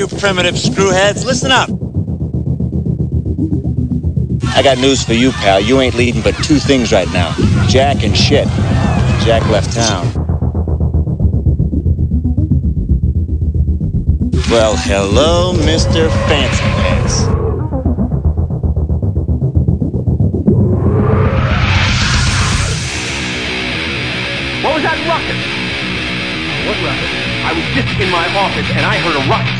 [0.00, 1.26] you primitive screwheads.
[1.26, 1.68] Listen up.
[4.56, 5.60] I got news for you, pal.
[5.60, 7.34] You ain't leading but two things right now
[7.68, 8.48] Jack and shit.
[9.26, 10.06] Jack left town.
[14.48, 16.08] Well, hello, Mr.
[16.28, 17.26] Fancy Pants.
[24.64, 25.36] What was that rocket?
[26.66, 27.10] What rocket?
[27.44, 29.59] I was just in my office and I heard a rocket.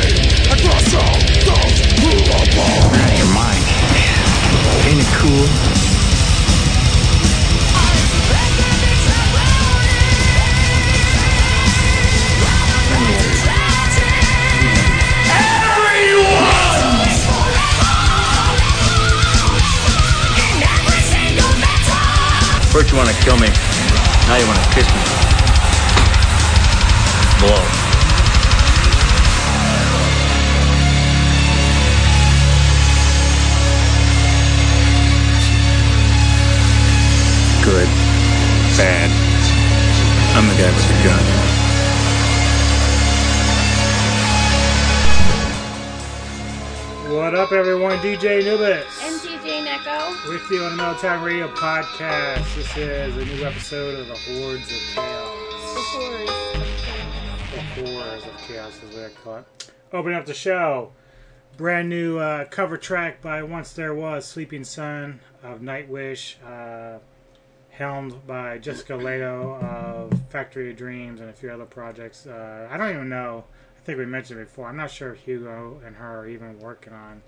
[22.71, 23.47] First you want to kill me.
[24.27, 25.01] Now you want to kiss me.
[27.43, 27.59] Blow.
[37.61, 37.89] Good.
[38.77, 39.11] Bad.
[40.37, 41.51] I'm the guy with the gun.
[47.17, 47.97] What up, everyone?
[47.97, 48.87] DJ Anubis.
[49.03, 49.19] And
[49.67, 50.10] Neko.
[50.27, 52.55] With you on the Meltdown Radio podcast.
[52.55, 55.73] This is a new episode of the Hordes of Chaos.
[55.73, 57.75] The horrors of chaos.
[57.75, 59.71] The Horrors of Chaos is what I call it.
[59.91, 60.91] Opening up the show.
[61.57, 66.35] Brand new uh, cover track by Once There Was, Sleeping Sun of Nightwish.
[66.45, 66.99] Uh,
[67.71, 72.27] helmed by Jessica Lehto of Factory of Dreams and a few other projects.
[72.27, 73.45] Uh, I don't even know.
[73.75, 74.67] I think we mentioned it before.
[74.67, 77.23] I'm not sure if Hugo and her are even working on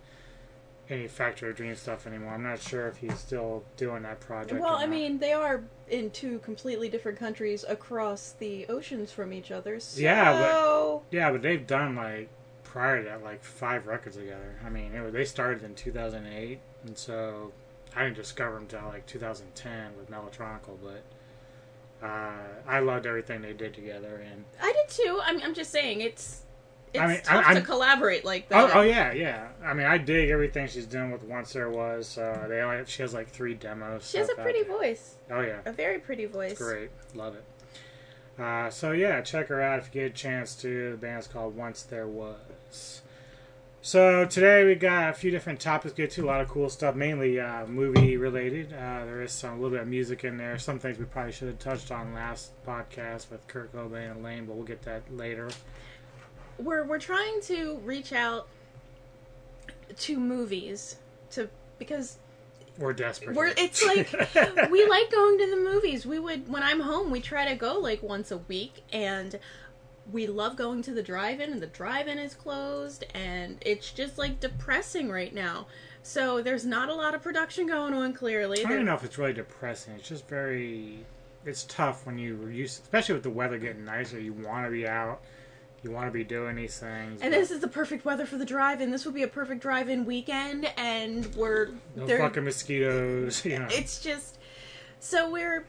[0.89, 2.33] any Factory of Dreams stuff anymore.
[2.33, 4.59] I'm not sure if he's still doing that project.
[4.61, 9.51] Well, I mean, they are in two completely different countries across the oceans from each
[9.51, 9.79] other.
[9.79, 10.01] So...
[10.01, 12.29] Yeah, but- yeah, but they've done like
[12.63, 14.55] prior to that like five records together.
[14.65, 17.51] I mean, was, they started in 2008, and so
[17.95, 21.03] I didn't discover them until like 2010 with Melotronical, but.
[22.01, 22.33] Uh,
[22.67, 25.21] I loved everything they did together, and I did too.
[25.23, 26.42] I'm, I'm just saying, it's
[26.93, 28.75] it's I mean, tough I- to collaborate like Oh, that.
[28.75, 29.47] oh yeah, yeah.
[29.63, 32.17] I mean, I dig everything she's doing with Once There Was.
[32.17, 34.09] Uh, they only, she has like three demos.
[34.09, 35.15] She has a pretty voice.
[35.31, 36.51] Oh yeah, A very pretty voice.
[36.51, 36.89] it's great.
[37.15, 37.43] Love it.
[38.41, 40.91] Uh, so yeah, check her out if you get a chance to.
[40.91, 43.01] The band's called Once There Was.
[43.85, 46.23] So today we got a few different topics to get to.
[46.23, 48.71] A lot of cool stuff, mainly uh, movie related.
[48.71, 50.57] Uh, there is some a little bit of music in there.
[50.57, 54.45] Some things we probably should have touched on last podcast with Kurt Cobain and Layne,
[54.45, 55.49] but we'll get that later.
[56.57, 58.47] We're we're trying to reach out
[59.99, 60.97] to movies
[61.31, 62.17] to because
[62.77, 63.35] We're desperate.
[63.35, 64.11] We're, it's like
[64.71, 66.05] we like going to the movies.
[66.05, 69.39] We would when I'm home, we try to go like once a week, and
[70.11, 74.39] we love going to the drive-in, and the drive-in is closed, and it's just like
[74.39, 75.67] depressing right now.
[76.05, 78.13] So there's not a lot of production going on.
[78.13, 79.93] Clearly, I There- don't know if it's really depressing.
[79.95, 81.05] It's just very.
[81.45, 84.17] It's tough when you used, especially with the weather getting nicer.
[84.19, 85.21] You want to be out.
[85.83, 87.21] You want to be doing these things.
[87.21, 88.91] And this is the perfect weather for the drive-in.
[88.91, 93.43] This would be a perfect drive-in weekend, and we're no fucking mosquitoes.
[93.53, 93.67] You know.
[93.69, 94.37] it's just
[94.99, 95.65] so we're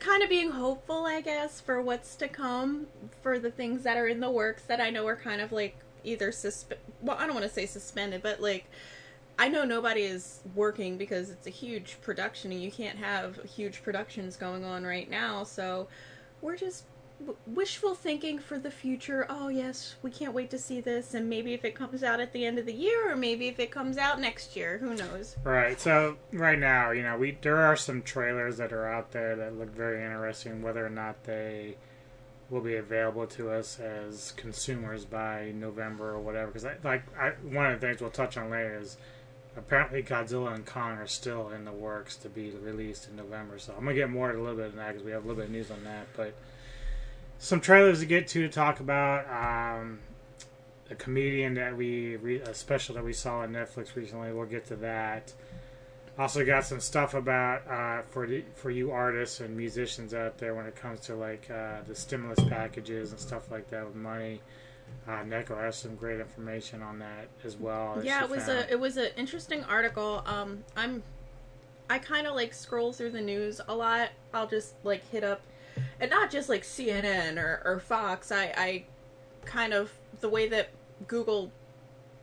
[0.00, 2.86] kind of being hopeful i guess for what's to come
[3.22, 5.76] for the things that are in the works that i know are kind of like
[6.04, 6.72] either susp
[7.02, 8.64] well i don't want to say suspended but like
[9.38, 13.82] i know nobody is working because it's a huge production and you can't have huge
[13.82, 15.86] productions going on right now so
[16.40, 16.84] we're just
[17.46, 21.52] wishful thinking for the future oh yes we can't wait to see this and maybe
[21.52, 23.98] if it comes out at the end of the year or maybe if it comes
[23.98, 25.80] out next year who knows Right.
[25.80, 29.58] So right now, you know, we there are some trailers that are out there that
[29.58, 30.62] look very interesting.
[30.62, 31.76] Whether or not they
[32.50, 36.48] will be available to us as consumers by November or whatever.
[36.48, 38.96] Because like I, one of the things we'll touch on later is
[39.56, 43.58] apparently Godzilla and Kong are still in the works to be released in November.
[43.58, 45.42] So I'm gonna get more a little bit of that because we have a little
[45.42, 46.06] bit of news on that.
[46.16, 46.34] But
[47.40, 49.26] some trailers to get to to talk about.
[49.28, 49.98] Um,
[50.90, 54.32] a comedian that we re- a special that we saw on Netflix recently.
[54.32, 55.32] We'll get to that.
[56.18, 60.54] Also got some stuff about uh, for the, for you artists and musicians out there
[60.54, 64.40] when it comes to like uh, the stimulus packages and stuff like that with money.
[65.06, 68.00] Uh, Neko has some great information on that as well.
[68.02, 68.58] yeah it was found.
[68.58, 71.00] a it was an interesting article um i'm
[71.88, 75.42] i kind of like scroll through the news a lot i'll just like hit up
[76.00, 78.32] and not just like cnn or, or fox.
[78.32, 78.84] I i
[79.44, 80.70] kind of the way that
[81.06, 81.50] google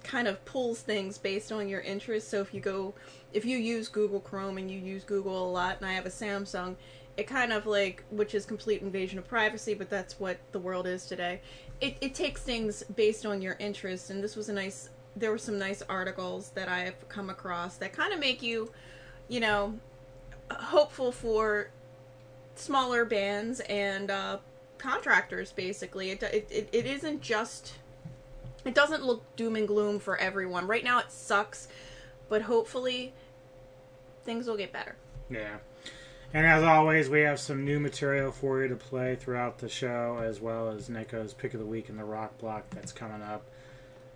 [0.03, 2.93] kind of pulls things based on your interests so if you go
[3.33, 6.09] if you use google chrome and you use google a lot and i have a
[6.09, 6.75] samsung
[7.17, 10.87] it kind of like which is complete invasion of privacy but that's what the world
[10.87, 11.41] is today.
[11.81, 15.37] It, it takes things based on your interests and this was a nice there were
[15.37, 18.71] some nice articles that i've come across that kind of make you
[19.27, 19.73] you know
[20.51, 21.69] hopeful for
[22.59, 24.37] smaller bands and uh,
[24.77, 27.75] contractors basically it, it, it, isn't just
[28.65, 31.67] it doesn't look doom and gloom for everyone right now it sucks
[32.29, 33.13] but hopefully
[34.23, 34.95] things will get better
[35.29, 35.57] Yeah.
[36.33, 40.19] And as always, we have some new material for you to play throughout the show,
[40.21, 43.45] as well as Neko's pick of the week and the rock block that's coming up.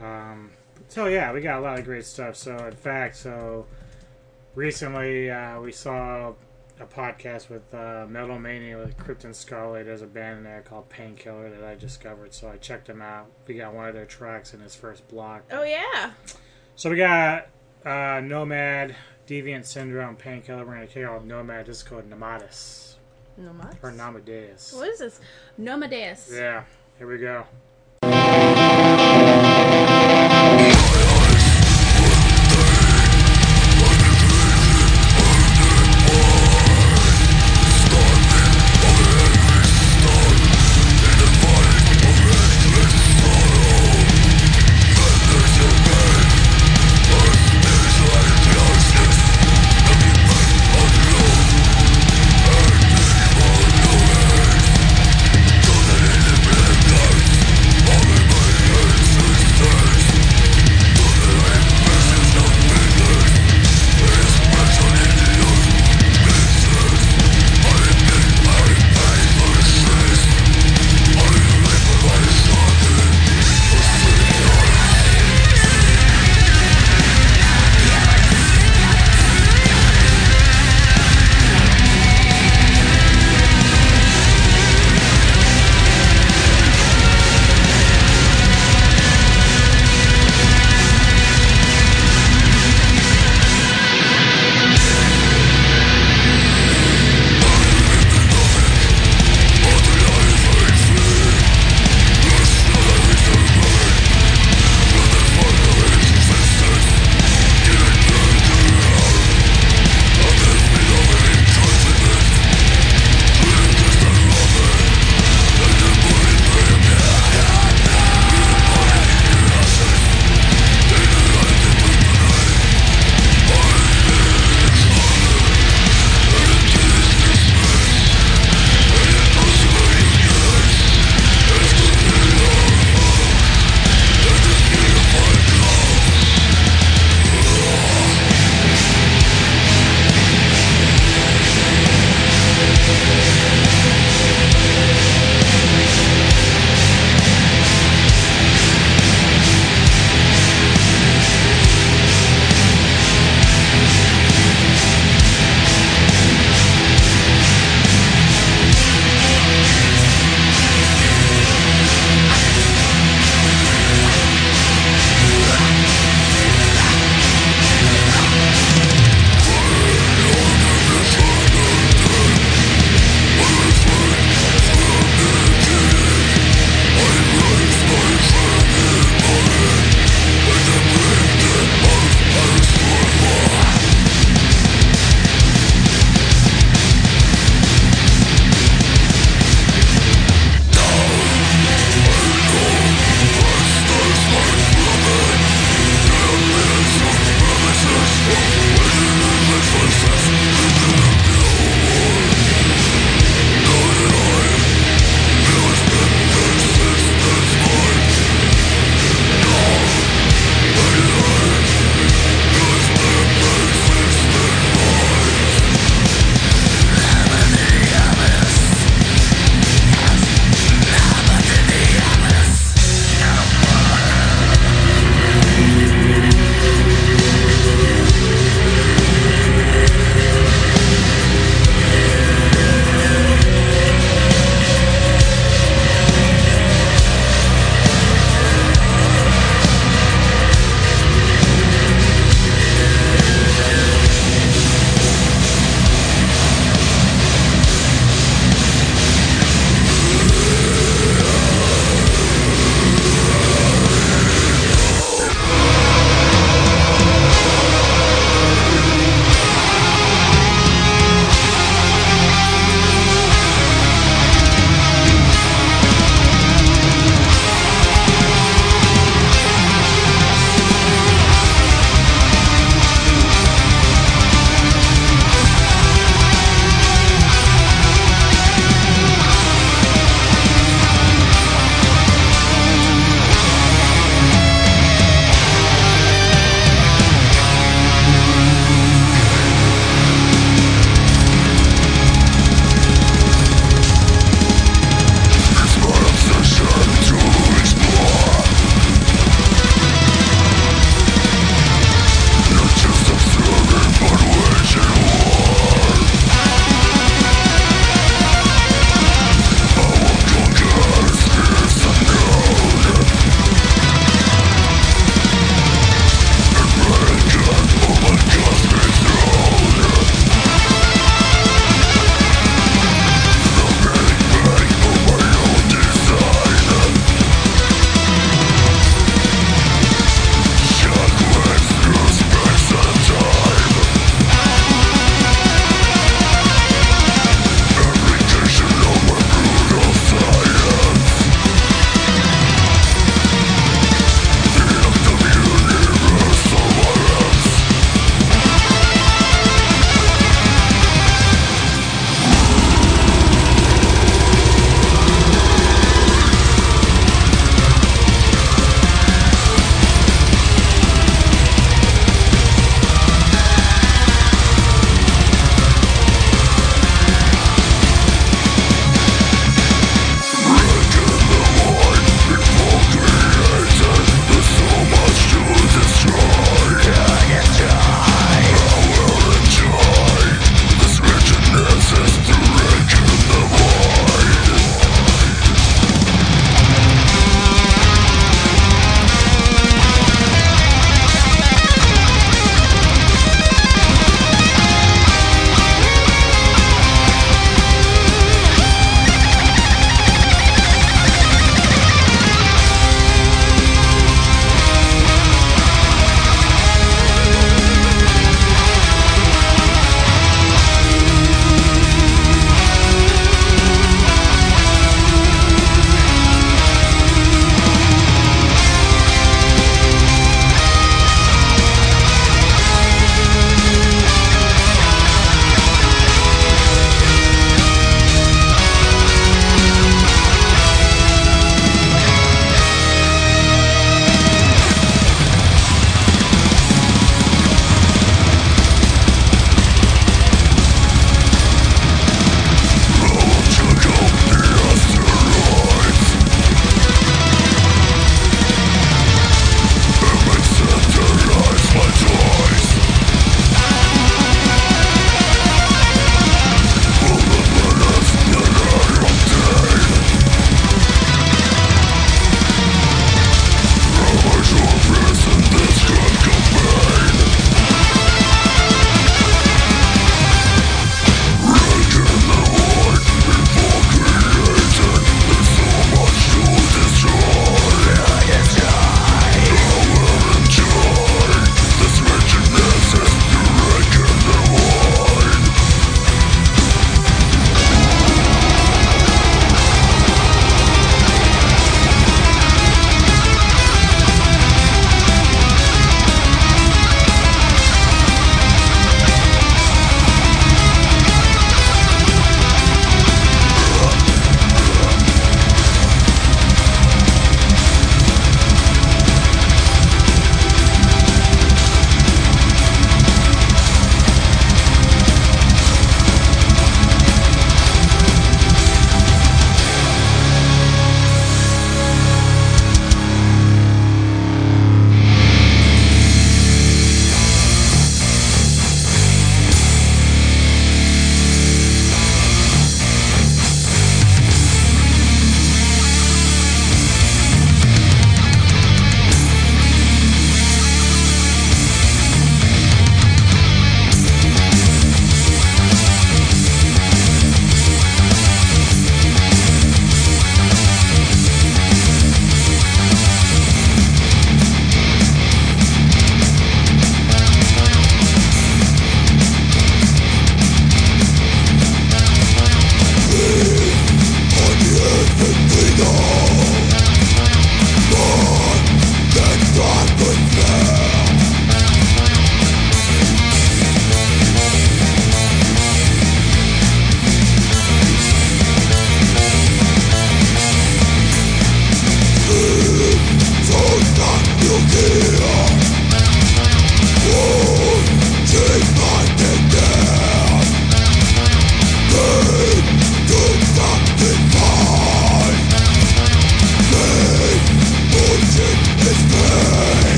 [0.00, 0.50] Um,
[0.88, 2.36] so yeah, we got a lot of great stuff.
[2.36, 3.66] So in fact, so
[4.54, 6.32] recently uh, we saw
[6.82, 9.84] a podcast with uh, Metal Mania with Crypt and Skully.
[9.84, 13.26] There's a band in there called Painkiller that I discovered, so I checked them out.
[13.46, 15.44] We got one of their tracks in his first block.
[15.52, 16.10] oh yeah
[16.74, 17.48] So we got
[17.86, 18.96] uh, Nomad,
[19.26, 20.64] Deviant Syndrome, Painkiller.
[20.66, 21.66] We're going to kick off Nomad.
[21.66, 22.94] This is called Nomadus.
[23.38, 23.76] Nomads?
[23.82, 24.76] Or Nomadeus.
[24.76, 25.20] what is this
[25.58, 26.64] nomadeus Yeah,
[26.98, 27.46] here we go.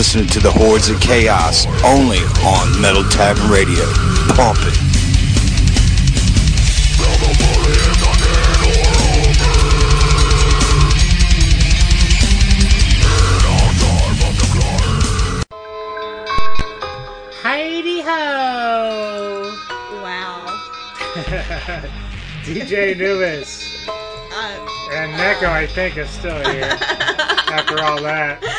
[0.00, 3.84] Listening to the Hordes of Chaos only on Metal Tavern Radio.
[4.34, 4.78] Pump it.
[17.42, 19.52] Heidi ho!
[20.02, 20.46] Wow.
[22.44, 23.86] DJ Anubis
[24.32, 26.64] Uh, and Neko, I think, is still here
[27.52, 28.49] after all that.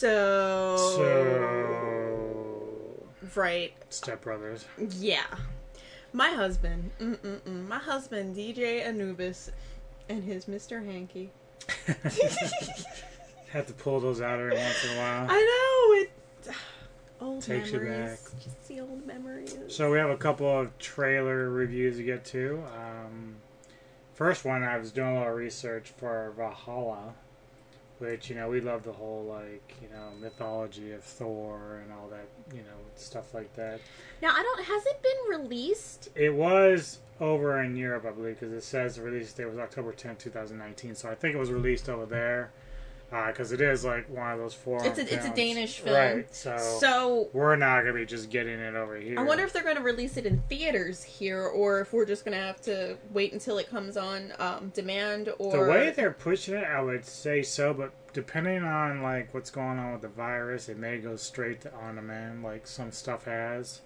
[0.00, 3.72] So, So, right.
[3.90, 4.64] Step Brothers.
[4.98, 5.26] Yeah.
[6.12, 9.52] My husband, mm-mm-mm, my husband, DJ Anubis,
[10.08, 10.84] and his Mr.
[10.84, 11.30] Hanky.
[13.52, 15.26] Have to pull those out every once in a while.
[15.28, 16.10] I know it.
[17.20, 18.20] Old Takes you memories.
[18.22, 18.42] back.
[18.42, 19.54] Just the old memories.
[19.68, 22.62] So we have a couple of trailer reviews to get to.
[22.74, 23.34] Um,
[24.14, 27.12] first one, I was doing a little research for Valhalla,
[28.00, 32.08] which you know we love the whole like you know mythology of Thor and all
[32.08, 33.80] that you know stuff like that.
[34.22, 34.64] Now I don't.
[34.64, 36.08] Has it been released?
[36.14, 39.92] It was over in Europe, I believe, because it says the release date was October
[39.92, 40.94] tenth, 2019.
[40.94, 42.50] So I think it was released over there
[43.10, 44.84] because it is like one of those foreign.
[44.86, 45.34] It's a- it's a.
[45.34, 45.96] Danish film.
[45.96, 46.34] right?
[46.34, 49.18] So, So we're not gonna be just getting it over here.
[49.18, 52.24] I wonder if they're going to release it in theaters here, or if we're just
[52.24, 55.32] going to have to wait until it comes on um, demand.
[55.38, 59.50] Or The way they're pushing it, I would say so, but depending on like what's
[59.50, 63.24] going on with the virus, it may go straight to on demand, like some stuff
[63.24, 63.80] has.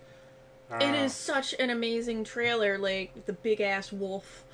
[0.71, 4.45] Uh, it is such an amazing trailer, like the big ass wolf.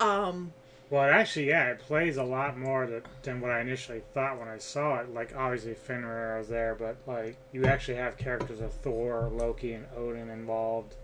[0.00, 0.52] Um,
[0.88, 4.48] Well, actually, yeah, it plays a lot more th- than what I initially thought when
[4.48, 5.12] I saw it.
[5.12, 9.86] Like, obviously, Fenrir is there, but like, you actually have characters of Thor, Loki, and
[9.96, 10.94] Odin involved.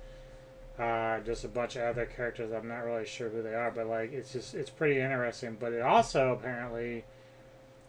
[0.78, 2.52] Uh, just a bunch of other characters.
[2.52, 5.56] I'm not really sure who they are, but like, it's just it's pretty interesting.
[5.58, 7.04] But it also apparently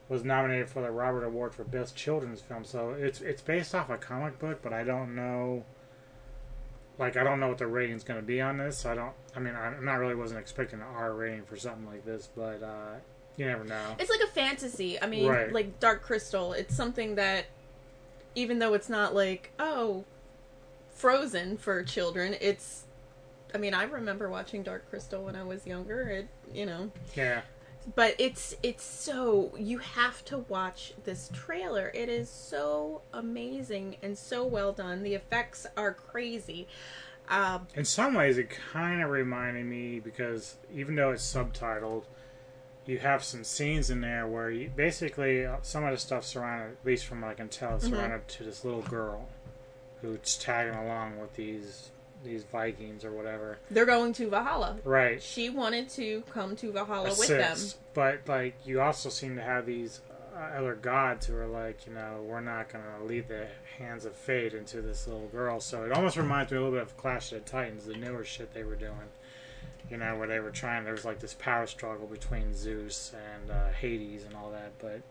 [0.09, 2.65] was nominated for the Robert Award for Best Children's Film.
[2.65, 5.63] So it's it's based off a comic book, but I don't know.
[7.03, 8.77] Like I don't know what the rating's going to be on this.
[8.79, 9.13] So I don't.
[9.35, 12.61] I mean, I'm not really wasn't expecting an R rating for something like this, but
[12.63, 12.95] uh,
[13.37, 13.95] you never know.
[13.99, 15.01] it's like a fantasy.
[15.01, 15.51] I mean, Right.
[15.51, 16.53] like Dark Crystal.
[16.53, 17.45] It's something that,
[18.35, 20.05] even though it's not like oh,
[20.93, 22.83] Frozen for children, it's.
[23.55, 26.01] I mean, I remember watching Dark Crystal when I was younger.
[26.09, 27.41] It, you know, Yeah,
[27.95, 31.91] but it's it's so you have to watch this trailer.
[31.93, 35.03] It is so amazing and so well done.
[35.03, 36.67] The effects are crazy.
[37.29, 42.03] Um, In some ways, it kind of reminded me because even though it's subtitled,
[42.85, 46.77] you have some scenes in there where you, basically uh, some of the stuff surrounded,
[46.81, 48.17] at least from what I can tell, Mm-hmm.
[48.27, 49.29] to this little girl
[50.01, 51.91] who's tagging along with these
[52.23, 53.57] these Vikings or whatever.
[53.71, 54.77] they're going to Valhalla.
[54.83, 55.21] Right.
[55.21, 57.57] She wanted to come to Valhalla with them.
[57.93, 60.01] But like you also seem to have these
[60.35, 64.05] uh, other gods who are like, you know, we're not going to lead the hands
[64.05, 65.59] of fate into this little girl.
[65.59, 68.23] So it almost reminds me a little bit of Clash of the Titans, the newer
[68.23, 69.09] shit they were doing.
[69.89, 70.85] You know, where they were trying.
[70.85, 74.71] There was like this power struggle between Zeus and uh, Hades and all that.
[74.79, 75.01] But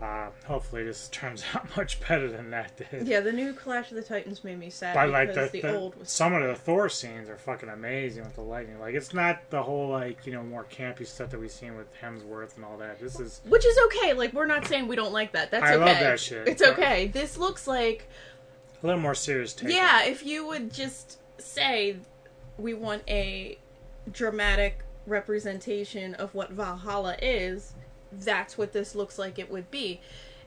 [0.00, 3.06] uh, hopefully, this turns out much better than that did.
[3.06, 5.76] Yeah, the new Clash of the Titans made me sad But like the, the, the-
[5.76, 8.78] old was some of the Thor scenes are fucking amazing with the lightning.
[8.80, 11.86] Like it's not the whole like you know more campy stuff that we've seen with
[12.00, 12.98] Hemsworth and all that.
[13.00, 14.12] This is Which is okay.
[14.14, 15.50] Like we're not saying we don't like that.
[15.50, 15.84] That's I okay.
[15.84, 16.48] love that shit.
[16.48, 17.08] It's okay.
[17.08, 18.08] This looks like
[18.82, 19.70] a little more serious take.
[19.74, 20.04] yeah.
[20.04, 21.96] If you would just say
[22.56, 23.58] we want a
[24.10, 27.74] dramatic representation of what Valhalla is,
[28.12, 30.00] that's what this looks like it would be.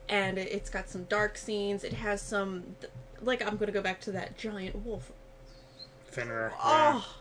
[0.10, 1.84] And it- it's got some dark scenes.
[1.84, 2.76] It has some
[3.22, 5.12] like I'm going to go back to that giant wolf
[6.06, 6.52] Fenrir.
[6.52, 7.02] yeah.
[7.02, 7.16] Oh,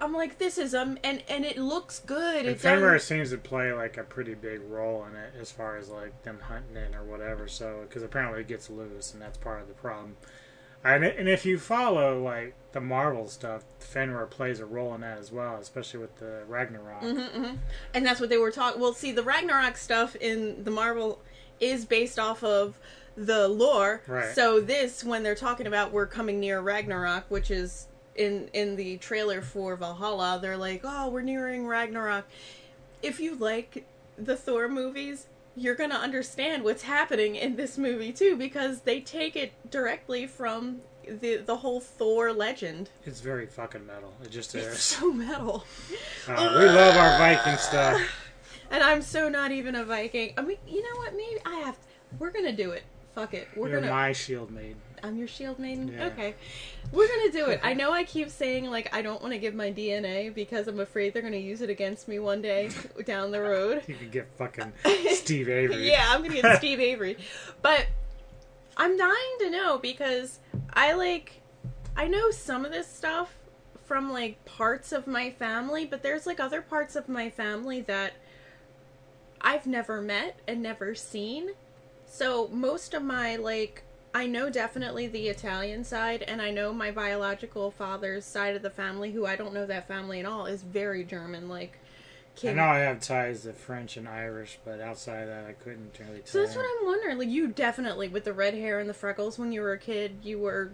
[0.00, 2.46] I'm like, this is um, and and it looks good.
[2.46, 5.76] And Fenrir um, seems to play like a pretty big role in it as far
[5.76, 7.46] as like them hunting it or whatever.
[7.48, 10.16] So because apparently it gets loose and that's part of the problem.
[10.84, 15.18] And and if you follow like the Marvel stuff, Fenrir plays a role in that
[15.18, 17.02] as well, especially with the Ragnarok.
[17.02, 17.56] Mm-hmm.
[17.94, 18.80] and that's what they were talking.
[18.80, 21.20] Well, see, the Ragnarok stuff in the Marvel
[21.60, 22.78] is based off of
[23.16, 24.02] the lore.
[24.06, 24.34] Right.
[24.34, 28.96] So this, when they're talking about we're coming near Ragnarok, which is in in the
[28.96, 32.26] trailer for Valhalla, they're like, oh, we're nearing Ragnarok.
[33.02, 33.84] If you like
[34.16, 35.26] the Thor movies.
[35.56, 40.80] You're gonna understand what's happening in this movie too, because they take it directly from
[41.06, 42.90] the the whole Thor legend.
[43.04, 44.12] It's very fucking metal.
[44.22, 44.66] It just is.
[44.66, 45.64] It's so metal.
[46.28, 48.00] Uh, we love our Viking stuff.
[48.70, 50.32] And I'm so not even a Viking.
[50.38, 51.12] I mean, you know what?
[51.14, 51.76] Maybe I have.
[52.18, 52.84] We're gonna do it.
[53.14, 53.46] Fuck it.
[53.54, 53.92] We're You're gonna.
[53.92, 54.76] my shield maid.
[55.02, 55.88] I'm your shield maiden.
[55.88, 56.06] Yeah.
[56.06, 56.34] Okay,
[56.92, 57.60] we're gonna do it.
[57.62, 60.80] I know I keep saying like I don't want to give my DNA because I'm
[60.80, 62.70] afraid they're gonna use it against me one day
[63.04, 63.82] down the road.
[63.86, 64.72] You can get fucking
[65.10, 65.90] Steve Avery.
[65.90, 67.16] Yeah, I'm gonna get Steve Avery.
[67.60, 67.86] But
[68.76, 70.38] I'm dying to know because
[70.72, 71.40] I like
[71.96, 73.34] I know some of this stuff
[73.84, 78.14] from like parts of my family, but there's like other parts of my family that
[79.40, 81.50] I've never met and never seen.
[82.06, 83.82] So most of my like
[84.14, 88.70] I know definitely the Italian side and I know my biological father's side of the
[88.70, 91.78] family who I don't know that family at all is very German like
[92.44, 95.98] I know I have ties to French and Irish, but outside of that, I couldn't
[95.98, 96.26] really tell.
[96.26, 97.18] So that's what I'm wondering.
[97.18, 100.18] Like you definitely with the red hair and the freckles when you were a kid,
[100.22, 100.72] you were,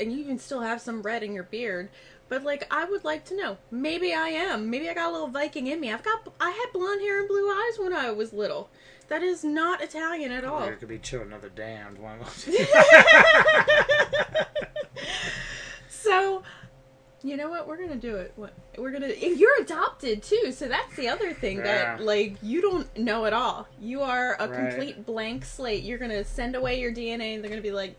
[0.00, 1.90] and you even still have some red in your beard.
[2.28, 3.56] But like, I would like to know.
[3.70, 4.68] Maybe I am.
[4.68, 5.92] Maybe I got a little Viking in me.
[5.92, 6.28] I've got.
[6.40, 8.68] I had blonde hair and blue eyes when I was little.
[9.08, 10.64] That is not Italian at all.
[10.64, 12.18] It could be Chill Another Damned one.
[15.88, 16.42] So,
[17.22, 17.66] you know what?
[17.66, 18.32] We're gonna do it.
[18.36, 19.08] What we're gonna?
[19.08, 23.32] If you're adopted too, so that's the other thing that like you don't know at
[23.32, 23.66] all.
[23.80, 24.70] You are a Right.
[24.70, 25.82] complete blank slate.
[25.82, 27.96] You're gonna send away your DNA, and they're gonna be like,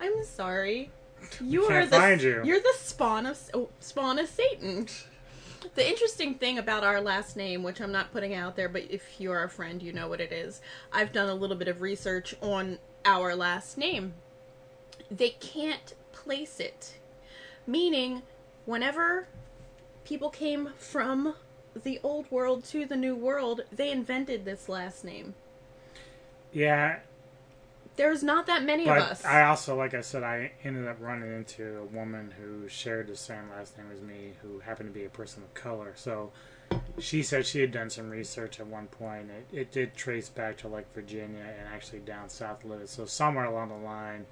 [0.00, 0.90] "I'm sorry,
[1.40, 4.86] you are the you." you're the spawn of oh, spawn of Satan."
[5.80, 9.18] The interesting thing about our last name, which I'm not putting out there, but if
[9.18, 10.60] you're a friend, you know what it is.
[10.92, 14.12] I've done a little bit of research on our last name.
[15.10, 16.98] They can't place it
[17.66, 18.20] meaning
[18.66, 19.26] whenever
[20.04, 21.34] people came from
[21.74, 25.34] the old world to the new world they invented this last name
[26.52, 26.98] yeah,
[28.00, 30.96] there's not that many of but us I also, like I said, I ended up
[31.00, 34.98] running into a woman who shared the same last name as me, who happened to
[34.98, 35.92] be a person of color.
[35.96, 36.32] So
[36.98, 39.28] she said she had done some research at one point.
[39.30, 42.86] It, it did trace back to like Virginia and actually down south a little.
[42.86, 44.24] So somewhere along the line,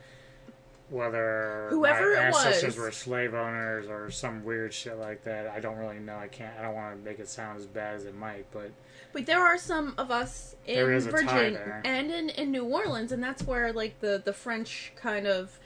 [0.91, 2.79] whether Whoever my ancestors was.
[2.79, 6.17] were slave owners or some weird shit like that, I don't really know.
[6.17, 6.57] I can't.
[6.59, 8.71] I don't want to make it sound as bad as it might, but
[9.13, 12.51] but there are some of us in There is a tie virginia and in, in
[12.51, 15.59] new orleans and that's where like the the french kind of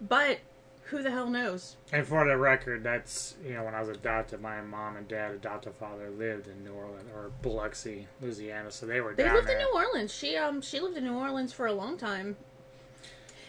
[0.00, 0.38] but
[0.84, 4.40] who the hell knows And for the record, that's you know when I was adopted,
[4.40, 9.00] my mom and dad, adoptive father, lived in New Orleans or Biloxi, Louisiana, so they
[9.00, 9.56] were they lived there.
[9.58, 12.36] in new orleans she um she lived in new orleans for a long time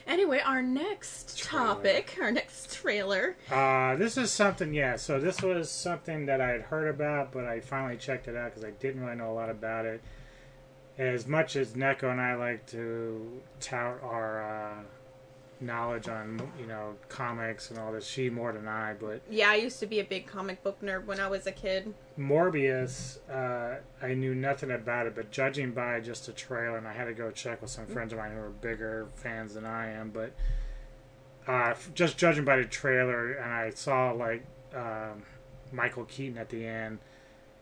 [0.07, 3.35] Anyway, our next topic, our next trailer.
[3.49, 4.95] Uh, this is something, yeah.
[4.95, 8.51] So this was something that I had heard about, but I finally checked it out
[8.51, 10.01] because I didn't really know a lot about it.
[10.97, 14.83] As much as Neko and I like to tout our uh,
[15.61, 19.55] knowledge on, you know, comics and all this, she more than I, but Yeah, I
[19.55, 21.93] used to be a big comic book nerd when I was a kid.
[22.17, 26.93] Morbius, uh, I knew nothing about it, but judging by just a trailer, and I
[26.93, 29.91] had to go check with some friends of mine who are bigger fans than I
[29.91, 30.33] am, but
[31.47, 34.45] uh, f- just judging by the trailer, and I saw like
[34.75, 35.23] um,
[35.71, 36.99] Michael Keaton at the end,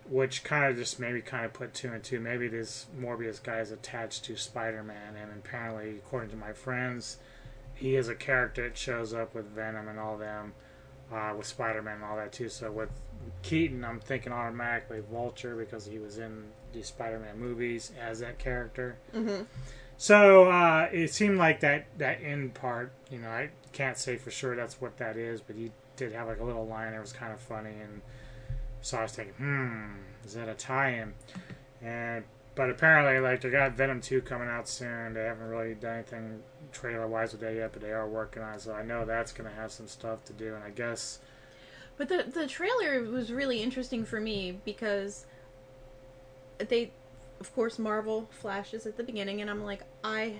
[0.09, 2.19] which kind of just maybe kind of put two and two.
[2.19, 7.17] Maybe this Morbius guy is attached to Spider Man, and apparently, according to my friends,
[7.79, 10.53] he is a character that shows up with Venom and all them,
[11.11, 12.49] uh, with Spider Man and all that too.
[12.49, 12.89] So with
[13.41, 18.97] Keaton, I'm thinking automatically Vulture because he was in the Spider-Man movies as that character.
[19.13, 19.43] Mm-hmm.
[19.97, 22.93] So uh, it seemed like that that end part.
[23.09, 26.27] You know, I can't say for sure that's what that is, but he did have
[26.27, 28.01] like a little line that was kind of funny, and
[28.81, 31.13] so I was thinking, hmm, is that a tie-in?
[31.81, 32.23] And
[32.59, 35.13] but apparently, like they got Venom two coming out soon.
[35.13, 36.43] They haven't really done anything
[36.73, 38.59] trailer-wise with that yet, but they are working on it.
[38.59, 41.19] So I know that's going to have some stuff to do, and I guess.
[41.95, 45.25] But the the trailer was really interesting for me because
[46.57, 46.91] they,
[47.39, 50.39] of course, Marvel flashes at the beginning, and I'm like, I,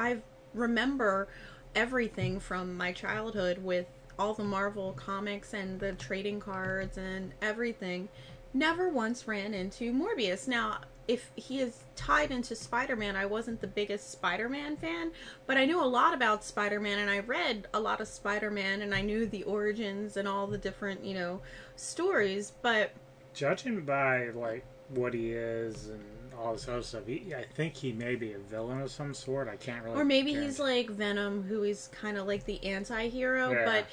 [0.00, 0.18] I
[0.52, 1.28] remember
[1.76, 3.86] everything from my childhood with
[4.18, 8.08] all the Marvel comics and the trading cards and everything.
[8.54, 10.48] Never once ran into Morbius.
[10.48, 10.78] Now,
[11.08, 15.10] if he is tied into Spider-Man, I wasn't the biggest Spider-Man fan,
[15.46, 18.94] but I knew a lot about Spider-Man and I read a lot of Spider-Man and
[18.94, 21.40] I knew the origins and all the different, you know,
[21.76, 22.92] stories, but
[23.34, 26.04] judging by like what he is and
[26.38, 29.48] all this other stuff, he, I think he may be a villain of some sort.
[29.48, 29.96] I can't really.
[29.96, 30.46] or maybe guarantee.
[30.50, 33.64] he's like Venom who is kind of like the anti-hero, Yeah.
[33.64, 33.86] but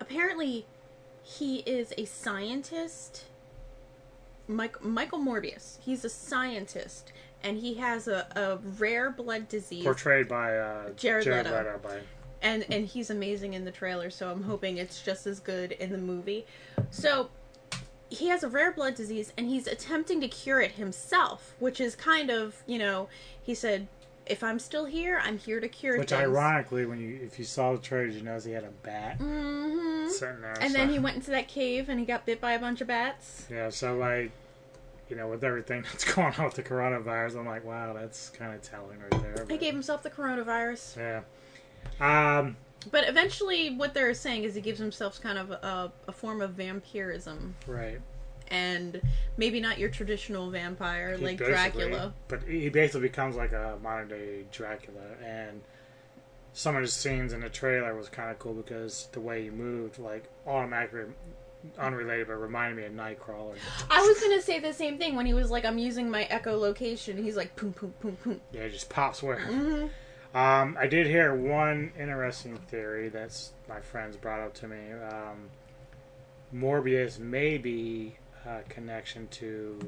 [0.00, 0.66] apparently
[1.22, 3.24] he is a scientist.
[4.50, 5.78] Mike, Michael Morbius.
[5.80, 9.84] He's a scientist and he has a, a rare blood disease.
[9.84, 11.50] portrayed by uh, Jared Leto.
[11.50, 11.80] Leto.
[11.82, 12.00] By
[12.42, 15.90] and and he's amazing in the trailer so i'm hoping it's just as good in
[15.92, 16.46] the movie
[16.90, 17.30] so
[18.08, 21.94] he has a rare blood disease and he's attempting to cure it himself which is
[21.94, 23.08] kind of you know
[23.42, 23.86] he said
[24.30, 26.22] if i'm still here i'm here to cure which, things.
[26.22, 30.08] ironically, when you if you saw the trailer, you notice he had a bat Mhm.
[30.10, 30.54] sitting there.
[30.60, 32.80] and so- then he went into that cave and he got bit by a bunch
[32.80, 34.30] of bats Yeah, so like,
[35.08, 38.54] you know, with everything that's going on with the coronavirus, I'm like, wow, that's kind
[38.54, 39.46] of telling right there.
[39.48, 41.20] he gave himself the coronavirus yeah.
[42.00, 42.56] Um,
[42.90, 46.50] but eventually what they're saying is he gives himself kind of a, a form of
[46.52, 48.00] vampirism right.
[48.50, 49.00] And
[49.36, 54.08] maybe not your traditional vampire He like dracula But he basically becomes like a modern
[54.08, 55.60] day Dracula, and
[56.52, 59.50] some of the scenes in the trailer was kind of cool because the way he
[59.50, 61.04] moved, like automatically
[61.78, 63.54] unrelated, but reminded me of Nightcrawler.
[63.90, 67.22] I was gonna say the same thing when he was like, "I'm using my echolocation."
[67.22, 69.38] He's like, "Poom, poom, poom, poom." Yeah, it just pops where.
[69.38, 69.86] hmm
[70.32, 74.92] Um, I did hear one interesting theory that's my friends brought up to me.
[74.92, 75.50] Um,
[76.54, 79.78] Morbius may be a connection to,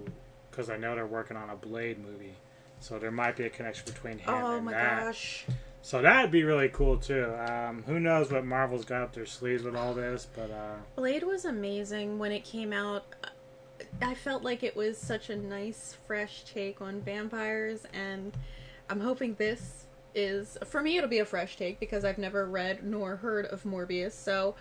[0.50, 2.34] because I know they're working on a Blade movie,
[2.80, 5.04] so there might be a connection between him Oh and my that.
[5.04, 5.44] gosh!
[5.84, 7.34] So that'd be really cool too.
[7.48, 11.24] Um, who knows what Marvel's got up their sleeves with all this, but uh, Blade
[11.24, 13.04] was amazing when it came out.
[14.00, 18.32] I felt like it was such a nice, fresh take on vampires, and
[18.88, 20.98] I'm hoping this is for me.
[20.98, 24.54] It'll be a fresh take because I've never read nor heard of Morbius, so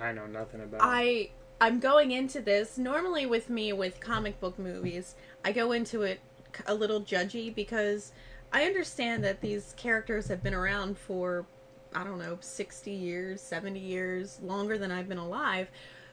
[0.00, 0.80] I know nothing about.
[0.80, 0.84] it.
[0.84, 1.30] I
[1.60, 5.16] I'm going into this normally with me with comic book movies.
[5.44, 6.20] I go into it
[6.66, 8.12] a little judgy because
[8.52, 11.46] I understand that these characters have been around for
[11.94, 15.68] I don't know 60 years, 70 years, longer than I've been alive.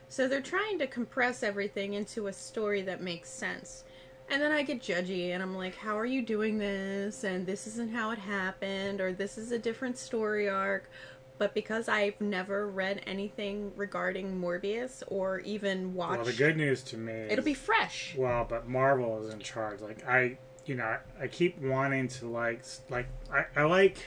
[0.08, 3.84] So they're trying to compress everything into a story that makes sense.
[4.30, 7.24] And then I get judgy and I'm like, how are you doing this?
[7.24, 10.90] And this isn't how it happened, or this is a different story arc.
[11.38, 16.82] But because I've never read anything regarding Morbius or even watched, well, the good news
[16.84, 18.16] to me, is, it'll be fresh.
[18.18, 19.82] Well, but Marvel is in charge.
[19.82, 23.98] Like I, you know, I keep wanting to like, like I, I like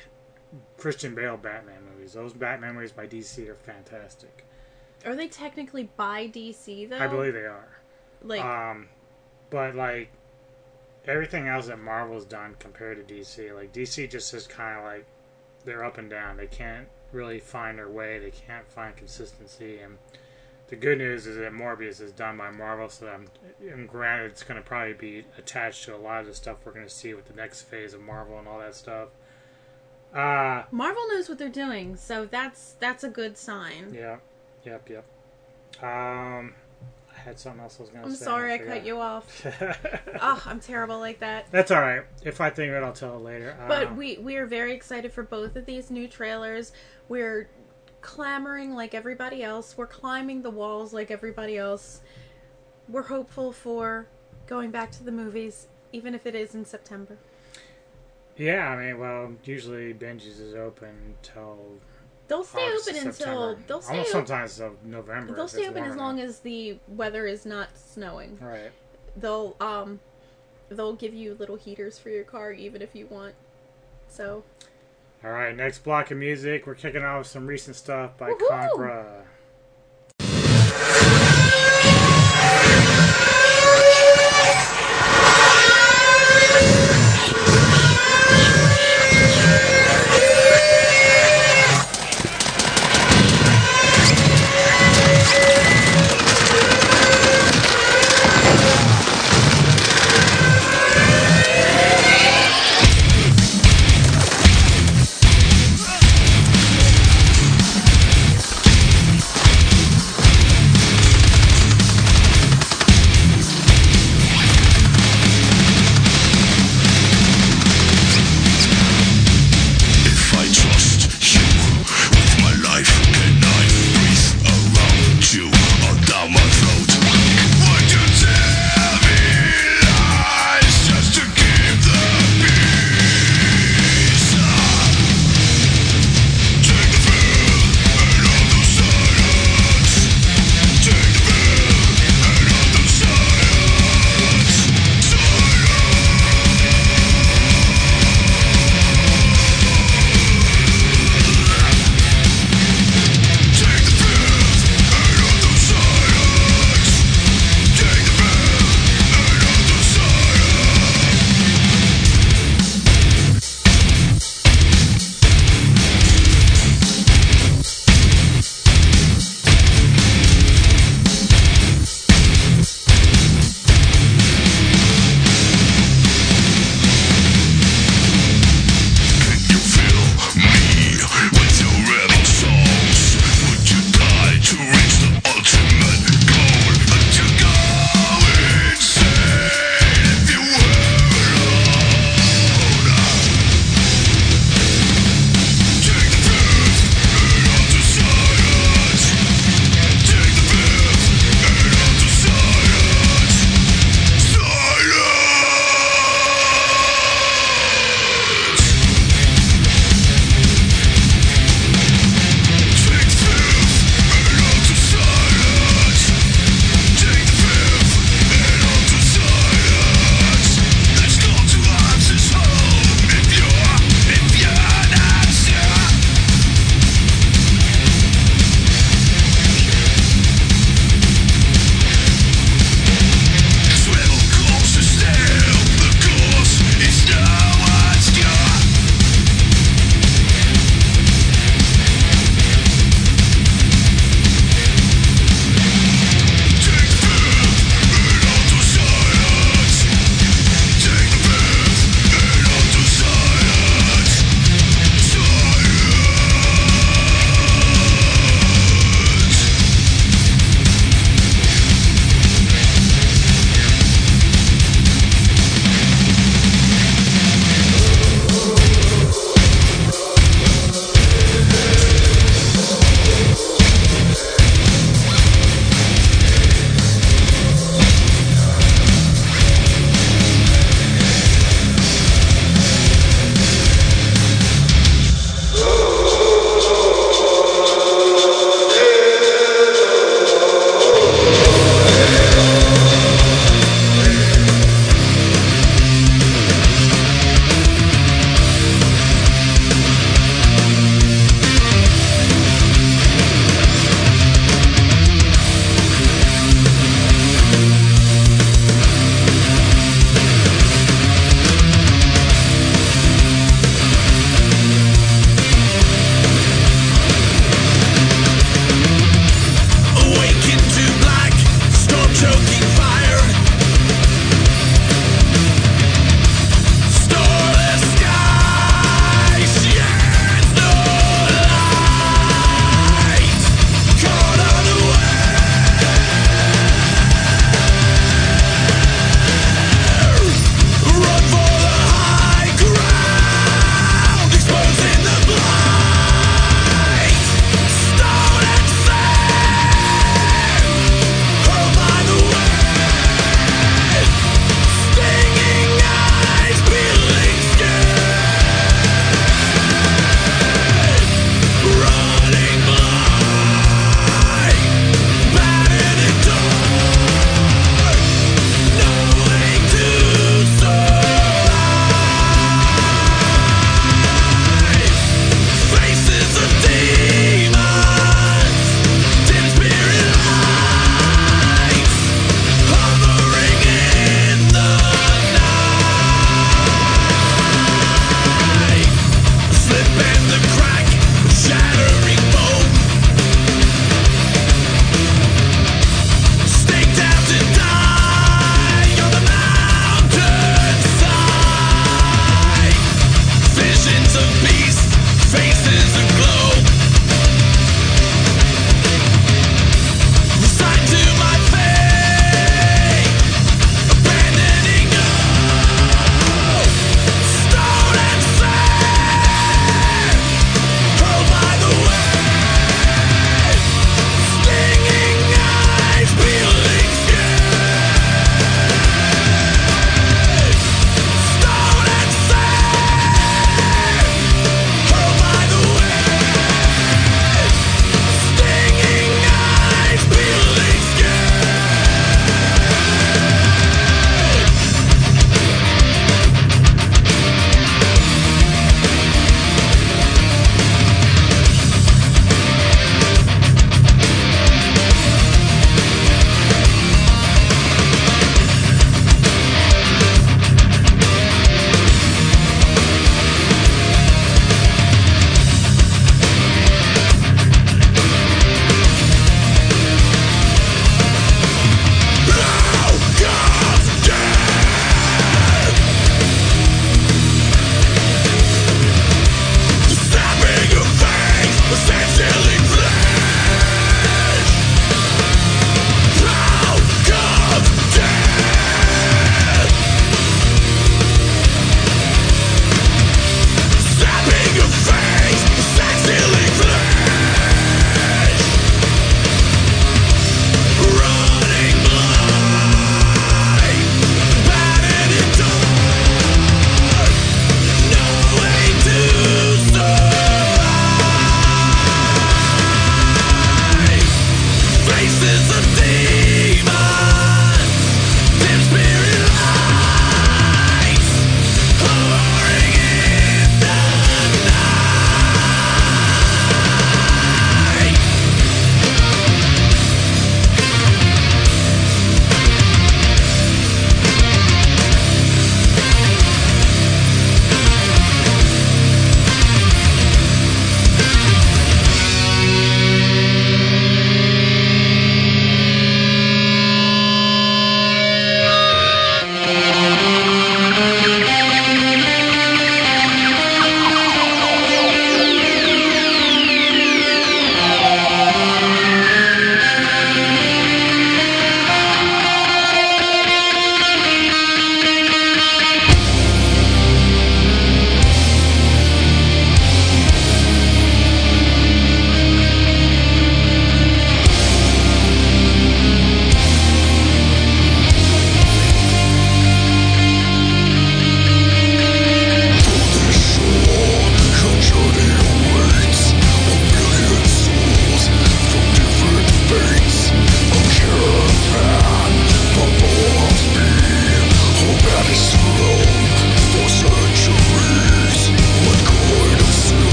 [0.79, 2.15] Christian Bale Batman movies.
[2.15, 4.47] Those Batman movies by DC are fantastic.
[5.05, 6.99] Are they technically by DC though?
[6.99, 7.79] I believe they are.
[8.23, 8.89] Like, Um,
[9.51, 10.11] but like
[11.07, 15.07] everything else that Marvel's done compared to DC, like DC just is kind of like
[15.65, 16.37] they're up and down.
[16.37, 18.19] They can't really find their way.
[18.19, 19.79] They can't find consistency.
[19.81, 19.99] And
[20.69, 23.27] the good news is that Morbius is done by Marvel, so I'm,
[23.71, 26.73] and granted, it's going to probably be attached to a lot of the stuff we're
[26.73, 29.09] going to see with the next phase of Marvel and all that stuff.
[30.15, 33.93] Uh, Marvel knows what they're doing, so that's that's a good sign.
[33.95, 34.17] yeah.
[34.65, 35.05] Yep, yep.
[35.83, 36.55] Um,
[37.15, 38.25] I had something else I was going to say.
[38.25, 38.75] I'm sorry I forgot.
[38.75, 39.47] cut you off.
[40.21, 41.47] oh, I'm terrible like that.
[41.51, 42.03] That's all right.
[42.25, 43.57] If I think of it, I'll tell it later.
[43.69, 46.73] But Um, we we are very excited for both of these new trailers.
[47.09, 47.49] We're
[48.01, 49.77] clamoring like everybody else.
[49.77, 52.01] We're climbing the walls like everybody else.
[52.89, 54.07] We're hopeful for
[54.47, 57.19] going back to the movies, even if it is in September.
[58.37, 61.59] Yeah, I mean, well, usually Benji's is open until
[62.29, 64.27] They'll stay August open until they'll stay almost open.
[64.27, 65.35] sometimes till November.
[65.35, 68.39] They'll stay open as long as the weather is not snowing.
[68.41, 68.71] Right.
[69.17, 70.01] They'll um
[70.69, 73.35] they'll give you little heaters for your car even if you want.
[74.09, 74.45] So
[75.25, 76.67] All right, next block of music.
[76.67, 78.49] We're kicking off with some recent stuff by Woohoo!
[78.49, 79.23] Konkhra.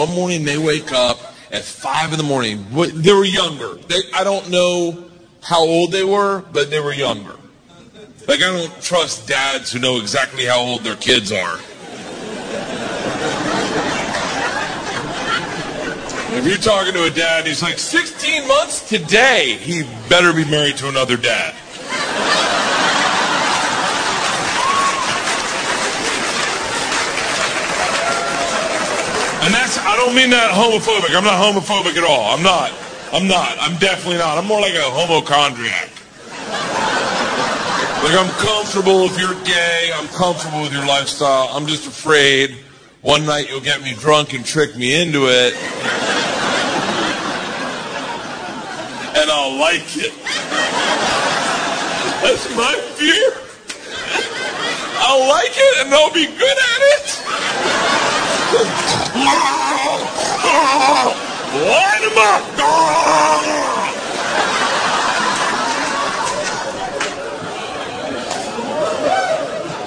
[0.00, 1.18] One morning they wake up
[1.52, 2.64] at five in the morning.
[2.72, 3.74] They were younger.
[3.74, 5.04] They, I don't know
[5.42, 7.36] how old they were, but they were younger.
[8.26, 11.58] Like I don't trust dads who know exactly how old their kids are.
[16.32, 19.58] If you're talking to a dad, he's like 16 months today.
[19.60, 21.54] He better be married to another dad.
[29.42, 31.14] And that's, I don't mean that homophobic.
[31.14, 32.32] I'm not homophobic at all.
[32.32, 32.72] I'm not.
[33.12, 33.58] I'm not.
[33.60, 34.38] I'm definitely not.
[34.38, 35.92] I'm more like a homochondriac.
[38.00, 39.90] Like, I'm comfortable if you're gay.
[39.92, 41.50] I'm comfortable with your lifestyle.
[41.52, 42.56] I'm just afraid
[43.02, 45.52] one night you'll get me drunk and trick me into it.
[49.20, 50.16] And I'll like it.
[52.24, 53.32] That's my fear.
[55.02, 56.80] I'll like it and I'll be good at
[59.60, 59.66] it.
[60.72, 61.30] Up!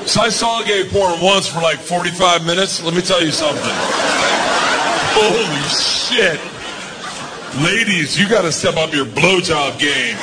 [0.05, 2.84] So I saw gay porn once for like 45 minutes.
[2.84, 3.63] Let me tell you something.
[5.15, 6.39] Holy shit.
[7.63, 10.17] Ladies, you gotta step up your blowjob game.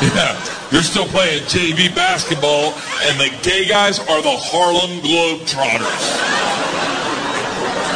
[0.00, 0.38] Yeah,
[0.70, 2.72] you're still playing JV basketball,
[3.02, 6.47] and the gay guys are the Harlem Globetrotters.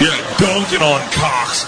[0.03, 1.63] Yeah, dunking on cocks.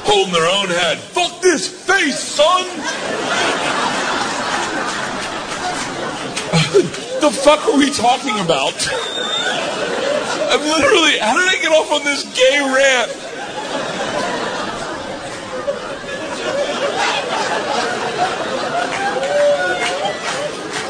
[0.00, 0.96] Holding their own head.
[0.96, 2.64] Fuck this face, son!
[7.20, 8.72] the fuck are we talking about?
[10.48, 13.12] I'm literally, how did I get off on this gay rant?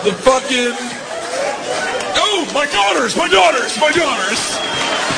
[0.04, 0.93] The fucking.
[2.55, 4.38] My daughters, my daughters, my daughters.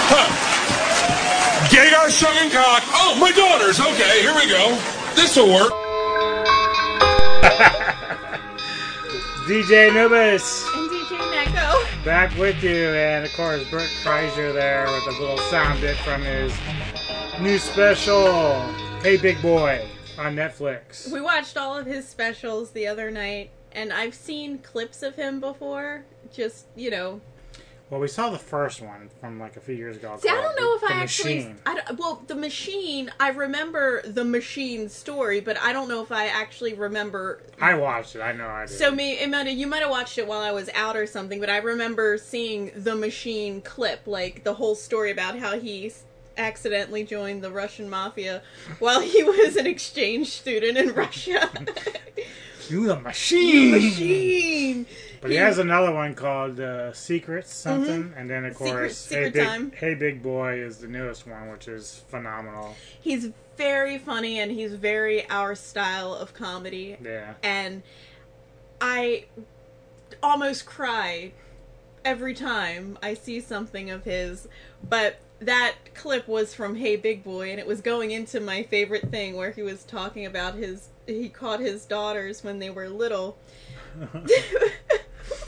[0.09, 1.69] Huh.
[1.71, 2.83] Gay guy sucking cock.
[2.87, 3.79] Oh, my daughters.
[3.79, 4.75] Okay, here we go.
[5.15, 5.73] This'll work.
[9.47, 12.05] DJ Nubis And DJ Neko.
[12.05, 16.23] back with you, and of course Bert Kreischer there with a little sound bit from
[16.23, 16.53] his
[17.41, 18.61] new special,
[19.03, 19.87] Hey Big Boy,
[20.19, 21.13] on Netflix.
[21.13, 25.39] We watched all of his specials the other night, and I've seen clips of him
[25.39, 26.05] before.
[26.33, 27.21] Just you know,
[27.91, 30.17] Well, we saw the first one from like a few years ago.
[30.21, 31.37] see, I don't know if The I actually.
[31.37, 31.57] Machine.
[31.67, 33.11] I don't, well, the machine.
[33.21, 37.43] I remember the machine story, but I don't know if I actually remember.
[37.61, 38.21] I watched it.
[38.21, 38.71] I know I did.
[38.77, 41.07] So me, it might have, you might have watched it while I was out or
[41.07, 45.93] something, but I remember seeing the machine clip, like the whole story about how he
[46.39, 48.43] accidentally joined the Russian mafia
[48.79, 51.51] while he was an exchange student in Russia.
[52.69, 53.71] you the machine.
[53.71, 54.87] machine.
[55.21, 58.65] But he has another one called uh, Secrets something, and then of Mm-hmm.
[58.65, 62.75] Secret- course, Secret Hey Big Hey Big Boy is the newest one, which is phenomenal.
[63.01, 66.97] He's very funny and he's very our style of comedy.
[67.03, 67.35] Yeah.
[67.43, 67.83] And
[68.81, 69.25] I
[70.23, 71.33] almost cry
[72.05, 74.47] every time I see something of his,
[74.89, 79.11] but that clip was from Hey Big Boy and it was going into my favorite
[79.11, 83.37] thing where he was talking about his he caught his daughters when they were little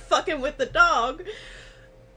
[0.09, 1.23] fucking with the dog.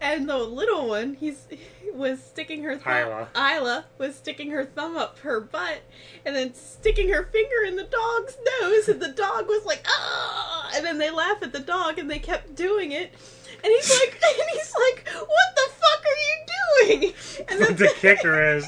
[0.02, 2.92] And the little one, he's he was sticking her thumb.
[2.92, 3.30] Isla.
[3.36, 5.82] Isla was sticking her thumb up her butt,
[6.26, 10.72] and then sticking her finger in the dog's nose, and the dog was like, ah!
[10.76, 13.14] And then they laugh at the dog, and they kept doing it.
[13.64, 17.14] And he's like, and he's like, what the fuck are you doing?
[17.50, 18.68] And then the kicker is,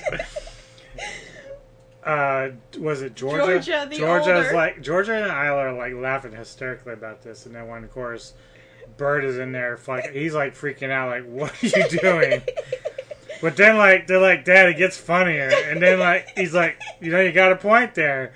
[2.05, 2.49] uh,
[2.79, 3.45] was it Georgia?
[3.45, 4.53] Georgia, the Georgia's older.
[4.53, 8.33] like Georgia and Isla are like laughing hysterically about this, and then when of course
[8.97, 12.41] Bert is in there, fuck, he's like freaking out, like, "What are you doing?"
[13.43, 15.49] But then, like, they're like, Dad, it gets funnier.
[15.49, 18.31] And then, like, he's like, you know, you got a point there.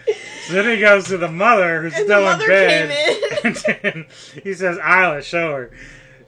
[0.47, 2.89] So then he goes to the mother who's And still in bed.
[2.89, 4.05] came And then
[4.43, 5.71] he says, Isla, show her.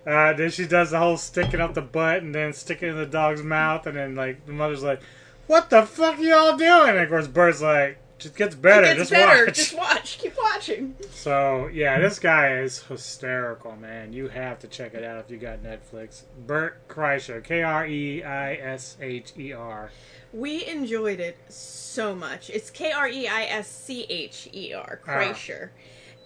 [0.07, 3.05] Uh, then she does the whole sticking up the butt and then sticking in the
[3.05, 3.85] dog's mouth.
[3.85, 5.01] And then, like, the mother's like,
[5.47, 6.91] what the fuck are y'all doing?
[6.91, 8.83] And of course, Bert's like, just gets better.
[8.83, 9.45] it gets just better.
[9.45, 9.55] watch.
[9.55, 10.17] Just watch.
[10.19, 10.95] Keep watching.
[11.11, 14.13] So yeah, this guy is hysterical, man.
[14.13, 16.23] You have to check it out if you got Netflix.
[16.45, 19.91] Bert Kreischer, K R E I S H E R.
[20.31, 22.49] We enjoyed it so much.
[22.49, 25.69] It's K R E I S C H E R, Kreischer.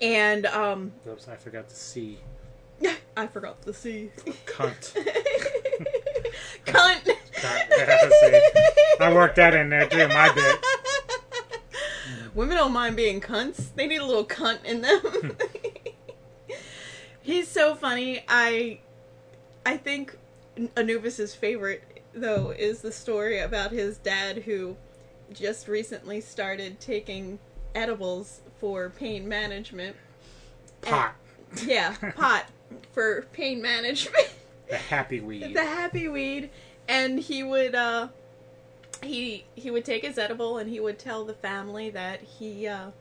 [0.01, 2.17] And um Oops, I forgot the C.
[3.17, 4.11] I forgot the C.
[4.45, 4.93] Cunt.
[6.65, 7.09] Cunt.
[7.77, 7.97] Yeah,
[8.99, 10.07] I worked that in there too.
[10.07, 10.65] My bit.
[12.35, 13.73] Women don't mind being cunts.
[13.75, 15.37] They need a little cunt in them.
[17.21, 18.23] He's so funny.
[18.27, 18.79] I
[19.65, 20.17] I think
[20.75, 24.75] Anubis's favorite though is the story about his dad who
[25.31, 27.39] just recently started taking
[27.75, 29.95] edibles for pain management.
[30.81, 31.15] Pot.
[31.65, 32.45] Yeah, pot
[32.91, 34.29] for pain management.
[34.69, 35.55] The happy weed.
[35.55, 36.49] the happy weed
[36.87, 38.07] and he would uh
[39.05, 42.91] he he would take his edible and he would tell the family that he uh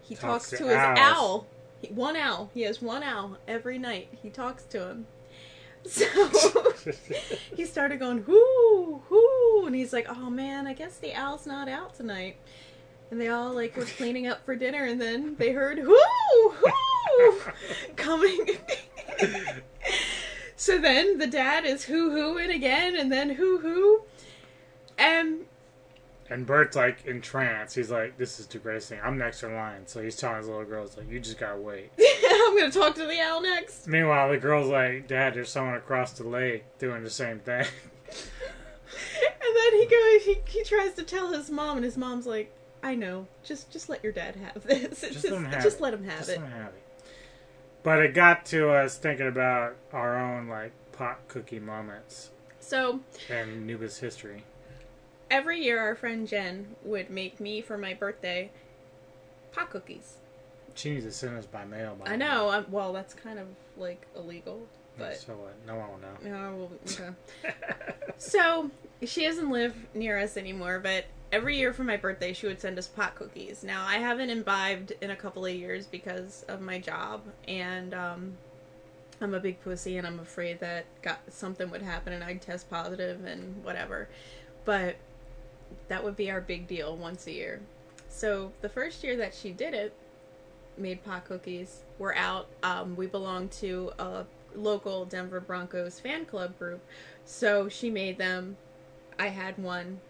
[0.00, 1.46] he Talks talks, to to, his owl.
[1.82, 2.50] He- one owl.
[2.54, 4.08] He has one owl every night.
[4.22, 5.06] He talks to him.
[5.86, 6.04] So
[7.56, 11.68] he started going whoo whoo and he's like oh man i guess the owl's not
[11.68, 12.36] out tonight.
[13.10, 17.40] And they all like were cleaning up for dinner and then they heard whoo whoo
[17.96, 18.46] coming.
[20.56, 24.02] So then the dad is hoo hooing again and then hoo hoo
[24.98, 25.46] Um, and
[26.30, 27.74] And Bert's like in trance.
[27.74, 28.96] He's like, "This is crazy.
[29.02, 31.58] I'm next in line." So he's telling his little girl, "He's like, you just gotta
[31.60, 35.74] wait." i'm gonna talk to the owl next Meanwhile, the girl's like, "Dad, there's someone
[35.74, 37.64] across the lake doing the same thing."
[38.10, 42.50] and then he goes he, he tries to tell his mom and his mom's like
[42.82, 45.76] i know just just let your dad have this Just just, let him have just
[45.78, 45.82] it.
[45.82, 46.82] let him have Just it let him have it.
[47.82, 52.30] But it got to us thinking about our own like pot cookie moments
[52.60, 54.44] so in Nubis history.
[55.30, 58.50] Every year our friend jen would make me for my birthday
[59.52, 60.16] pot cookies
[60.74, 61.96] She needs to send us by mail.
[62.02, 64.66] By i know well that's kind of like illegal
[64.98, 65.54] but So what?
[65.66, 66.38] No one will know.
[66.38, 67.54] No, well, okay.
[68.18, 68.70] so
[69.04, 72.78] she doesn't live near us anymore, but every year for my birthday she would send
[72.78, 73.62] us pot cookies.
[73.62, 78.36] Now I haven't imbibed in a couple of years because of my job, and um,
[79.20, 82.68] I'm a big pussy, and I'm afraid that got something would happen and I'd test
[82.68, 84.08] positive and whatever.
[84.64, 84.96] But
[85.88, 87.60] that would be our big deal once a year.
[88.08, 89.92] So the first year that she did it,
[90.76, 91.82] made pot cookies.
[91.98, 92.48] We're out.
[92.62, 96.80] Um, we belong to a local Denver Broncos fan club group,
[97.24, 98.56] so she made them.
[99.18, 100.00] I had one.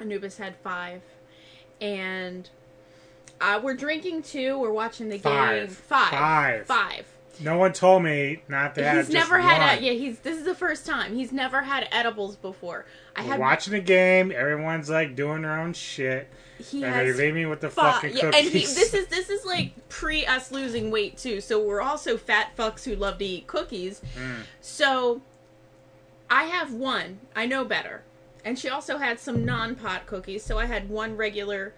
[0.00, 1.02] Anubis had five,
[1.80, 2.48] and
[3.40, 4.58] uh, we're drinking too.
[4.58, 5.68] We're watching the game.
[5.68, 5.72] Five.
[5.72, 6.66] Five.
[6.66, 7.06] Five.
[7.40, 9.58] No one told me not to have He's never had.
[9.58, 9.78] one.
[9.78, 10.18] A, yeah, he's.
[10.20, 11.14] This is the first time.
[11.14, 12.84] He's never had edibles before.
[13.14, 13.40] I We're had.
[13.40, 14.32] watching a game.
[14.32, 16.28] Everyone's like doing their own shit,
[16.58, 18.40] He and has they leave me with the Fuck, fucking yeah, cookies.
[18.40, 21.40] and he, this is this is like pre us losing weight too.
[21.40, 24.00] So we're also fat fucks who love to eat cookies.
[24.16, 24.42] Mm.
[24.60, 25.22] So
[26.30, 27.20] I have one.
[27.36, 28.02] I know better.
[28.44, 30.42] And she also had some non-pot cookies.
[30.44, 31.74] So I had one regular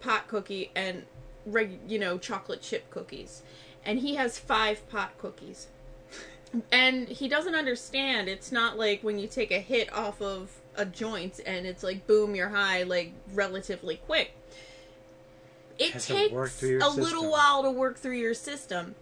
[0.00, 1.04] pot cookie and
[1.46, 3.42] reg, you know, chocolate chip cookies.
[3.84, 5.66] And he has five pot cookies.
[6.70, 8.28] And he doesn't understand.
[8.28, 12.06] It's not like when you take a hit off of a joint and it's like
[12.06, 14.34] boom, you're high like relatively quick.
[15.78, 17.04] It Has to takes work through your a system.
[17.04, 18.94] little while to work through your system.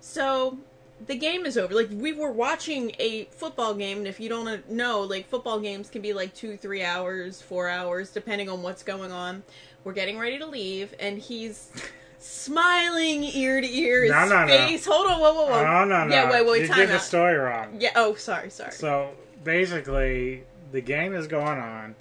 [0.00, 0.58] So
[1.06, 1.74] the game is over.
[1.74, 5.88] Like we were watching a football game, and if you don't know, like football games
[5.88, 9.42] can be like two, three hours, four hours, depending on what's going on.
[9.84, 11.70] We're getting ready to leave, and he's
[12.18, 14.02] smiling ear to ear.
[14.02, 14.46] His No, no, no.
[14.48, 14.84] face.
[14.86, 15.64] Hold on, whoa, whoa, whoa.
[15.64, 16.14] Oh no no!
[16.14, 17.76] Yeah, wait, wait, you time did the story wrong.
[17.78, 17.90] Yeah.
[17.96, 18.72] Oh, sorry, sorry.
[18.72, 19.10] So
[19.44, 20.42] basically,
[20.72, 21.94] the game is going on,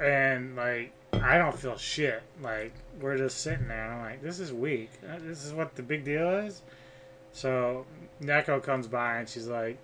[0.00, 2.22] and like I don't feel shit.
[2.42, 4.90] Like we're just sitting there, and I'm like, this is weak.
[5.08, 6.62] Uh, This is what the big deal is.
[7.32, 7.86] So
[8.22, 9.78] Neko comes by, and she's like,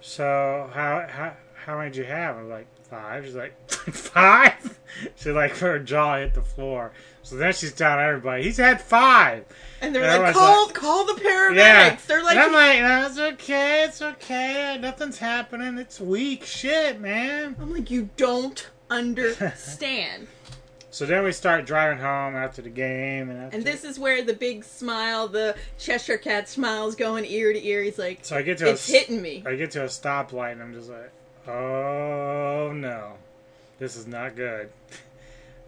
[0.00, 1.32] "So how how
[1.64, 3.24] how many did you have?" I'm like, five.
[3.24, 4.78] She's like, five.
[5.16, 6.92] She like her jaw hit the floor.
[7.26, 9.46] So then she's telling everybody, he's had five.
[9.80, 11.56] and they're and like, call, like- call the paramedics.
[11.56, 11.98] Yeah.
[12.06, 17.00] They're like, And I'm like, no, it's okay, it's okay, nothing's happening, it's weak shit,
[17.00, 17.56] man.
[17.60, 20.28] I'm like, you don't understand.
[20.92, 24.22] So then we start driving home after the game, and, after, and this is where
[24.24, 27.82] the big smile, the Cheshire Cat smile's going ear to ear.
[27.82, 29.42] He's like, so I get to it's a, hitting me.
[29.44, 31.12] I get to a stoplight, and I'm just like,
[31.54, 33.12] oh no,
[33.78, 34.70] this is not good.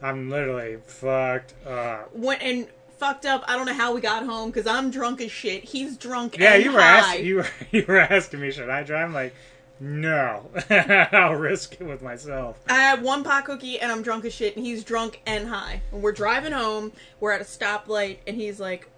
[0.03, 2.15] I'm literally fucked up.
[2.15, 2.69] Went and
[2.99, 3.45] fucked up.
[3.49, 5.65] I don't know how we got home because I'm drunk as shit.
[5.65, 6.39] He's drunk.
[6.39, 9.09] Yeah, and you were asking, you were you were asking me, should I drive?
[9.09, 9.35] I'm like,
[9.81, 12.59] no, I'll risk it with myself.
[12.69, 15.83] I have one pot cookie and I'm drunk as shit, and he's drunk and high.
[15.93, 16.93] And we're driving home.
[17.21, 18.89] We're at a stoplight, and he's like,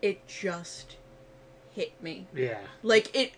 [0.00, 0.96] "It just
[1.74, 3.32] hit me, Yeah, like it,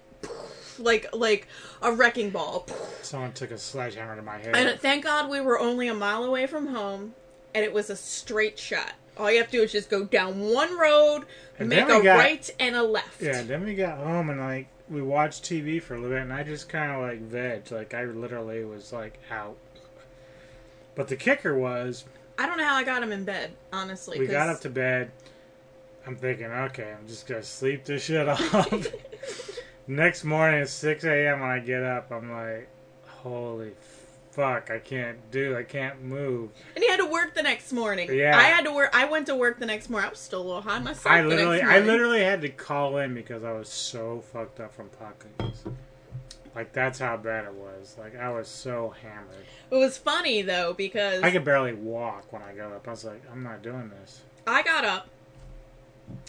[0.78, 1.46] like like
[1.82, 2.66] a wrecking ball."
[3.02, 4.54] someone took a sledgehammer to my head.
[4.56, 7.14] And thank God we were only a mile away from home,
[7.54, 8.92] and it was a straight shot.
[9.16, 11.24] All you have to do is just go down one road,
[11.58, 13.22] And make a got- right and a left.
[13.22, 16.32] Yeah, then we got home and like we watched TV for a little bit, and
[16.32, 17.70] I just kind of like veg.
[17.70, 19.56] Like I literally was like out.
[20.96, 22.04] But the kicker was,
[22.38, 24.18] I don't know how I got him in bed, honestly.
[24.18, 25.10] we got up to bed.
[26.06, 28.86] I'm thinking, okay, I'm just gonna sleep this shit off.
[29.87, 31.41] Next morning at 6 a.m.
[31.41, 32.68] when I get up, I'm like,
[33.07, 33.72] holy
[34.35, 36.51] fuck, I can't do, I can't move.
[36.74, 38.12] And he had to work the next morning.
[38.12, 38.37] Yeah.
[38.37, 38.91] I had to work.
[38.93, 40.09] I went to work the next morning.
[40.09, 41.07] I was still a little high myself.
[41.07, 44.74] I the literally, I literally had to call in because I was so fucked up
[44.74, 45.14] from pot.
[46.55, 47.97] Like that's how bad it was.
[47.99, 49.47] Like I was so hammered.
[49.70, 52.87] It was funny though because I could barely walk when I got up.
[52.87, 54.22] I was like, I'm not doing this.
[54.47, 55.09] I got up,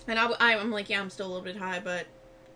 [0.08, 2.06] and I, I, am like, yeah, I'm still a little bit high, but.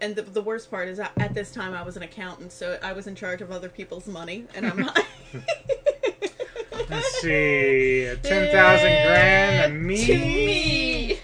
[0.02, 2.93] And the, the worst part is at this time I was an accountant, so I
[2.93, 5.06] was in charge of other people's money, and I'm not.
[6.89, 10.06] Let's see, ten thousand grand to me.
[10.06, 11.20] To me.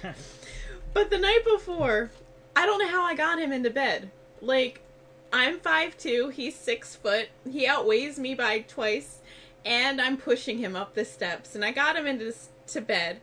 [0.94, 2.12] But the night before,
[2.56, 4.12] I don't know how I got him into bed.
[4.42, 4.82] Like,
[5.34, 9.20] I'm 5'2", he's 6 foot, he outweighs me by twice,
[9.66, 12.34] and I'm pushing him up the steps, and I got him into
[12.68, 13.20] to bed.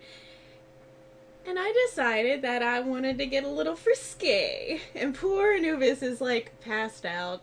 [1.47, 4.81] And I decided that I wanted to get a little frisky.
[4.95, 7.43] And poor Anubis is like passed out.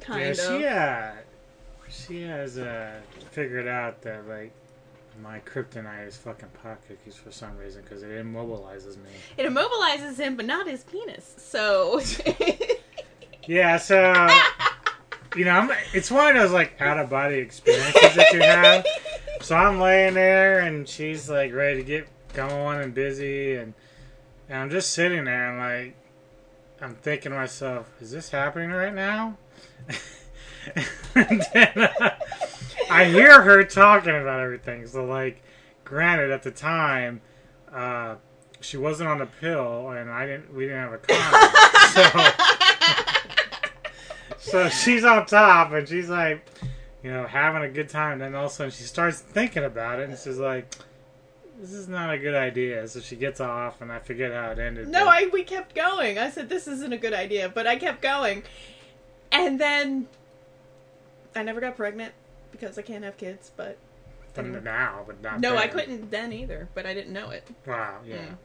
[0.00, 0.60] Kind yeah, of.
[0.60, 1.12] she uh,
[1.88, 2.92] she has uh
[3.30, 4.52] figured out that like
[5.22, 9.10] my kryptonite is fucking pot cookies for some reason because it immobilizes me.
[9.36, 11.34] It immobilizes him, but not his penis.
[11.38, 12.00] So.
[13.46, 14.28] Yeah, so
[15.36, 18.84] you know, I'm, it's one of those like out of body experiences that you have.
[19.40, 23.74] So I'm laying there, and she's like ready to get going and busy, and
[24.48, 25.96] and I'm just sitting there, and like
[26.80, 29.38] I'm thinking to myself, is this happening right now?
[31.14, 32.10] and then, uh,
[32.90, 34.86] I hear her talking about everything.
[34.86, 35.42] So like,
[35.84, 37.20] granted, at the time.
[37.72, 38.16] Uh,
[38.60, 40.54] she wasn't on a pill, and I didn't.
[40.54, 41.50] We didn't have a condom,
[41.94, 42.54] so
[44.38, 46.46] so she's on top and she's like,
[47.02, 48.14] you know, having a good time.
[48.14, 50.74] And Then all of a sudden she starts thinking about it and she's like,
[51.60, 52.86] this is not a good idea.
[52.88, 54.88] So she gets off and I forget how it ended.
[54.88, 56.18] No, I we kept going.
[56.18, 58.42] I said this isn't a good idea, but I kept going.
[59.32, 60.06] And then
[61.34, 62.12] I never got pregnant
[62.52, 63.76] because I can't have kids, but
[64.34, 67.48] But now, but not no, I couldn't then either, but I didn't know it.
[67.66, 68.16] Wow, yeah.
[68.16, 68.36] Mm.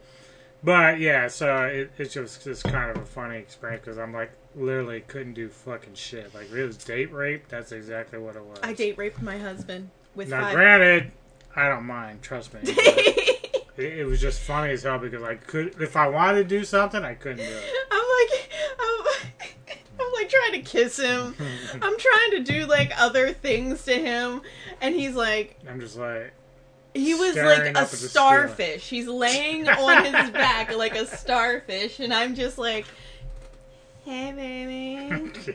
[0.62, 4.30] But yeah, so it, it's just just kind of a funny experience because I'm like
[4.54, 6.34] literally couldn't do fucking shit.
[6.34, 7.48] Like it was date rape.
[7.48, 8.58] That's exactly what it was.
[8.62, 10.54] I date raped my husband with Now, five.
[10.54, 11.12] granted,
[11.56, 12.22] I don't mind.
[12.22, 12.60] Trust me.
[12.64, 16.64] it, it was just funny as hell because I could, if I wanted to do
[16.64, 17.64] something, I couldn't do it.
[17.90, 21.34] I'm like, I'm, I'm like trying to kiss him.
[21.74, 24.42] I'm trying to do like other things to him,
[24.80, 26.32] and he's like, I'm just like,
[26.94, 28.10] he was like a up at the ceiling.
[28.10, 28.88] starfish.
[28.88, 32.86] He's laying on his back like a starfish, and I'm just like,
[34.04, 35.54] hey, baby.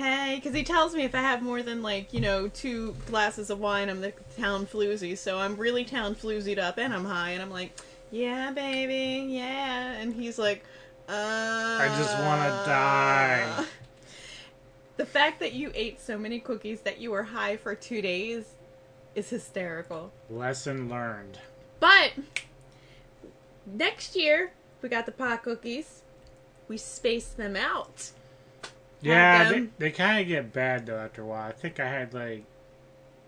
[0.00, 3.50] Hey, because he tells me if I have more than like you know two glasses
[3.50, 5.16] of wine, I'm the town floozy.
[5.18, 7.78] So I'm really town floozied up, and I'm high, and I'm like,
[8.10, 9.92] yeah, baby, yeah.
[10.00, 10.64] And he's like,
[11.06, 13.66] uh, I just wanna die.
[14.96, 18.54] The fact that you ate so many cookies that you were high for two days
[19.14, 20.12] is hysterical.
[20.30, 21.38] lesson learned.
[21.78, 22.12] But
[23.66, 26.02] next year we got the pot cookies.
[26.68, 28.12] We spaced them out.
[29.02, 31.48] Yeah, they, they kind of get bad though after a while.
[31.48, 32.44] I think I had like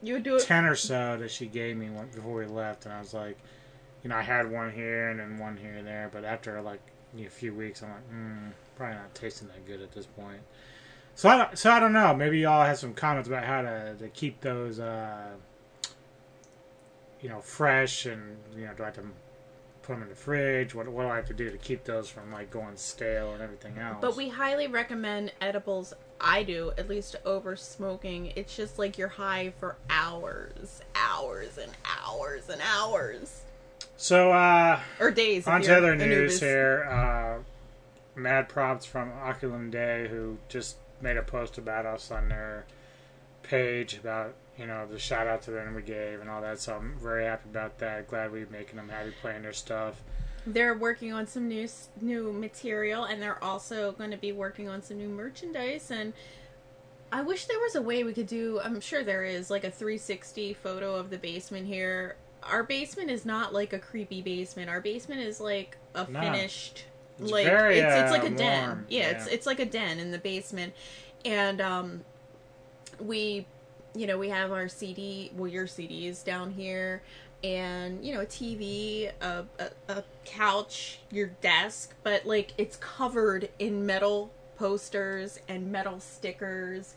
[0.02, 0.42] You do it.
[0.42, 3.38] ten or so that she gave me one, before we left, and I was like,
[4.02, 6.80] you know, I had one here and then one here and there, but after like
[7.18, 10.40] a few weeks, I'm like, mm, probably not tasting that good at this point.
[11.14, 12.14] So I don't, so I don't know.
[12.14, 15.28] Maybe y'all have some comments about how to, to keep those, uh,
[17.20, 19.04] you know, fresh, and you know, do I have to
[19.83, 20.74] put them in the fridge?
[20.74, 23.43] What what do I have to do to keep those from like going stale and
[23.43, 23.99] everything else?
[24.01, 25.93] But we highly recommend edibles.
[26.20, 28.33] I do, at least over smoking.
[28.37, 33.43] It's just like you're high for hours, hours and hours and hours.
[33.97, 35.47] so uh, Or days.
[35.47, 36.09] On to other Anubis.
[36.16, 36.85] news here.
[36.89, 37.43] Uh,
[38.20, 42.64] mad props from Oculum Day, who just made a post about us on their
[43.43, 46.61] page about you know the shout out to them we gave and all that.
[46.61, 48.09] So I'm very happy about that.
[48.09, 50.03] Glad we're making them happy playing their stuff.
[50.46, 51.68] They're working on some new
[52.00, 55.90] new material, and they're also going to be working on some new merchandise.
[55.90, 56.12] And
[57.12, 58.61] I wish there was a way we could do.
[58.62, 62.16] I'm sure there is like a 360 photo of the basement here.
[62.42, 64.68] Our basement is not like a creepy basement.
[64.68, 66.20] Our basement is like a No.
[66.20, 66.84] finished,
[67.20, 68.66] It's like very, it's it's uh, like a den.
[68.68, 70.72] warm, Yeah, it's it's like a den in the basement,
[71.24, 72.05] and um,
[72.98, 73.46] we
[73.95, 77.03] you know, we have our CD, well, your CDs down here,
[77.45, 83.49] and you know, a TV, a, a, a couch, your desk, but like it's covered
[83.59, 86.95] in metal posters and metal stickers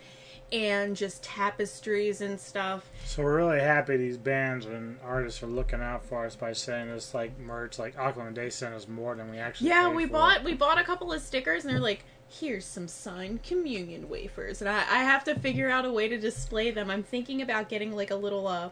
[0.52, 2.90] and just tapestries and stuff.
[3.06, 6.96] So we're really happy these bands and artists are looking out for us by sending
[6.96, 7.80] us like merch.
[7.80, 9.70] Like Aquaman Day sent us more than we actually.
[9.70, 12.06] Yeah, we bought we bought a couple of stickers and they're like,
[12.40, 16.18] here's some signed communion wafers, and I, I have to figure out a way to
[16.18, 16.90] display them.
[16.90, 18.70] I'm thinking about getting like a little uh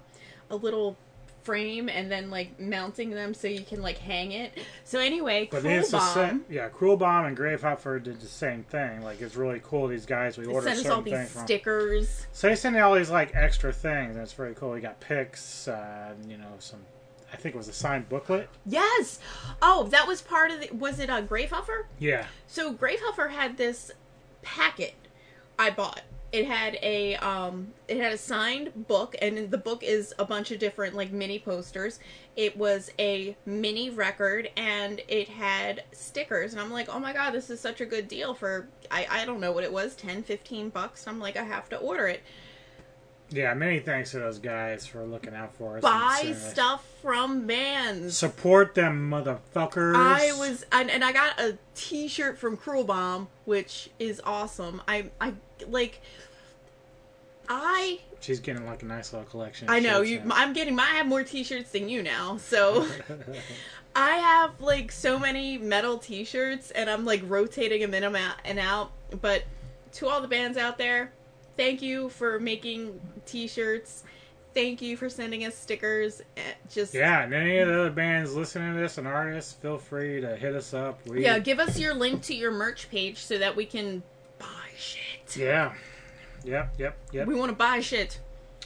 [0.49, 0.97] a little
[1.43, 4.57] frame and then like mounting them so you can like hang it.
[4.85, 6.45] So anyway, But Cruel it's the Bomb same.
[6.49, 9.03] Yeah, Cruel Bomb and Gravehuffer did the same thing.
[9.03, 9.87] Like it's really cool.
[9.87, 11.43] These guys we they order sent us certain all these things from.
[11.45, 12.27] stickers.
[12.31, 14.71] So they send you all these like extra things, and it's very cool.
[14.71, 16.79] We got pics, uh, you know, some.
[17.33, 18.47] I think it was a signed booklet.
[18.65, 19.19] Yes.
[19.61, 20.69] Oh, that was part of the.
[20.73, 21.85] Was it a Gravehuffer?
[21.99, 23.91] Yeah, So Gravehuffer had this
[24.43, 24.93] packet
[25.57, 26.01] I bought.
[26.31, 30.49] It had a um it had a signed book and the book is a bunch
[30.51, 31.99] of different like mini posters.
[32.35, 37.33] It was a mini record and it had stickers and I'm like, "Oh my god,
[37.33, 40.23] this is such a good deal for I I don't know what it was, 10
[40.23, 42.23] 15 bucks." I'm like, "I have to order it."
[43.33, 43.53] Yeah.
[43.53, 45.81] Many thanks to those guys for looking out for us.
[45.81, 48.17] Buy stuff from bands.
[48.17, 49.95] Support them, motherfuckers.
[49.95, 54.81] I was and, and I got a T-shirt from Cruel Bomb, which is awesome.
[54.87, 55.33] I I
[55.67, 56.01] like.
[57.49, 59.69] I She's getting like a nice little collection.
[59.69, 60.21] I know you.
[60.21, 60.35] now.
[60.35, 60.79] I'm getting.
[60.79, 62.87] I have more T-shirts than you now, so
[63.95, 68.15] I have like so many metal T-shirts, and I'm like rotating them in
[68.45, 68.91] and out.
[69.21, 69.43] But
[69.93, 71.11] to all the bands out there,
[71.57, 74.03] thank you for making T-shirts.
[74.53, 76.21] Thank you for sending us stickers.
[76.37, 76.41] Eh,
[76.71, 80.21] Just Yeah, and any of the other bands listening to this and artists, feel free
[80.21, 80.99] to hit us up.
[81.07, 81.39] We, yeah.
[81.39, 84.03] Give us your link to your merch page so that we can
[84.37, 84.45] buy
[84.77, 85.35] shit.
[85.35, 85.73] yeah,
[86.43, 87.27] yep, yep, yep.
[87.27, 88.19] We want to buy shit.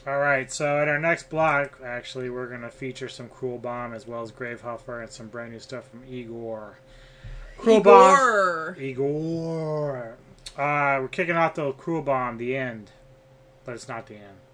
[0.05, 3.93] All right, so at our next block, actually, we're going to feature some Cruel Bomb
[3.93, 6.79] as well as Gravehuffer and some brand new stuff from Igor.
[7.57, 8.75] Cruel Bomb.
[8.79, 10.17] Igor.
[10.57, 12.91] Uh, we're kicking off the Cruel Bomb, the end.
[13.63, 14.46] But it's not the end.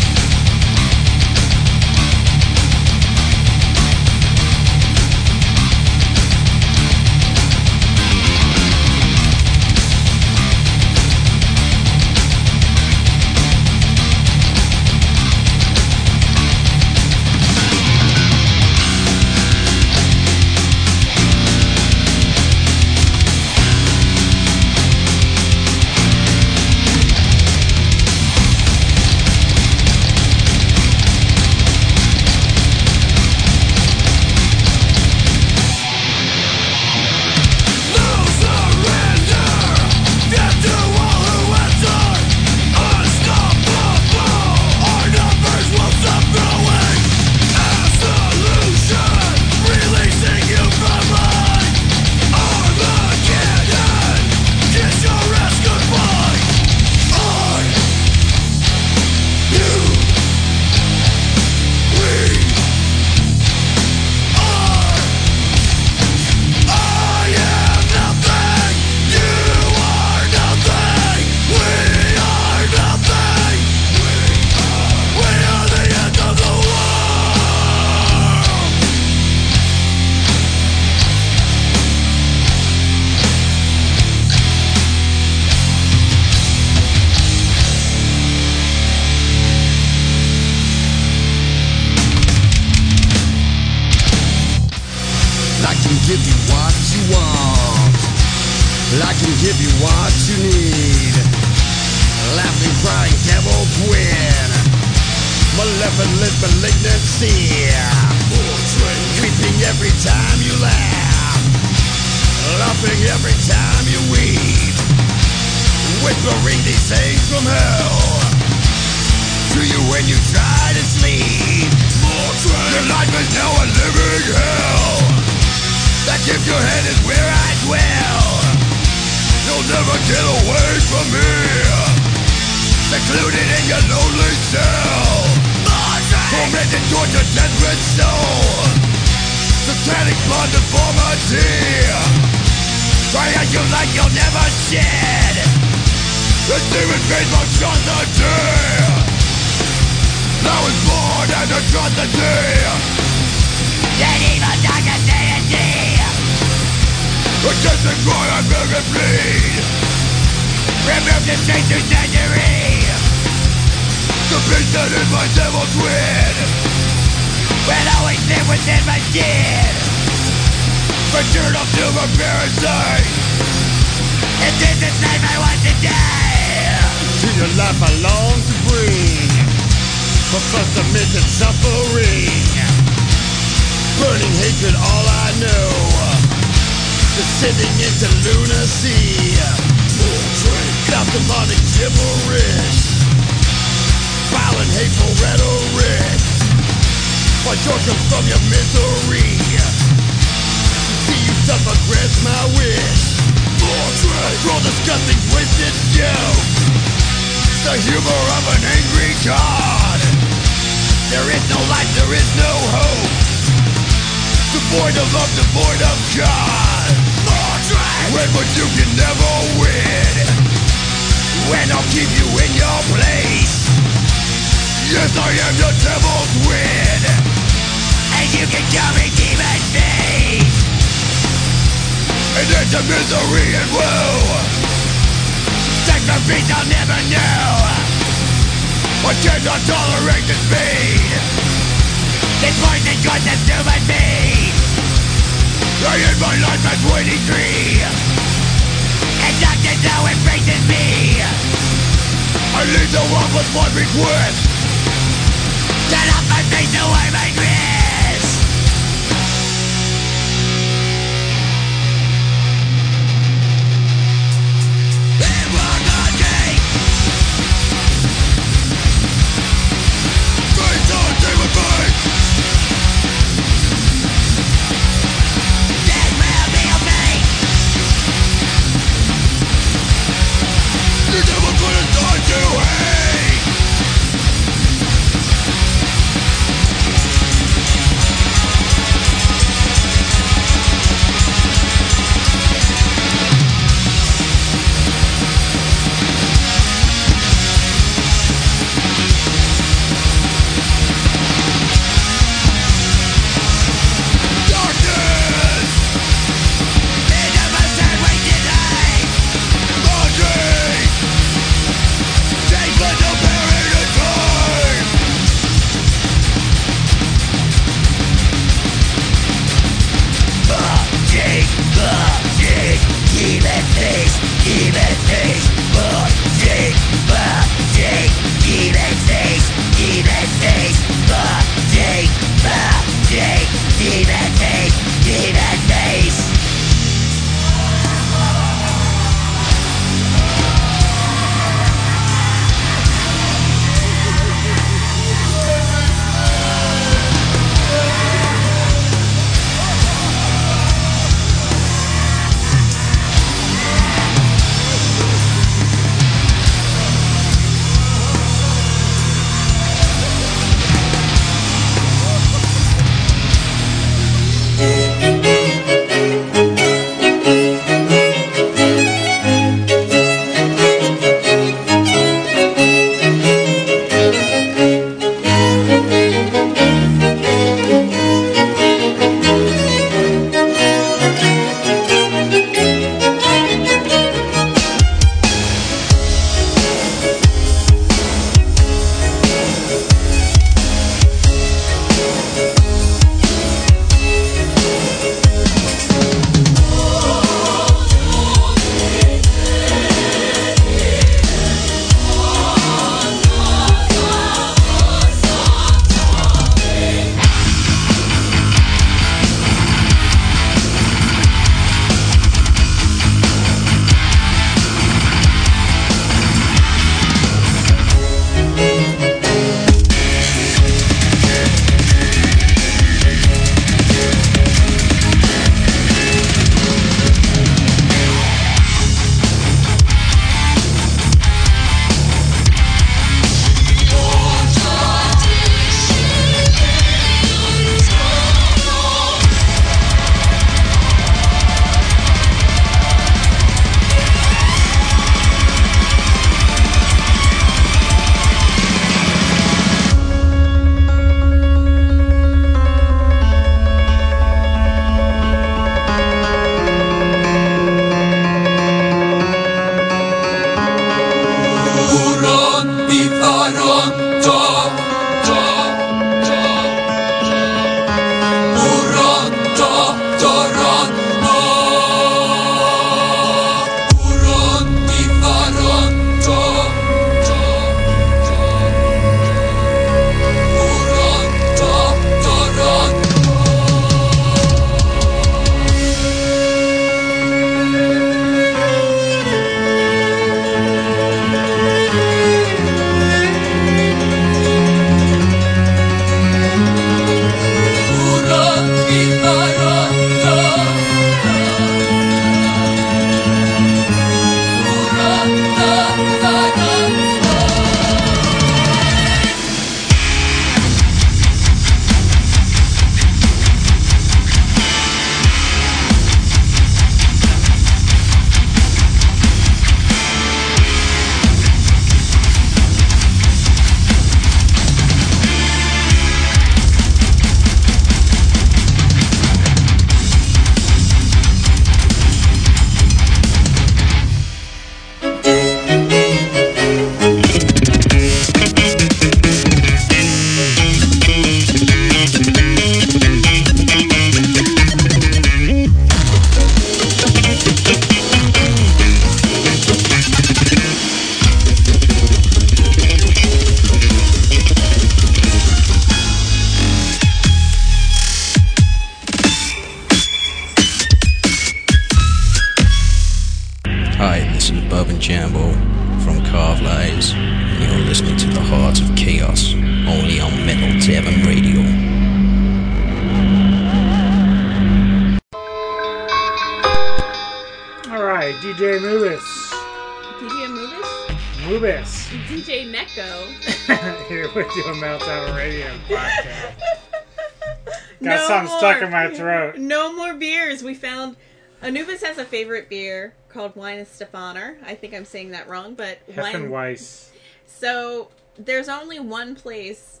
[593.78, 594.58] Called Stefaner.
[594.64, 597.12] I think I'm saying that wrong, but Heffen Weiss.
[597.46, 600.00] So there's only one place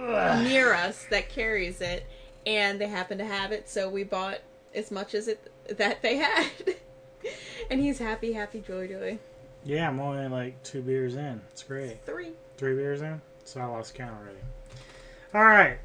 [0.00, 2.06] near us that carries it,
[2.46, 3.68] and they happen to have it.
[3.68, 4.38] So we bought
[4.74, 6.50] as much as it that they had,
[7.70, 9.18] and he's happy, happy, joy, joy.
[9.64, 11.40] Yeah, I'm only like two beers in.
[11.50, 12.04] It's great.
[12.04, 12.32] Three.
[12.58, 13.20] Three beers in?
[13.44, 14.38] So I lost count already.
[15.32, 15.78] All right.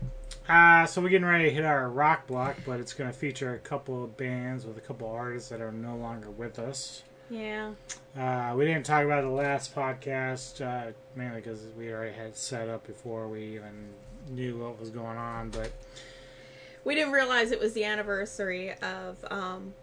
[0.50, 3.54] Uh, so we're getting ready to hit our rock block, but it's going to feature
[3.54, 7.04] a couple of bands with a couple of artists that are no longer with us.
[7.30, 7.72] Yeah.
[8.18, 12.68] Uh, we didn't talk about the last podcast, uh, mainly because we already had set
[12.70, 13.90] up before we even
[14.30, 15.50] knew what was going on.
[15.50, 15.72] But
[16.84, 19.74] We didn't realize it was the anniversary of um,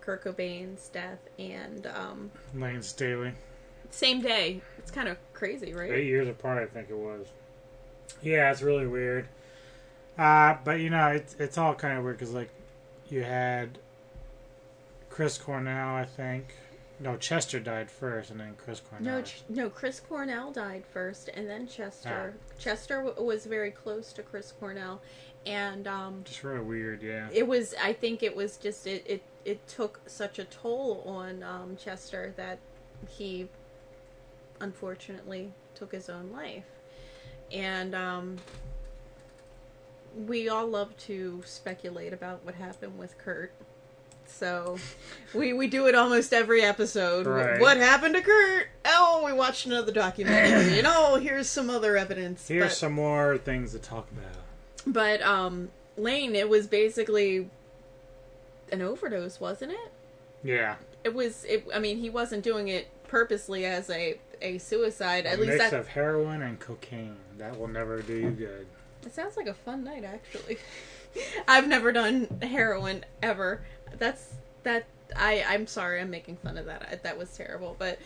[0.00, 3.32] Kurt Cobain's death, and um, Layne Staley,
[3.90, 4.60] same day.
[4.78, 5.90] It's kind of crazy, right?
[5.90, 7.26] eight years apart, I think it was.
[8.22, 9.26] Yeah, it's really weird.
[10.18, 12.50] Uh, but you know, it's it's all kind of weird because like
[13.08, 13.78] you had
[15.08, 16.54] Chris Cornell, I think.
[17.02, 19.16] No, Chester died first, and then Chris Cornell.
[19.16, 19.70] No, Ch- no.
[19.70, 22.34] Chris Cornell died first, and then Chester.
[22.58, 25.00] Chester w- was very close to Chris Cornell,
[25.46, 27.28] and um, Just really weird, yeah.
[27.32, 27.74] it was.
[27.82, 29.02] I think it was just it.
[29.06, 32.58] It, it took such a toll on um, Chester that
[33.08, 33.48] he,
[34.60, 36.64] unfortunately, took his own life,
[37.50, 38.36] and um,
[40.26, 43.52] we all love to speculate about what happened with Kurt.
[44.30, 44.78] So
[45.34, 47.26] we we do it almost every episode.
[47.26, 47.60] Right.
[47.60, 48.68] What happened to Kurt?
[48.84, 50.78] Oh, we watched another documentary.
[50.78, 52.48] and oh, here's some other evidence.
[52.48, 54.44] Here's but, some more things to talk about.
[54.86, 57.50] but um, Layne, it was basically
[58.72, 59.92] an overdose, wasn't it?
[60.42, 61.44] Yeah, It was.
[61.44, 61.66] It.
[61.74, 65.26] I mean, he wasn't doing it purposely as a a suicide.
[65.26, 67.16] a At least mix that of heroin and cocaine.
[67.36, 68.66] That will never do you good.
[69.04, 70.58] It sounds like a fun night, actually.
[71.48, 73.62] I've never done heroin ever.
[73.98, 74.86] That's that.
[75.16, 76.00] I I'm sorry.
[76.00, 76.88] I'm making fun of that.
[76.90, 77.98] I, that was terrible, but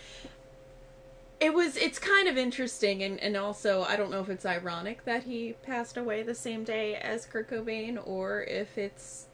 [1.40, 1.77] it was.
[1.77, 5.55] It's kind of interesting, and and also I don't know if it's ironic that he
[5.62, 9.27] passed away the same day as Kurt Cobain, or if it's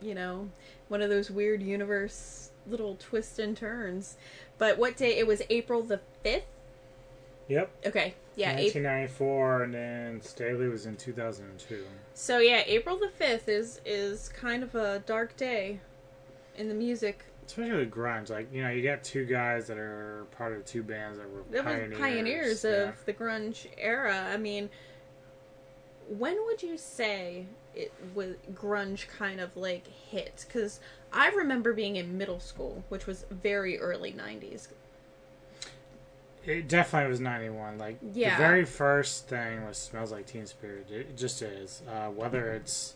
[0.00, 0.50] you know
[0.88, 4.16] one of those weird universe little twists and turns.
[4.58, 5.18] But what day?
[5.18, 6.44] It was April the fifth.
[7.48, 7.70] Yep.
[7.86, 8.14] Okay.
[8.36, 8.56] Yeah.
[8.56, 8.84] April.
[8.84, 11.84] 1994, and then Staley was in 2002.
[12.14, 15.80] So yeah, April the fifth is is kind of a dark day
[16.56, 17.24] in the music.
[17.46, 20.82] Especially with grunge, like you know, you got two guys that are part of two
[20.82, 21.98] bands that were That pioneers.
[21.98, 22.70] pioneers yeah.
[22.70, 24.28] of the grunge era.
[24.32, 24.70] I mean,
[26.08, 30.44] when would you say it was grunge kind of like hit?
[30.46, 30.80] Because
[31.12, 34.68] I remember being in middle school, which was very early '90s.
[36.46, 37.78] It definitely was 91.
[37.78, 38.36] Like Yeah.
[38.36, 41.82] the very first thing was "Smells Like Teen Spirit." It just is.
[41.88, 42.94] Uh, whether it's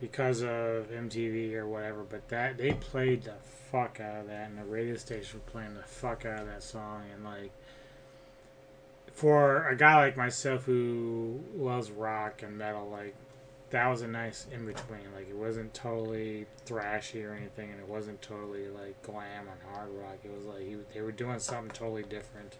[0.00, 3.34] because of MTV or whatever, but that they played the
[3.70, 6.62] fuck out of that, and the radio station was playing the fuck out of that
[6.62, 7.50] song, and like
[9.12, 13.14] for a guy like myself who loves rock and metal, like
[13.70, 15.00] that was a nice in between.
[15.14, 19.90] Like it wasn't totally thrashy or anything, and it wasn't totally like glam and hard
[20.00, 20.18] rock.
[20.24, 22.56] It was like he, they were doing something totally different.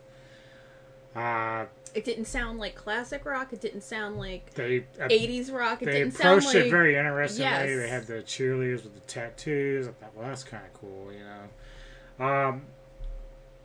[1.15, 3.53] Uh, It didn't sound like classic rock.
[3.53, 5.82] It didn't sound like they uh, '80s rock.
[5.82, 7.51] It they didn't sound approached like it very interestingly.
[7.51, 7.66] Yes.
[7.66, 9.89] They had the cheerleaders with the tattoos.
[9.89, 12.24] I thought, well, that's kind of cool, you know.
[12.24, 12.62] Um,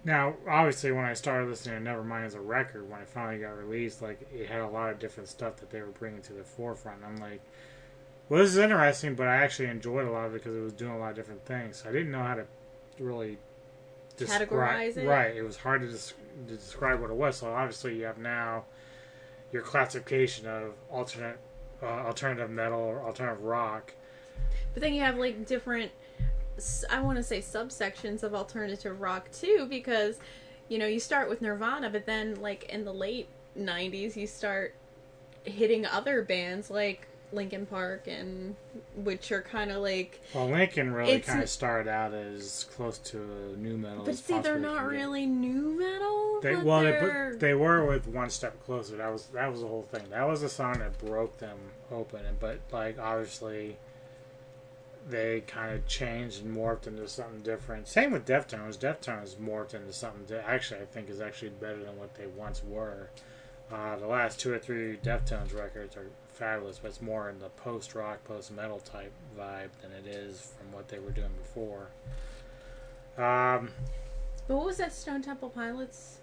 [0.05, 3.57] now, obviously, when I started listening to Nevermind as a record, when it finally got
[3.57, 6.43] released, like it had a lot of different stuff that they were bringing to the
[6.43, 7.03] forefront.
[7.03, 7.41] I'm like,
[8.29, 10.73] well, this is interesting, but I actually enjoyed a lot of it because it was
[10.73, 11.83] doing a lot of different things.
[11.87, 12.45] I didn't know how to
[12.99, 13.39] really
[14.15, 14.47] describe.
[14.47, 15.07] Categorize it?
[15.07, 16.13] Right, it was hard to, des-
[16.47, 17.37] to describe what it was.
[17.37, 18.65] So obviously, you have now
[19.51, 21.39] your classification of alternate,
[21.81, 23.93] uh, alternative metal or alternative rock.
[24.73, 25.91] But then you have like different,
[26.89, 30.19] I want to say subsections of alternative rock too, because
[30.69, 33.27] you know you start with Nirvana, but then like in the late
[33.57, 34.75] '90s you start
[35.43, 38.55] hitting other bands like Linkin Park and
[38.95, 40.21] which are kind of like.
[40.33, 44.05] Well, Linkin really kind of started out as close to a nu metal.
[44.05, 46.39] But see, they're not really nu metal.
[46.41, 48.97] They well, they, they're- put, they were with one step closer.
[48.97, 50.03] That was that was the whole thing.
[50.09, 51.57] That was the song that broke them
[51.91, 52.25] open.
[52.25, 53.77] And but like obviously,
[55.07, 57.87] they kind of changed and morphed into something different.
[57.87, 58.77] Same with Deftones.
[58.77, 62.63] Deftones morphed into something that actually I think is actually better than what they once
[62.63, 63.09] were.
[63.71, 67.49] Uh, the last two or three Deftones records are fabulous, but it's more in the
[67.49, 71.87] post rock, post metal type vibe than it is from what they were doing before.
[73.17, 73.69] Um,
[74.47, 76.19] But what was that Stone Temple Pilots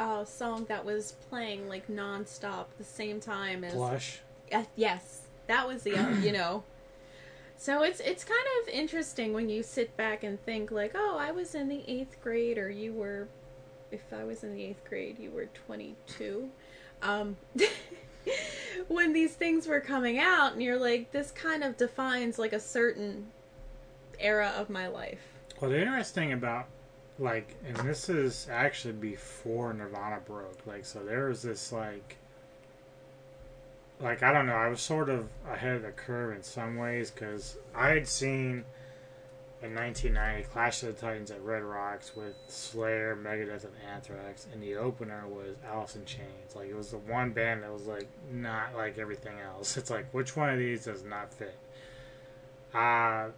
[0.00, 4.20] uh, song that was playing like nonstop the same time as Plush.
[4.50, 6.64] Uh, yes, that was the uh, you know.
[7.60, 11.30] So it's it's kind of interesting when you sit back and think like, oh, I
[11.30, 13.28] was in the eighth grade, or you were,
[13.90, 16.48] if I was in the eighth grade, you were twenty two.
[17.02, 17.36] Um,
[18.88, 22.60] when these things were coming out, and you're like, this kind of defines like a
[22.60, 23.26] certain
[24.18, 25.20] era of my life.
[25.60, 26.66] Well, the interesting about
[27.18, 30.66] like, and this is actually before Nirvana broke.
[30.66, 32.16] Like, so there was this like,
[34.00, 34.54] like I don't know.
[34.54, 38.64] I was sort of ahead of the curve in some ways because I had seen
[39.62, 44.62] in 1990 Clash of the Titans at Red Rocks with Slayer, Megadeth, and Anthrax, and
[44.62, 46.56] the opener was Alice in Chains.
[46.56, 49.76] Like, it was the one band that was like not like everything else.
[49.80, 51.56] It's like which one of these does not fit?
[52.74, 53.28] Uh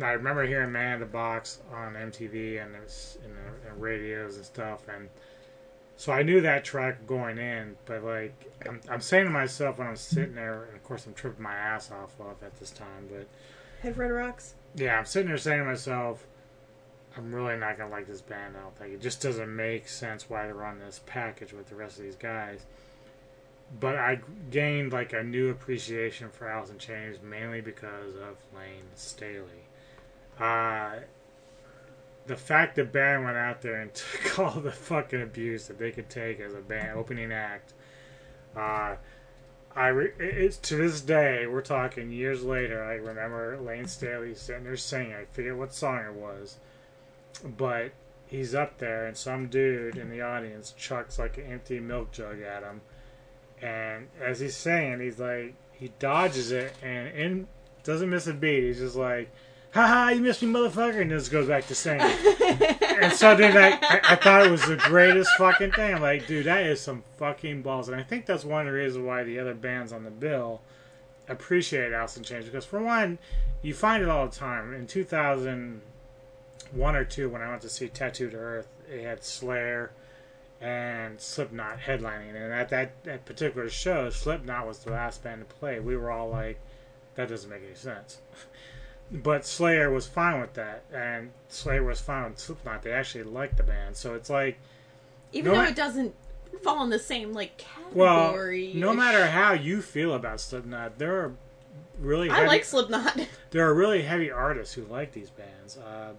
[0.00, 4.86] I remember hearing Man in the Box on MTV and was in radios and stuff,
[4.88, 5.08] and
[6.00, 7.76] so I knew that track going in.
[7.84, 11.12] But like, I'm, I'm saying to myself when I'm sitting there, and of course I'm
[11.12, 13.26] tripping my ass off off at this time, but
[13.82, 14.54] Have Red Rocks?
[14.74, 16.26] yeah, I'm sitting there saying to myself,
[17.18, 18.56] I'm really not gonna like this band.
[18.56, 21.74] I don't think it just doesn't make sense why they're on this package with the
[21.74, 22.64] rest of these guys.
[23.78, 24.20] But I
[24.50, 29.66] gained like a new appreciation for Alice in Chains mainly because of Layne Staley.
[30.40, 31.00] Uh,
[32.26, 35.90] the fact the band went out there and took all the fucking abuse that they
[35.90, 37.72] could take as a band opening act.
[38.56, 38.96] Uh,
[39.74, 42.82] I re- it's to this day we're talking years later.
[42.82, 45.14] I remember Layne Staley sitting there singing.
[45.14, 46.56] I forget what song it was,
[47.44, 47.92] but
[48.26, 52.40] he's up there and some dude in the audience chucks like an empty milk jug
[52.42, 52.80] at him,
[53.62, 57.48] and as he's saying, he's like he dodges it and in
[57.84, 58.64] doesn't miss a beat.
[58.64, 59.30] He's just like,
[59.72, 62.06] "Ha ha, you missed me, motherfucker!" and just goes back to singing.
[63.00, 65.94] and so, dude, I, I, I thought it was the greatest fucking thing.
[65.94, 67.88] I'm like, dude, that is some fucking balls.
[67.88, 70.60] And I think that's one of the reasons why the other bands on the bill
[71.28, 72.44] appreciate Alice Change.
[72.44, 73.18] Because, for one,
[73.62, 74.74] you find it all the time.
[74.74, 79.92] In 2001 or 2, when I went to see Tattoo the Earth, it had Slayer
[80.60, 82.34] and Slipknot headlining.
[82.34, 85.80] And at that, that particular show, Slipknot was the last band to play.
[85.80, 86.58] We were all like,
[87.14, 88.18] that doesn't make any sense.
[89.12, 92.82] But Slayer was fine with that, and Slayer was fine with Slipknot.
[92.82, 94.58] They actually liked the band, so it's like,
[95.32, 96.14] Even No though ma- it doesn't
[96.62, 98.72] fall in the same like category.
[98.74, 101.32] well, no matter how you feel about Slipknot, there are
[101.98, 103.18] really I heavy, like Slipknot.
[103.50, 105.76] there are really heavy artists who like these bands.
[105.76, 106.12] Uh,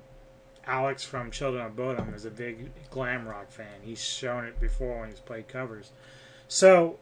[0.67, 3.65] Alex from Children of Bodom is a big glam rock fan.
[3.81, 5.91] He's shown it before when he's played covers.
[6.47, 6.97] So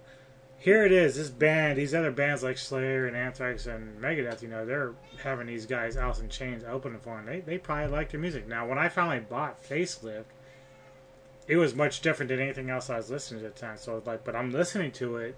[0.59, 1.15] here it is.
[1.15, 5.47] This band, these other bands like Slayer and Anthrax and Megadeth, you know, they're having
[5.47, 7.25] these guys Alice in Chains opening for them.
[7.25, 8.47] They they probably like their music.
[8.47, 10.25] Now, when I finally bought Facelift,
[11.47, 13.77] it was much different than anything else I was listening to at the time.
[13.77, 15.35] So it's like, but I'm listening to it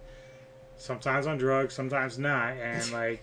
[0.75, 3.21] sometimes on drugs, sometimes not, and like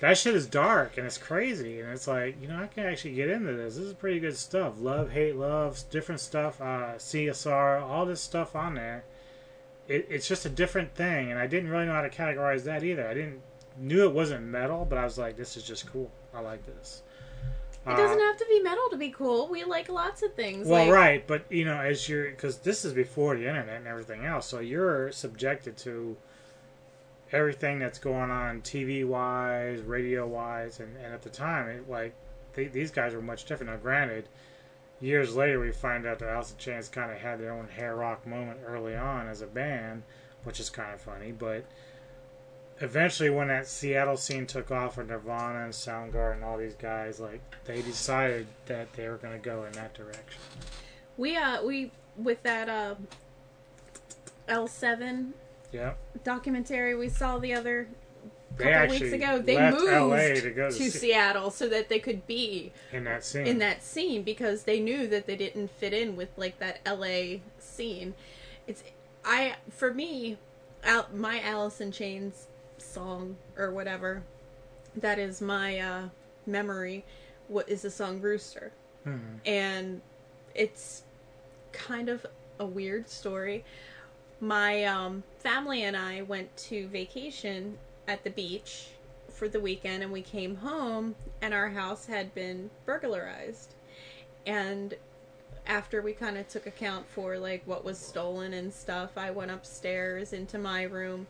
[0.00, 3.14] that shit is dark and it's crazy, and it's like you know I can actually
[3.14, 3.76] get into this.
[3.76, 4.74] This is pretty good stuff.
[4.78, 6.58] Love, hate, love, different stuff.
[6.60, 9.04] Uh, CSR, all this stuff on there.
[9.88, 12.84] It, it's just a different thing, and I didn't really know how to categorize that
[12.84, 13.08] either.
[13.08, 13.40] I didn't
[13.78, 16.10] knew it wasn't metal, but I was like, this is just cool.
[16.34, 17.02] I like this.
[17.86, 19.48] It doesn't uh, have to be metal to be cool.
[19.48, 20.66] We like lots of things.
[20.66, 23.86] Well, like, right, but you know, as you're because this is before the internet and
[23.86, 26.16] everything else, so you're subjected to
[27.32, 32.14] everything that's going on TV wise, radio wise, and, and at the time, it like
[32.54, 33.72] they, these guys were much different.
[33.72, 34.28] Now, granted,
[35.00, 37.94] years later, we find out that Alice in Chains kind of had their own hair
[37.96, 40.02] rock moment early on as a band,
[40.44, 41.64] which is kind of funny, but.
[42.80, 47.18] Eventually, when that Seattle scene took off with Nirvana and Soundgarden and all these guys,
[47.18, 50.40] like they decided that they were going to go in that direction.
[51.16, 52.94] We uh we with that uh
[54.46, 55.34] L seven
[55.72, 55.94] Yeah.
[56.22, 57.88] documentary we saw the other
[58.56, 59.38] couple weeks ago.
[59.40, 63.04] They moved LA to go to to Se- Seattle so that they could be in
[63.04, 63.46] that scene.
[63.46, 67.38] in that scene because they knew that they didn't fit in with like that LA
[67.58, 68.14] scene.
[68.66, 68.82] It's
[69.24, 70.38] I for me,
[70.84, 72.48] Al, my Alice in Chains
[72.78, 74.22] song or whatever
[74.96, 76.08] that is my uh,
[76.46, 77.04] memory.
[77.48, 78.72] What is the song Rooster?
[79.06, 79.38] Mhm.
[79.46, 80.00] and
[80.54, 81.02] it's
[81.72, 82.26] kind of
[82.58, 83.64] a weird story.
[84.40, 88.88] My um, family and I went to vacation at the beach
[89.30, 93.74] for the weekend and we came home and our house had been burglarized.
[94.46, 94.94] And
[95.66, 99.50] after we kind of took account for like what was stolen and stuff, I went
[99.50, 101.26] upstairs into my room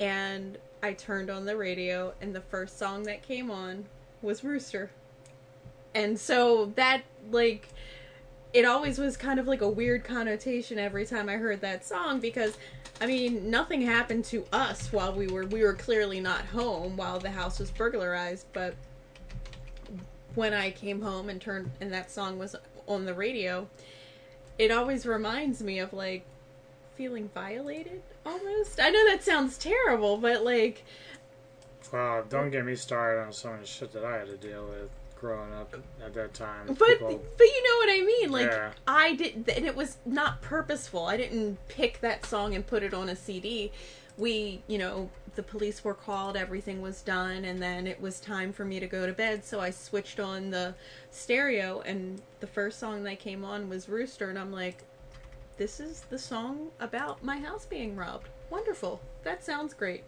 [0.00, 3.84] and I turned on the radio and the first song that came on
[4.22, 4.90] was Rooster.
[5.94, 7.68] And so that like
[8.54, 12.20] it always was kind of like a weird connotation every time I heard that song
[12.20, 12.56] because
[13.00, 17.18] I mean nothing happened to us while we were we were clearly not home while
[17.18, 18.74] the house was burglarized but
[20.36, 22.54] when I came home and turned and that song was
[22.86, 23.68] on the radio
[24.56, 26.24] it always reminds me of like
[26.94, 28.78] feeling violated almost.
[28.80, 30.84] I know that sounds terrible but like
[31.92, 34.64] Wow, don't get me started on some of the shit that I had to deal
[34.66, 34.90] with
[35.24, 35.74] growing up
[36.04, 36.66] at that time.
[36.66, 38.30] But People- but you know what I mean.
[38.30, 38.72] Like Yeah.
[38.86, 41.06] I did, and it was not purposeful.
[41.06, 43.72] I didn't pick that song and put it on a CD.
[44.18, 48.52] We, you know, the police were called, everything was done, and then it was time
[48.52, 49.44] for me to go to bed.
[49.46, 50.74] So I switched on the
[51.10, 54.84] stereo, and the first song that came on was Rooster, and I'm like,
[55.56, 58.28] this is the song about my house being robbed.
[58.50, 59.00] Wonderful.
[59.22, 60.04] That sounds great.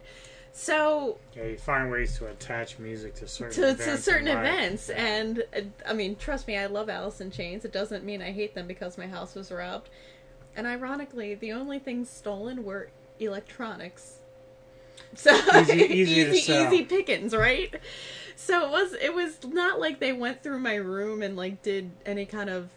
[0.57, 4.89] So yeah, you find ways to attach music to certain to, events to certain events
[4.89, 7.63] and uh, i mean trust me i love alice in chains.
[7.63, 9.89] It doesn't mean i hate them because my house was robbed.
[10.55, 12.89] And ironically the only things stolen were
[13.19, 14.17] electronics.
[15.13, 15.31] So
[15.61, 17.73] Easy- easy easy, easy pickings right?
[18.35, 21.91] So it was it was not like they went through my room and like did
[22.03, 22.69] any kind of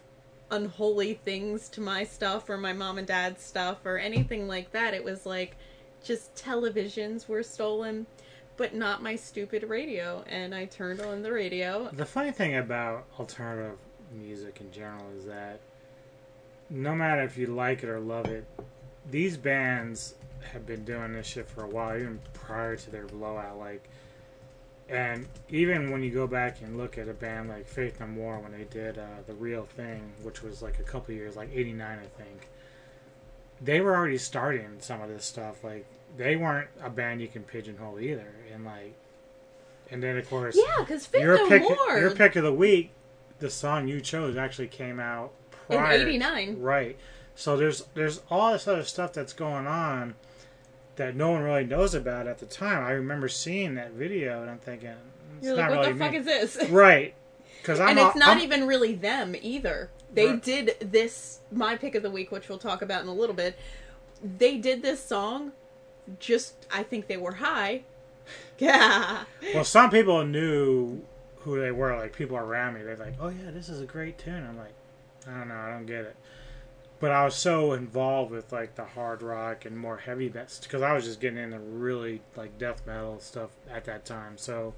[0.51, 4.93] unholy things to my stuff or my mom and dad's stuff or anything like that.
[4.93, 5.57] It was like
[6.03, 8.05] just televisions were stolen
[8.57, 13.05] but not my stupid radio and i turned on the radio The funny thing about
[13.19, 13.77] alternative
[14.13, 15.59] music in general is that
[16.69, 18.45] no matter if you like it or love it,
[19.09, 20.15] these bands
[20.53, 23.59] have been doing this shit for a while, even prior to their blowout.
[23.59, 23.87] Like,
[24.89, 28.39] and even when you go back and look at a band like Faith No More
[28.39, 31.99] when they did uh, the Real Thing, which was like a couple years, like '89,
[31.99, 32.47] I think.
[33.63, 35.63] They were already starting some of this stuff.
[35.63, 35.85] Like,
[36.17, 38.93] they weren't a band you can pigeonhole either, and like,
[39.91, 42.91] and then of course, yeah because your no pick, more your pick of the week,
[43.39, 45.31] the song you chose actually came out
[45.69, 46.59] In 89.
[46.61, 46.97] right?
[47.35, 50.15] So there's there's all this other stuff that's going on
[50.97, 52.83] that no one really knows about at the time.
[52.83, 54.89] I remember seeing that video and I'm thinking,
[55.37, 56.17] it's you're like what really the fuck me.
[56.17, 57.13] is this right?
[57.61, 60.43] Because I'm and it's not I'm- even really them either they Right.
[60.43, 63.57] did this my pick of the week which we'll talk about in a little bit
[64.23, 65.51] they did this song
[66.19, 67.83] just i think they were high
[68.59, 69.23] yeah
[69.53, 71.01] Well, some people knew
[71.39, 71.97] who they were.
[71.97, 74.73] Like people around me, they're like, "Oh yeah, this is a great tune." I'm like,
[75.27, 76.15] I don't know, I don't get it.
[76.99, 80.93] But I was so involved with like the hard rock and more heavy because I
[80.93, 84.37] was just getting into really like death metal stuff at that time.
[84.37, 84.75] So,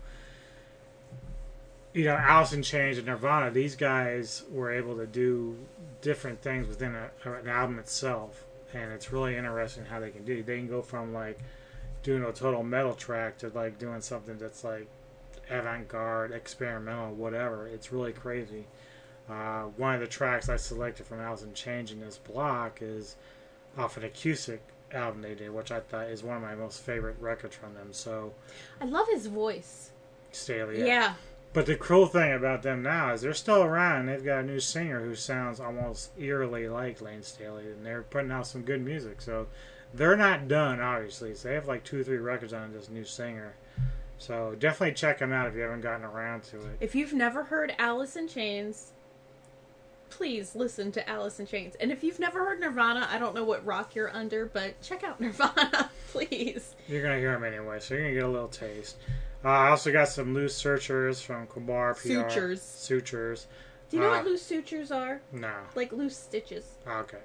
[1.94, 5.58] you know, Alice in Chains and Nirvana, these guys were able to do
[6.02, 10.42] different things within a, an album itself, and it's really interesting how they can do.
[10.42, 11.40] They can go from like
[12.02, 14.88] doing a total metal track to like doing something that's like
[15.50, 17.68] avant-garde, experimental, whatever.
[17.68, 18.66] It's really crazy.
[19.30, 23.16] Uh, one of the tracks I selected from Alice in Chains in this block is
[23.78, 24.62] off an acoustic
[24.92, 27.90] album they did, which I thought is one of my most favorite records from them.
[27.92, 28.34] So
[28.82, 29.92] i love his voice
[30.32, 31.14] Staley, yeah,
[31.54, 34.08] But the cool thing about them now is they're still around.
[34.08, 38.32] They've got a new singer who sounds almost eerily like Layne Staley, and they're putting
[38.32, 39.22] out some good music.
[39.22, 39.48] So
[39.94, 41.36] they're not done, obviously.
[41.36, 43.54] So they have like two or three records on this new singer.
[44.18, 46.78] So definitely check them out if you haven't gotten around to it.
[46.80, 48.92] if you've never heard alice in chains
[50.10, 53.44] please listen to alice in chains and if you've never heard nirvana i don't know
[53.44, 57.96] what rock you're under but check out nirvana please You're gonna hear them anyway, so
[57.96, 58.96] you're gonna get a little taste.
[59.44, 62.08] Uh, I also got some loose sutures from Qabar PR.
[62.30, 62.62] Sutures.
[62.62, 63.48] Sutures.
[63.90, 65.54] do you know Uh, what loose sutures are No.
[65.76, 67.18] like loose stitches Okay.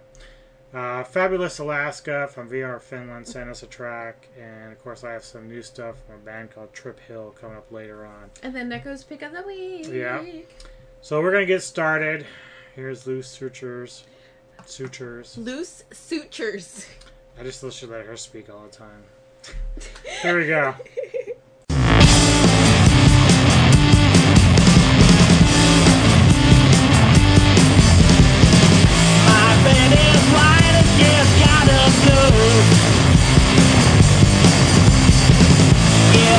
[0.75, 5.25] Uh, Fabulous Alaska from VR Finland sent us a track, and of course I have
[5.25, 8.31] some new stuff from a band called Trip Hill coming up later on.
[8.43, 10.23] and then Neko's pick of the week Yeah.
[11.01, 12.27] So we're gonna get started.
[12.75, 14.05] Here's Loose Sutures.
[14.67, 15.39] Sutures.
[15.39, 16.87] loose sutures
[17.41, 19.05] I just should let her speak all the time.
[20.23, 20.75] Here we go.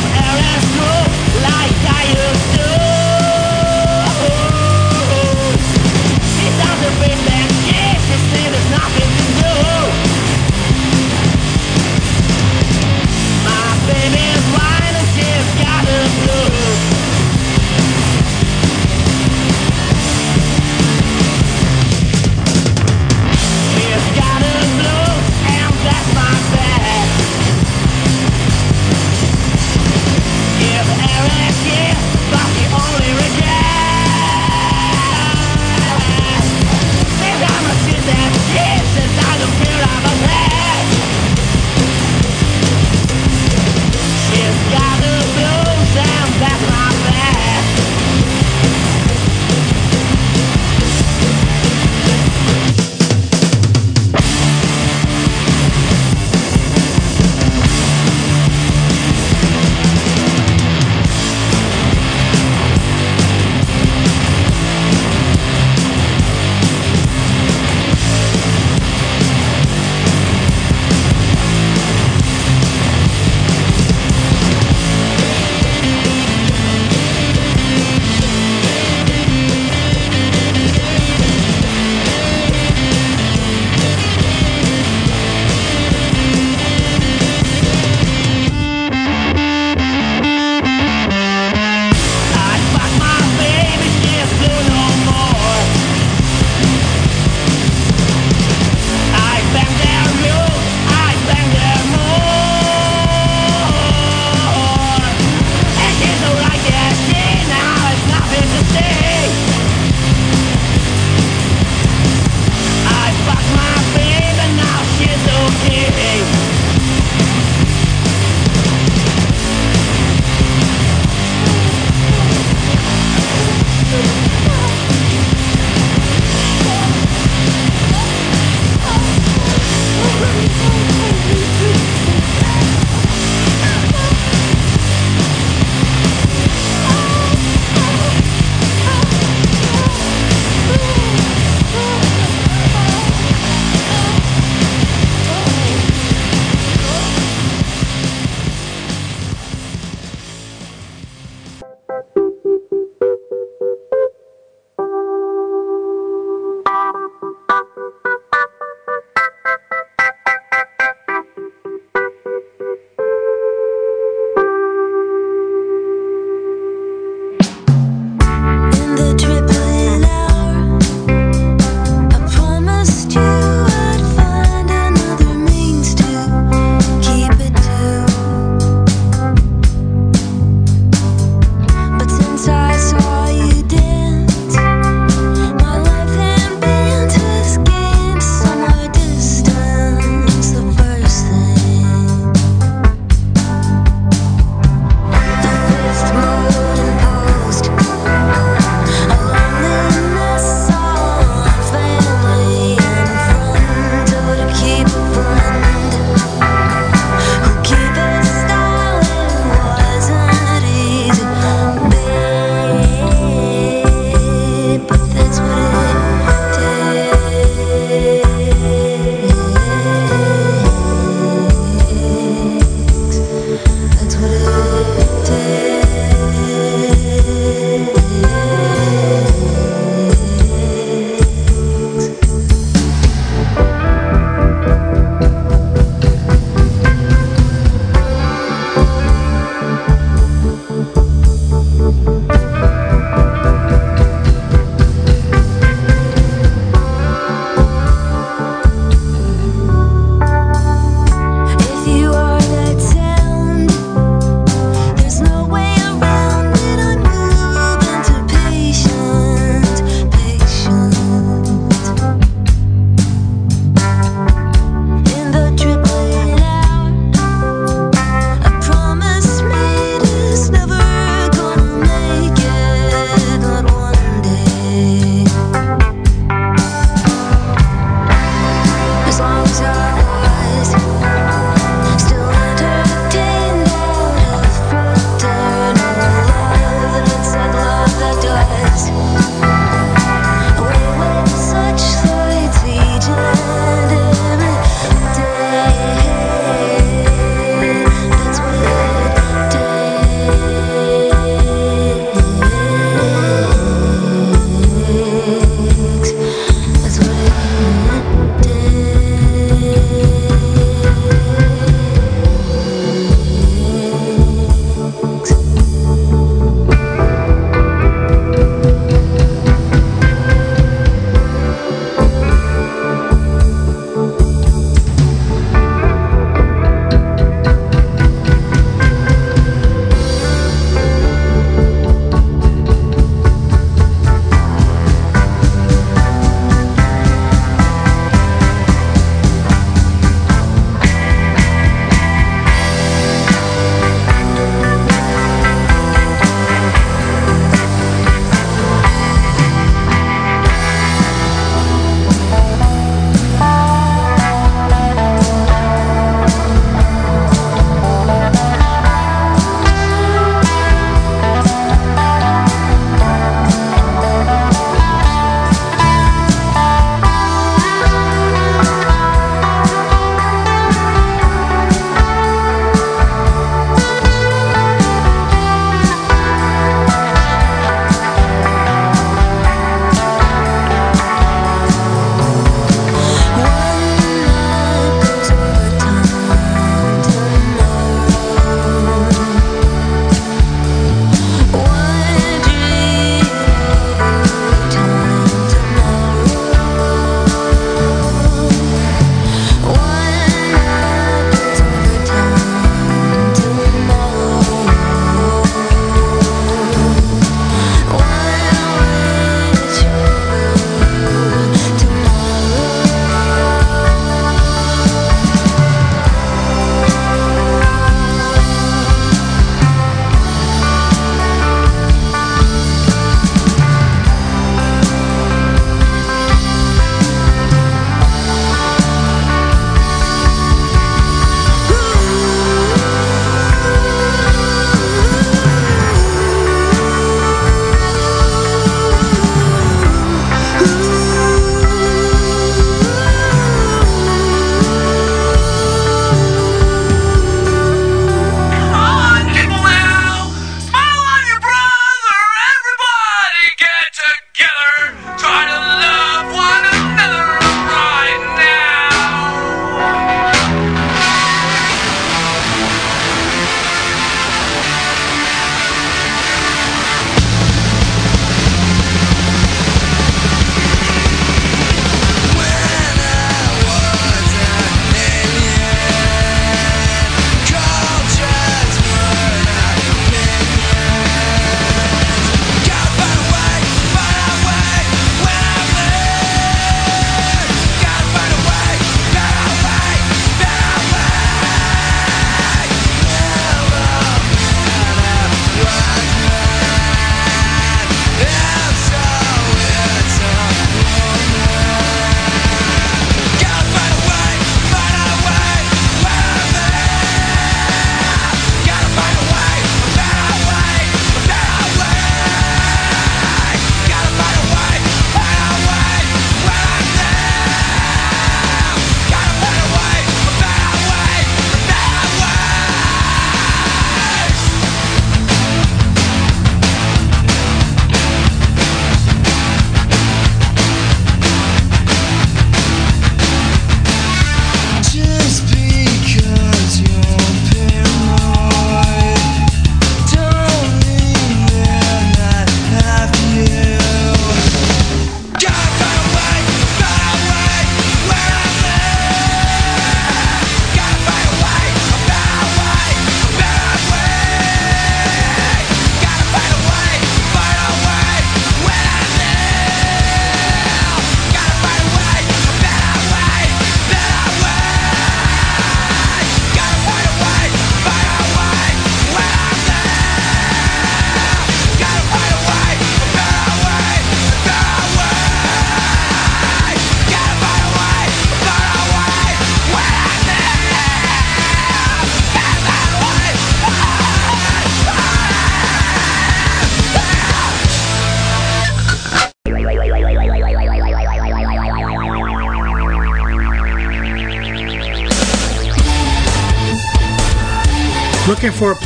[0.02, 0.69] Her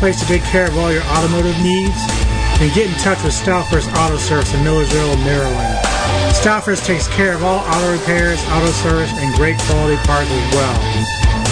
[0.03, 1.95] place to take care of all your automotive needs?
[2.59, 5.79] Then get in touch with Stouffer's Auto Service in Millersville, Maryland.
[6.35, 10.75] Stouffer's takes care of all auto repairs, auto service, and great quality parts as well.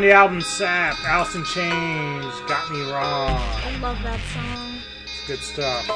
[0.08, 3.28] The album Sap, Alice in Chains, Got Me Wrong.
[3.28, 4.78] I love that song.
[5.04, 5.86] It's good stuff.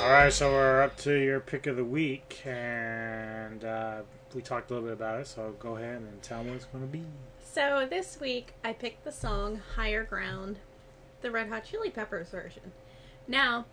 [0.00, 4.00] Alright, so we're up to your pick of the week, and uh,
[4.34, 6.64] we talked a little bit about it, so go ahead and tell me what it's
[6.64, 7.04] going to be.
[7.44, 10.58] So this week I picked the song Higher Ground,
[11.20, 12.72] the Red Hot Chili Peppers version.
[13.28, 13.66] Now,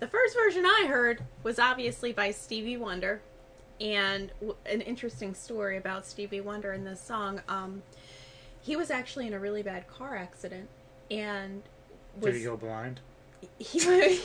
[0.00, 3.20] the first version I heard was obviously by Stevie Wonder,
[3.80, 4.32] and
[4.68, 7.42] an interesting story about Stevie Wonder in this song.
[7.48, 7.84] Um,
[8.66, 10.68] he was actually in a really bad car accident,
[11.08, 11.62] and
[12.20, 13.00] was Did he go blind?
[13.58, 13.78] he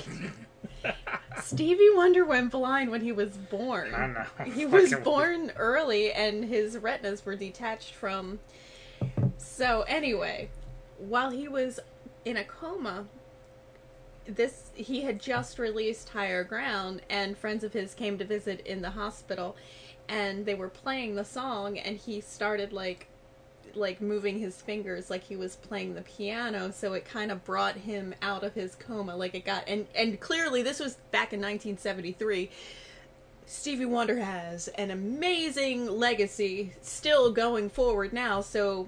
[1.44, 3.94] Stevie Wonder went blind when he was born.
[3.94, 4.26] I know.
[4.52, 8.40] He was born early and his retinas were detached from.
[9.38, 10.50] So, anyway,
[10.98, 11.80] while he was
[12.26, 13.06] in a coma,
[14.26, 18.82] this he had just released Higher Ground and friends of his came to visit in
[18.82, 19.56] the hospital
[20.10, 23.08] and they were playing the song and he started like
[23.76, 27.76] like moving his fingers like he was playing the piano so it kind of brought
[27.76, 31.40] him out of his coma like it got and and clearly this was back in
[31.40, 32.50] 1973
[33.46, 38.88] Stevie Wonder has an amazing legacy still going forward now so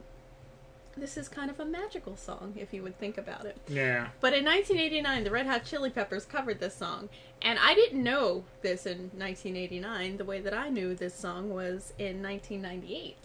[0.95, 4.09] this is kind of a magical song if you would think about it Yeah.
[4.21, 7.09] but in 1989, the Red Hot Chili Peppers covered this song.
[7.41, 10.17] And I didn't know this in 1989.
[10.17, 13.15] The way that I knew this song was in 1998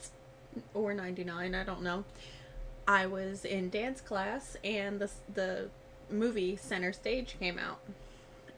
[0.75, 2.05] or 99, I don't know.
[2.87, 5.69] I was in dance class and the, the
[6.11, 7.81] movie Center Stage came out.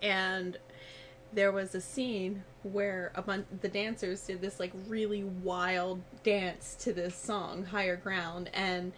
[0.03, 0.57] And
[1.33, 6.77] there was a scene where a bunch the dancers did this like really wild dance
[6.81, 8.93] to this song higher ground and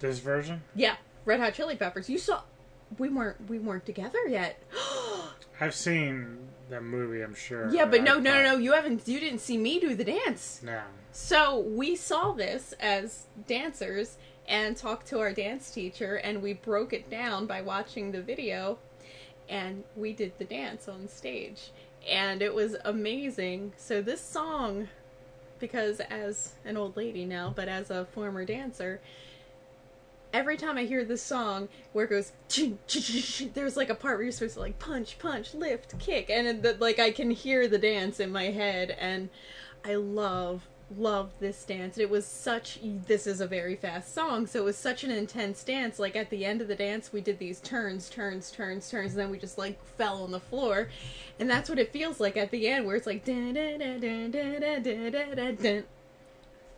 [0.00, 0.62] This version?
[0.74, 2.08] yeah, Red Hot Chili Peppers.
[2.08, 2.42] You saw
[2.98, 4.62] we weren't we weren't together yet.
[5.60, 6.38] I've seen
[6.70, 7.70] the movie, I'm sure.
[7.70, 8.56] yeah, but no, no, no, no.
[8.56, 9.06] You haven't.
[9.06, 10.60] You didn't see me do the dance.
[10.62, 10.80] No.
[11.12, 14.16] So we saw this as dancers
[14.48, 18.78] and talked to our dance teacher, and we broke it down by watching the video,
[19.48, 21.70] and we did the dance on stage,
[22.08, 23.72] and it was amazing.
[23.76, 24.88] So this song,
[25.58, 29.00] because as an old lady now, but as a former dancer,
[30.32, 33.94] every time I hear this song where it goes, ching, ching, ching, there's like a
[33.94, 37.30] part where you're supposed to like punch, punch, lift, kick, and it, like I can
[37.30, 39.28] hear the dance in my head, and
[39.84, 40.68] I love
[40.98, 41.98] love this dance.
[41.98, 45.64] It was such this is a very fast song, so it was such an intense
[45.64, 45.98] dance.
[45.98, 49.20] Like at the end of the dance, we did these turns, turns, turns, turns, and
[49.20, 50.88] then we just like fell on the floor.
[51.38, 54.00] And that's what it feels like at the end where it's like dun, dun, dun,
[54.00, 55.84] dun, dun, dun, dun, dun.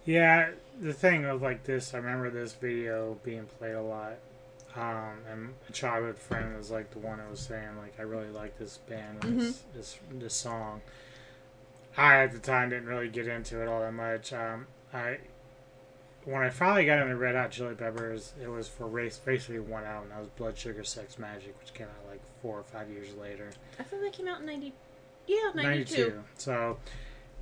[0.04, 4.14] Yeah, the thing of like this, I remember this video being played a lot.
[4.76, 8.30] Um, and a childhood friend was like the one that was saying like I really
[8.30, 10.80] like this band and this, this this song.
[11.96, 14.32] I at the time didn't really get into it all that much.
[14.32, 15.18] Um, I
[16.24, 19.84] when I finally got into Red Hot Chili Peppers, it was for race basically one
[19.84, 20.08] album.
[20.08, 23.50] That was Blood Sugar Sex Magik, which came out like four or five years later.
[23.78, 24.72] I thought that came out in ninety.
[25.28, 26.24] Yeah, ninety two.
[26.36, 26.78] So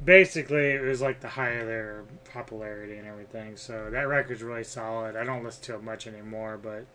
[0.04, 3.56] basically, it was like the height of their popularity and everything.
[3.56, 5.16] So that record's really solid.
[5.16, 6.86] I don't listen to it much anymore, but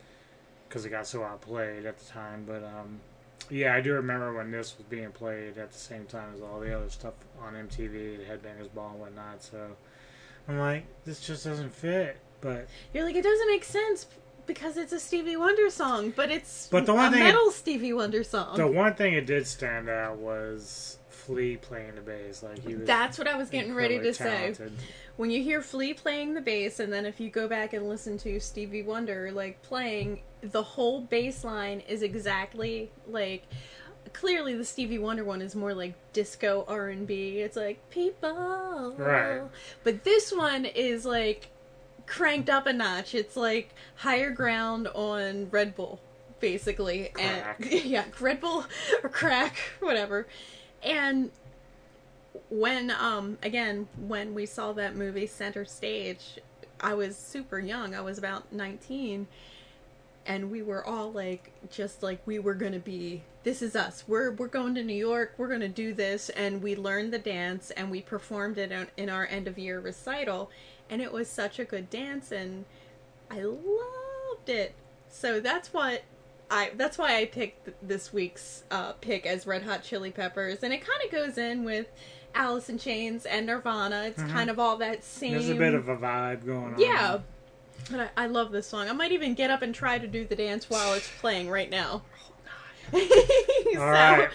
[0.67, 2.43] because it got so outplayed at the time.
[2.45, 2.99] But um,
[3.49, 6.59] yeah, I do remember when this was being played at the same time as all
[6.59, 9.43] the other stuff on MTV, the Headbangers Ball and whatnot.
[9.43, 9.75] So
[10.47, 12.17] I'm like, this just doesn't fit.
[12.41, 14.05] But You're like, it doesn't make sense
[14.45, 17.51] because it's a Stevie Wonder song, but it's But the one a thing it- metal
[17.51, 18.55] Stevie Wonder song.
[18.57, 20.96] the one thing it did stand out was
[21.27, 22.41] Flea playing the bass.
[22.41, 22.87] Like he was.
[22.87, 24.71] That's what I was getting ready to incredibly say.
[25.17, 28.17] When you hear Flea playing the bass, and then if you go back and listen
[28.19, 33.43] to Stevie Wonder like playing, the whole bass line is exactly like.
[34.13, 37.39] Clearly, the Stevie Wonder one is more like disco R and B.
[37.39, 39.41] It's like people, Right.
[39.83, 41.49] But this one is like
[42.05, 43.13] cranked up a notch.
[43.13, 45.99] It's like higher ground on Red Bull,
[46.39, 47.11] basically.
[47.13, 47.59] Crack.
[47.59, 48.65] And yeah, Red Bull
[49.03, 50.25] or crack, whatever.
[50.83, 51.31] And
[52.49, 56.39] when um again, when we saw that movie Center Stage,
[56.79, 57.95] I was super young.
[57.95, 59.27] I was about 19
[60.25, 64.03] and we were all like just like we were going to be this is us.
[64.07, 65.33] We're we're going to New York.
[65.37, 69.09] We're going to do this and we learned the dance and we performed it in
[69.09, 70.51] our end of year recital
[70.89, 72.65] and it was such a good dance and
[73.31, 74.75] I loved it.
[75.09, 76.03] So that's what
[76.49, 80.73] I that's why I picked this week's uh, pick as Red Hot Chili Peppers, and
[80.73, 81.87] it kind of goes in with
[82.33, 84.03] Alice in Chains and Nirvana.
[84.07, 84.49] It's Mhm.
[84.49, 85.33] of all that same.
[85.33, 86.79] There's a bit of a vibe going on.
[86.79, 87.19] yeah.
[87.91, 88.89] But I, I love this song.
[88.89, 91.69] I might even get up and try to do the dance while it's playing right
[91.69, 92.01] now.
[92.91, 92.99] so
[93.77, 94.29] right.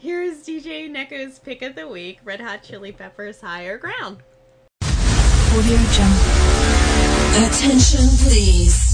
[0.00, 4.18] here's DJ Neko's pick of the week: Red Hot Chili Peppers "Higher Ground."
[4.82, 7.46] Audio Jungle.
[7.46, 8.93] Attention, please.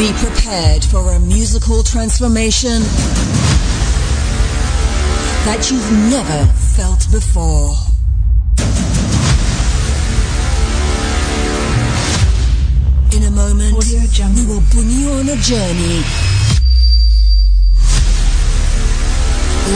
[0.00, 2.80] Be prepared for a musical transformation
[5.44, 7.76] that you've never felt before.
[13.12, 16.00] In a moment, we will bring you on a journey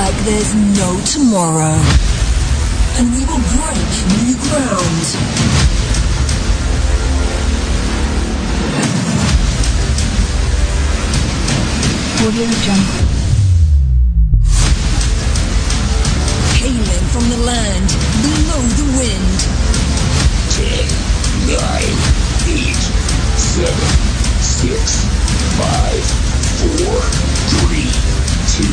[0.00, 1.76] like there's no tomorrow.
[2.96, 3.76] And we will break
[4.24, 5.63] new ground.
[12.24, 13.04] Audio Jungle.
[16.56, 17.88] Hailing from the land
[18.24, 19.38] below the wind.
[20.56, 20.88] Ten,
[21.52, 21.92] nine,
[22.48, 22.80] eight,
[23.36, 23.90] seven,
[24.40, 25.04] six,
[25.60, 26.00] five,
[26.64, 26.96] four,
[27.60, 27.92] three,
[28.56, 28.72] two,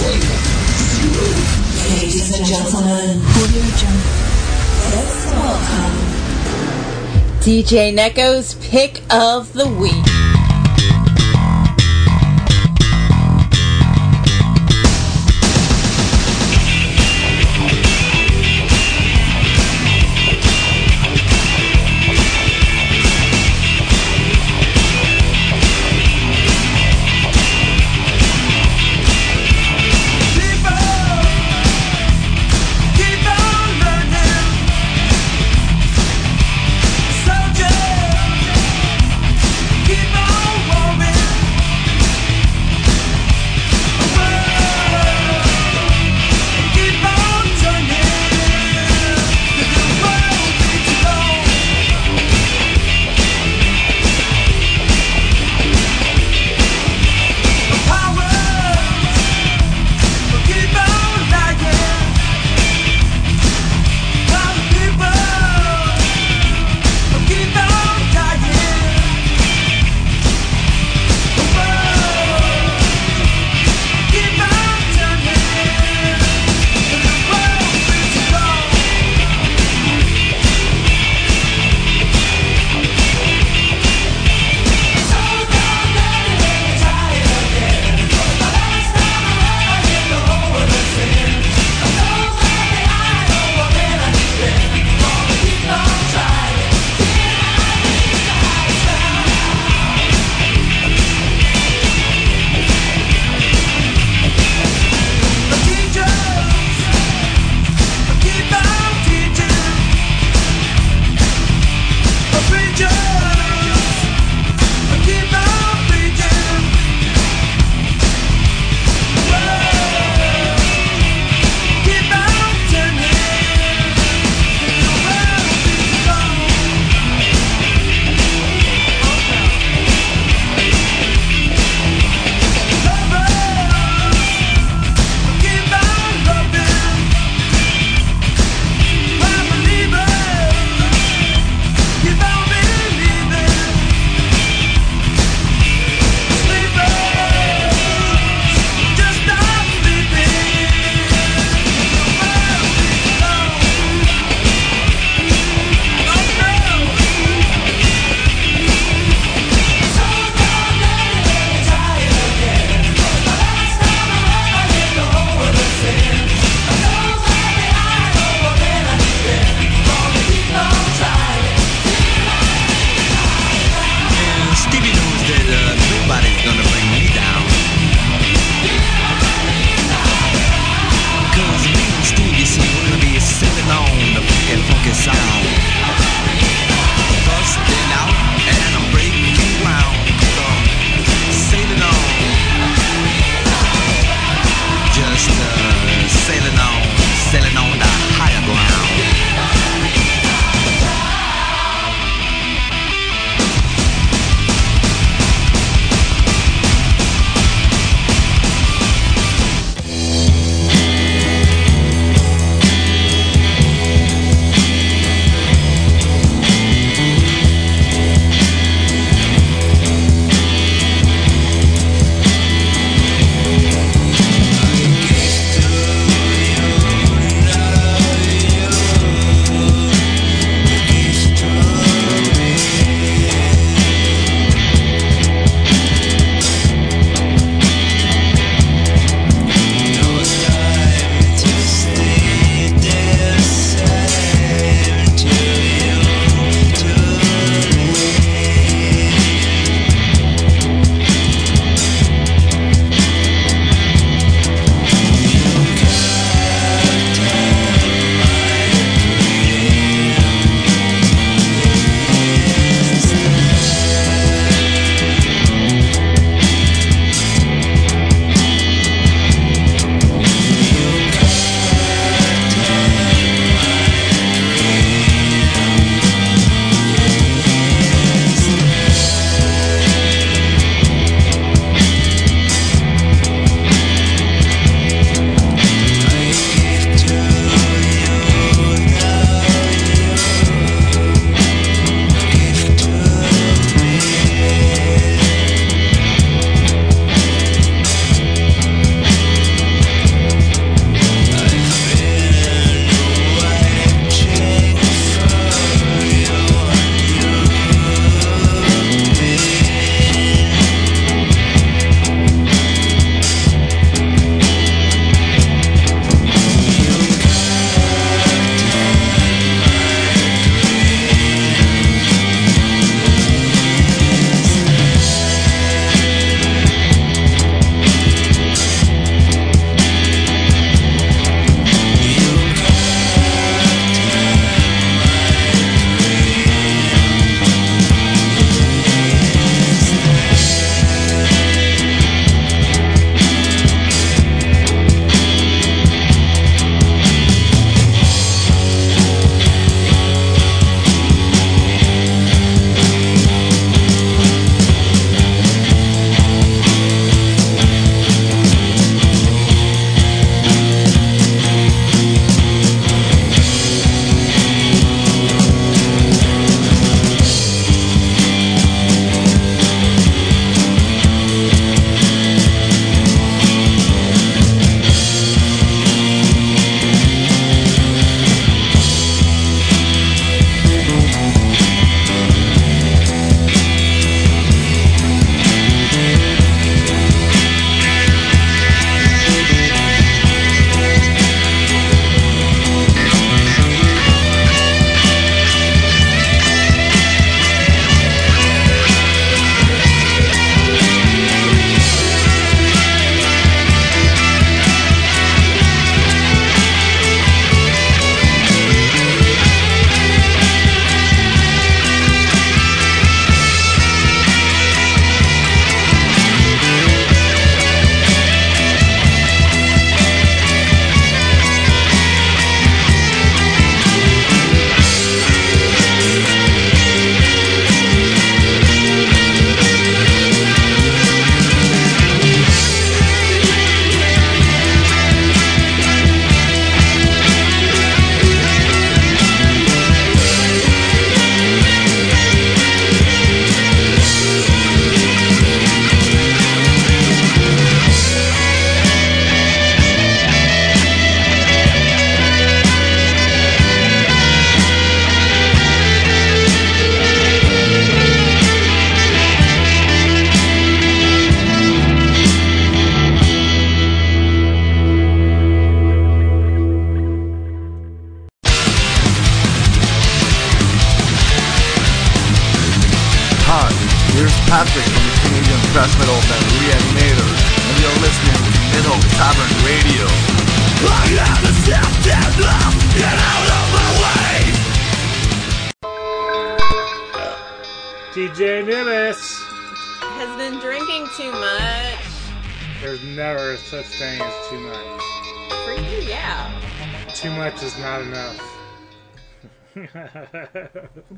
[0.00, 0.24] one,
[0.80, 1.28] zero.
[1.92, 4.16] Ladies and gentlemen, Audio Jungle.
[4.96, 5.96] Let's welcome
[7.42, 10.15] DJ Neko's pick of the week.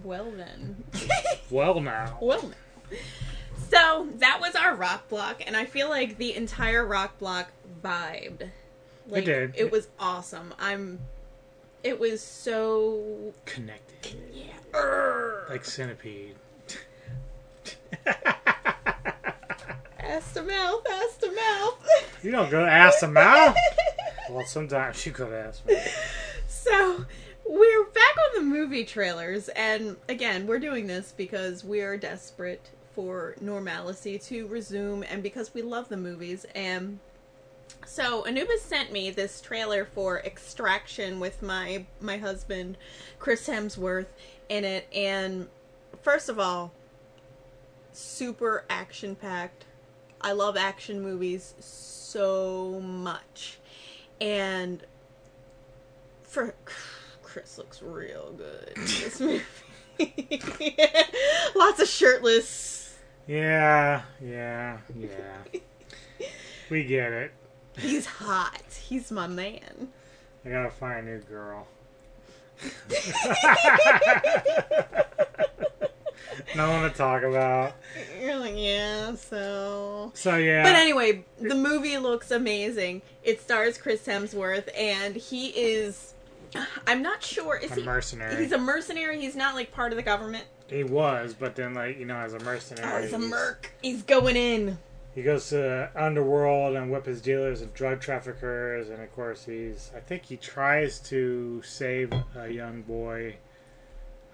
[0.08, 0.84] Well then.
[1.50, 2.16] well now.
[2.18, 2.50] Well.
[3.70, 7.50] So that was our rock block, and I feel like the entire rock block
[7.84, 8.48] vibed.
[9.06, 9.52] Like, did.
[9.54, 10.54] It was awesome.
[10.58, 11.00] I'm.
[11.84, 14.18] It was so Connected.
[14.32, 14.54] Yeah.
[15.50, 16.36] Like Centipede.
[19.98, 22.18] Ass to mouth, ass to mouth.
[22.22, 23.54] You don't go ass to mouth?
[24.30, 25.80] Well, sometimes you go could ask me.
[26.46, 27.06] So
[27.48, 32.70] we're back on the movie trailers, and again, we're doing this because we are desperate
[32.94, 36.44] for normalcy to resume, and because we love the movies.
[36.54, 36.98] And
[37.86, 42.76] so Anubis sent me this trailer for Extraction with my my husband
[43.18, 44.08] Chris Hemsworth
[44.50, 45.48] in it, and
[46.02, 46.72] first of all,
[47.92, 49.64] super action packed.
[50.20, 53.58] I love action movies so much,
[54.20, 54.84] and
[56.24, 56.54] for
[57.38, 59.42] Chris looks real good in this movie.
[61.54, 62.96] Lots of shirtless.
[63.28, 65.60] Yeah, yeah, yeah.
[66.68, 67.32] We get it.
[67.78, 68.60] He's hot.
[68.88, 69.88] He's my man.
[70.44, 71.66] I gotta find a new girl.
[76.56, 77.74] no one to talk about.
[78.20, 80.10] You're like, yeah, so.
[80.14, 80.64] So yeah.
[80.64, 83.00] But anyway, the movie looks amazing.
[83.22, 86.14] It stars Chris Hemsworth, and he is.
[86.86, 87.56] I'm not sure.
[87.56, 88.36] Is A he mercenary.
[88.42, 89.20] He's a mercenary.
[89.20, 90.44] He's not like part of the government.
[90.68, 93.72] He was, but then like you know, as a mercenary, Oh, he's a merc.
[93.82, 94.78] He's going in.
[95.14, 99.44] He goes to the underworld and whip his dealers and drug traffickers, and of course
[99.44, 99.90] he's.
[99.96, 103.36] I think he tries to save a young boy.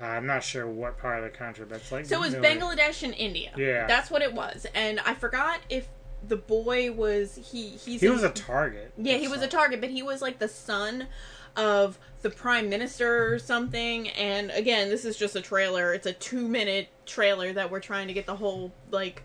[0.01, 2.35] Uh, I'm not sure what part of the country, but it's like So it was
[2.35, 3.53] Bangladesh and India.
[3.57, 3.87] Yeah.
[3.87, 4.67] That's what it was.
[4.75, 5.89] And I forgot if
[6.27, 8.93] the boy was he he's He was a target.
[8.97, 11.07] Yeah, he was a target, but he was like the son
[11.57, 14.09] of the prime minister or something.
[14.11, 15.93] And again, this is just a trailer.
[15.93, 19.23] It's a 2-minute trailer that we're trying to get the whole like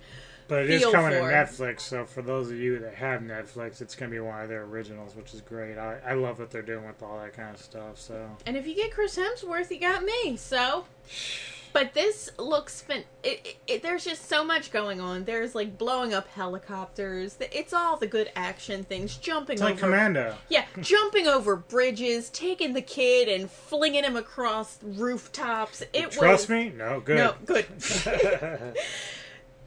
[0.48, 1.30] But it is coming for.
[1.30, 4.42] to Netflix, so for those of you that have Netflix, it's going to be one
[4.42, 5.78] of their originals, which is great.
[5.78, 8.00] I, I love what they're doing with all that kind of stuff.
[8.00, 10.38] So And if you get Chris Hemsworth, you got me.
[10.38, 10.86] So,
[11.74, 13.04] but this looks fin.
[13.24, 15.26] It, it, it, there's just so much going on.
[15.26, 17.38] There's like blowing up helicopters.
[17.40, 19.18] It's all the good action things.
[19.18, 19.82] Jumping it's like over.
[19.82, 20.36] Commando.
[20.50, 25.84] Yeah, jumping over bridges, taking the kid and flinging him across rooftops.
[25.94, 26.70] It Trust was, me?
[26.70, 27.18] No, good.
[27.18, 27.68] No, good.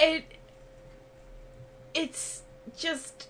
[0.00, 0.24] it
[1.94, 2.42] it's
[2.76, 3.28] just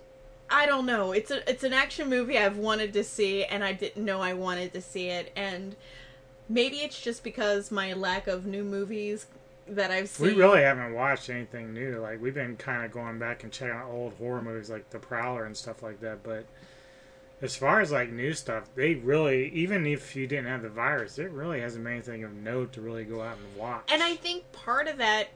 [0.51, 1.13] I don't know.
[1.13, 4.35] It's a it's an action movie I've wanted to see and I didn't know I
[4.35, 5.77] wanted to see it and
[6.53, 9.27] maybe it's just because my lack of new movies
[9.67, 10.29] that I've seen.
[10.29, 11.99] We really haven't watched anything new.
[12.01, 14.99] Like we've been kind of going back and checking out old horror movies like The
[14.99, 16.23] Prowler and stuff like that.
[16.23, 16.45] But
[17.41, 21.19] as far as like new stuff, they really, even if you didn't have the virus,
[21.19, 23.91] it really hasn't been anything of note to really go out and watch.
[23.91, 25.29] And I think part of that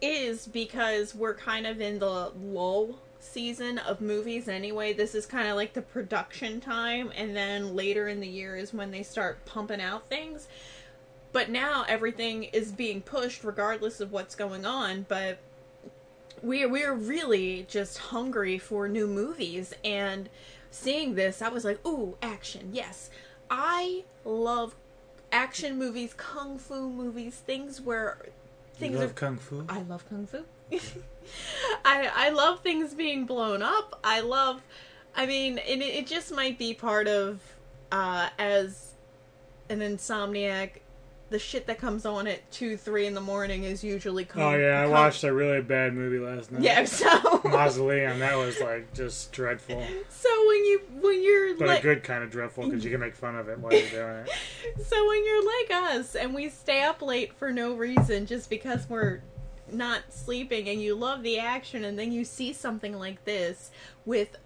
[0.00, 2.98] is because we're kind of in the lull
[3.32, 4.92] season of movies anyway.
[4.92, 8.72] This is kind of like the production time, and then later in the year is
[8.72, 10.48] when they start pumping out things.
[11.32, 15.06] But now everything is being pushed regardless of what's going on.
[15.08, 15.38] But
[16.42, 20.28] we're we're really just hungry for new movies and
[20.70, 23.10] seeing this I was like, ooh, action, yes.
[23.50, 24.74] I love
[25.32, 28.18] action movies, kung fu movies, things where
[28.74, 29.64] things you love are kung fu.
[29.68, 30.44] I love kung fu.
[31.84, 33.98] I I love things being blown up.
[34.04, 34.62] I love
[35.14, 37.40] I mean, and it, it just might be part of
[37.90, 38.92] uh as
[39.70, 40.70] an insomniac
[41.30, 44.56] the shit that comes on at two, three in the morning is usually kung Oh
[44.56, 46.62] yeah, I kung- watched a really bad movie last night.
[46.62, 48.18] Yeah, so- Mausoleum.
[48.20, 52.24] That was like just dreadful, So when you when you're but like a good kind
[52.24, 54.30] of dreadful because you can make fun of it while you're doing it.
[54.86, 58.88] So when you're like us and we stay up late for no reason just because
[58.88, 59.20] we're
[59.72, 63.70] not sleeping and you love the action and then you see something like this
[64.04, 64.36] with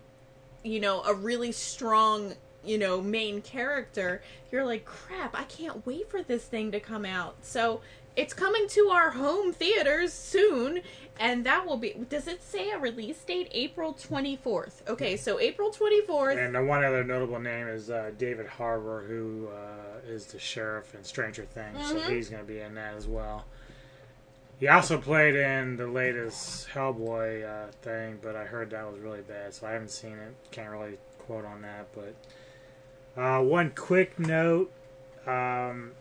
[0.65, 2.35] you know a really strong
[2.65, 7.05] you know main character you're like crap I can't wait for this thing to come
[7.05, 7.37] out.
[7.43, 7.81] So
[8.15, 10.81] it's coming to our home theaters soon
[11.19, 14.87] and that will be does it say a release date April 24th.
[14.89, 19.49] Okay, so April 24th And the one other notable name is uh, David Harbour, who
[19.49, 22.11] uh, is the sheriff in Stranger Things, so Mhm.
[22.15, 23.45] he's going to be in that as well.
[24.61, 29.23] He also played in the latest Hellboy uh, thing, but I heard that was really
[29.23, 30.35] bad, so I haven't seen it.
[30.53, 31.89] Can't really quote on that.
[31.95, 34.71] But uh, one quick note
[35.27, 35.93] um,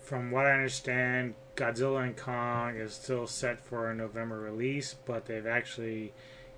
[0.00, 5.26] from what I understand, Godzilla and Kong is still set for a November release, but
[5.26, 6.12] they've actually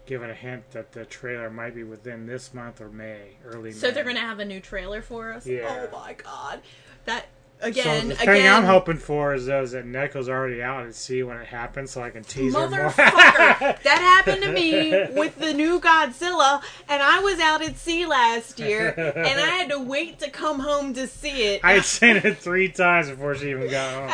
[0.07, 3.77] given a hint that the trailer might be within this month or May, early May
[3.77, 3.93] So May.
[3.95, 5.47] they're gonna have a new trailer for us.
[5.47, 5.87] Yeah.
[5.93, 6.63] Oh my god,
[7.05, 7.27] that
[7.63, 8.27] again, so the again.
[8.27, 11.91] thing I'm hoping for is those that Neko's already out at sea when it happens,
[11.91, 12.91] so I can tease her more.
[12.91, 12.93] Motherfucker,
[13.83, 18.59] that happened to me with the new Godzilla, and I was out at sea last
[18.59, 21.61] year, and I had to wait to come home to see it.
[21.65, 24.11] I had seen it three times before she even got home.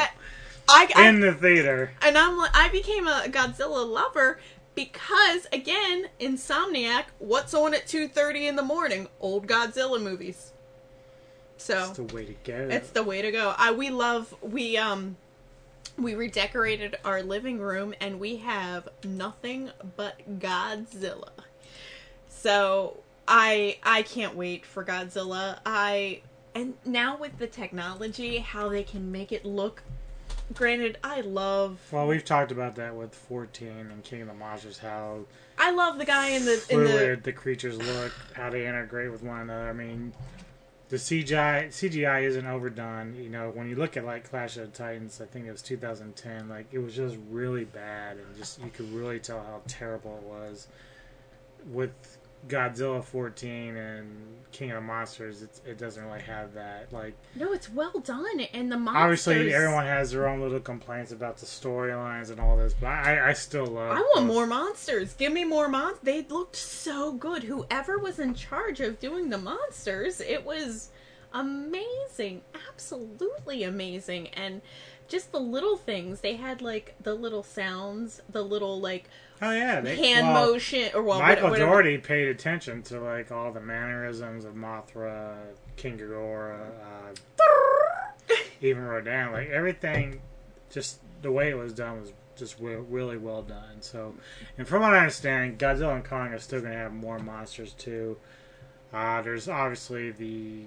[0.69, 1.93] I, I, in the theater.
[2.03, 4.41] and I'm like, I became a Godzilla lover
[4.75, 7.05] because again, Insomniac.
[7.19, 9.09] What's on at two thirty in the morning?
[9.21, 10.53] Old Godzilla movies.
[11.59, 12.69] So it's the way to go.
[12.71, 13.55] it's the way to go.
[13.57, 15.17] I we love we um
[15.99, 21.31] we redecorated our living room and we have nothing but Godzilla.
[22.29, 25.59] So I I can't wait for Godzilla.
[25.65, 26.21] I
[26.55, 29.83] and now with the technology, how they can make it look.
[30.55, 34.79] Granted, I love Well, we've talked about that with 14 and King of the Monsters,
[34.79, 35.25] how
[35.59, 39.11] I love the guy in the in fluid the the creatures look, how they integrate
[39.11, 39.69] with one another.
[39.69, 40.13] I mean,
[40.89, 43.17] the CGI CGI isn't overdone.
[43.17, 45.63] You know, when you look at like Clash of the Titans, I think it was
[45.63, 46.49] 2010.
[46.49, 50.23] Like it was just really bad, and just you could really tell how terrible it
[50.23, 50.69] was.
[51.73, 52.16] With
[52.49, 54.09] Godzilla 14 and
[54.53, 56.93] King of the Monsters, it doesn't really have that.
[56.93, 59.03] Like No, it's well done and the monsters.
[59.29, 63.31] obviously, everyone has their own little complaints about the storylines and all this, but I,
[63.31, 63.91] I still love.
[63.93, 65.13] I want those- more monsters.
[65.15, 66.01] Give me more monsters.
[66.05, 67.43] They looked so good.
[67.45, 70.91] Whoever was in charge of doing the monsters, it was
[71.35, 72.43] amazing.
[72.71, 74.29] Absolutely amazing.
[74.29, 74.63] And
[75.09, 76.21] just the little things.
[76.21, 79.09] They had like the little sounds, the little like
[79.43, 81.71] Oh yeah, they, hand well, motion or well, Michael whatever.
[81.71, 85.37] Dougherty paid attention to like all the mannerisms of Mothra,
[85.77, 89.33] King Ghidorah, uh, even Rodan.
[89.33, 90.21] Like everything,
[90.71, 93.81] just the way it was done was just re- really well done.
[93.81, 94.15] So,
[94.57, 97.73] and from what I understand, Godzilla and Kong are still going to have more monsters
[97.73, 98.17] too.
[98.93, 100.65] Uh, there's obviously the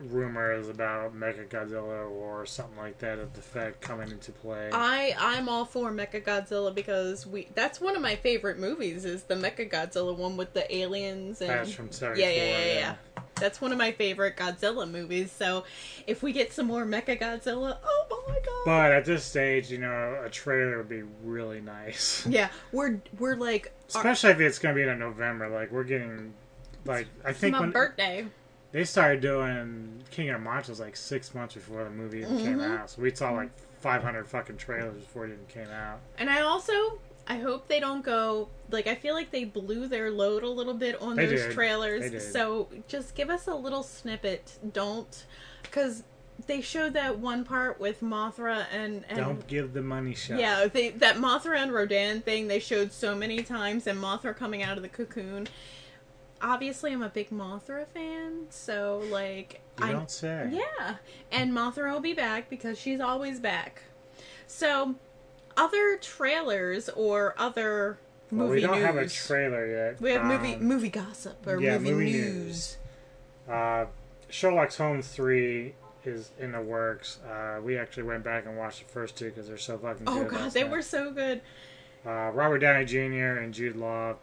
[0.00, 4.70] rumors about Mecha Godzilla or something like that of the fact coming into play.
[4.72, 9.24] I I'm all for Mecha Godzilla because we that's one of my favorite movies is
[9.24, 12.74] the Mecha Godzilla one with the aliens and That's from yeah, 74, yeah, yeah, yeah,
[12.74, 12.94] yeah.
[13.36, 15.32] That's one of my favorite Godzilla movies.
[15.32, 15.64] So
[16.06, 18.64] if we get some more Mecha Godzilla, oh my god.
[18.64, 22.26] But at this stage, you know, a trailer would be really nice.
[22.34, 25.48] Yeah, we're we're like Especially if it's going to be in November.
[25.48, 26.34] Like, we're getting,
[26.84, 28.26] like, I think my when birthday.
[28.74, 32.80] They started doing King of Monsters like six months before the movie even came Mhm.
[32.80, 32.90] out.
[32.90, 36.00] So we saw like 500 fucking trailers before it even came out.
[36.18, 36.98] And I also
[37.28, 40.74] I hope they don't go like I feel like they blew their load a little
[40.74, 41.52] bit on They those did.
[41.52, 42.32] trailers.
[42.32, 44.58] So just give us a little snippet.
[44.72, 45.24] Don't
[45.70, 46.02] cuz
[46.48, 50.40] they showed that one part with Mothra and and Don't give the money shot.
[50.40, 54.64] yeah, they that Mothra and Rodan thing they showed so many times and Mothra coming
[54.64, 55.46] out of the cocoon.
[56.42, 60.48] Obviously, I'm a big Mothra fan, so like You I don't say.
[60.52, 60.96] yeah,
[61.32, 63.82] and Mothra will be back because she's always back.
[64.46, 64.94] So,
[65.56, 67.98] other trailers or other
[68.30, 68.84] Well, movie we don't news.
[68.84, 70.00] have a trailer yet.
[70.00, 72.22] we have movie Um, movie gossip or yeah, movie, movie news.
[72.44, 72.76] news.
[73.48, 73.86] Uh,
[74.28, 75.74] Sherlock Holmes 3
[76.04, 77.20] is in the works.
[77.26, 80.24] Uh, we actually went back and watched the first two because they're so fucking Oh
[80.24, 80.30] good.
[80.30, 80.72] god, they night.
[80.72, 81.40] were so good.
[82.04, 83.38] Uh, Robert Downey Jr.
[83.40, 84.16] and Jude Law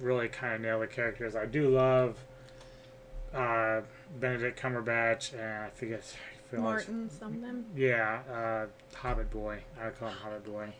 [0.00, 1.34] really kind of nail the characters.
[1.36, 2.16] I do love
[3.34, 3.82] uh,
[4.18, 6.02] Benedict Cumberbatch and I forget.
[6.52, 7.64] I like- Martin something.
[7.76, 8.66] yeah, uh,
[8.96, 9.60] Hobbit Boy.
[9.80, 10.72] I call him Hobbit Boy.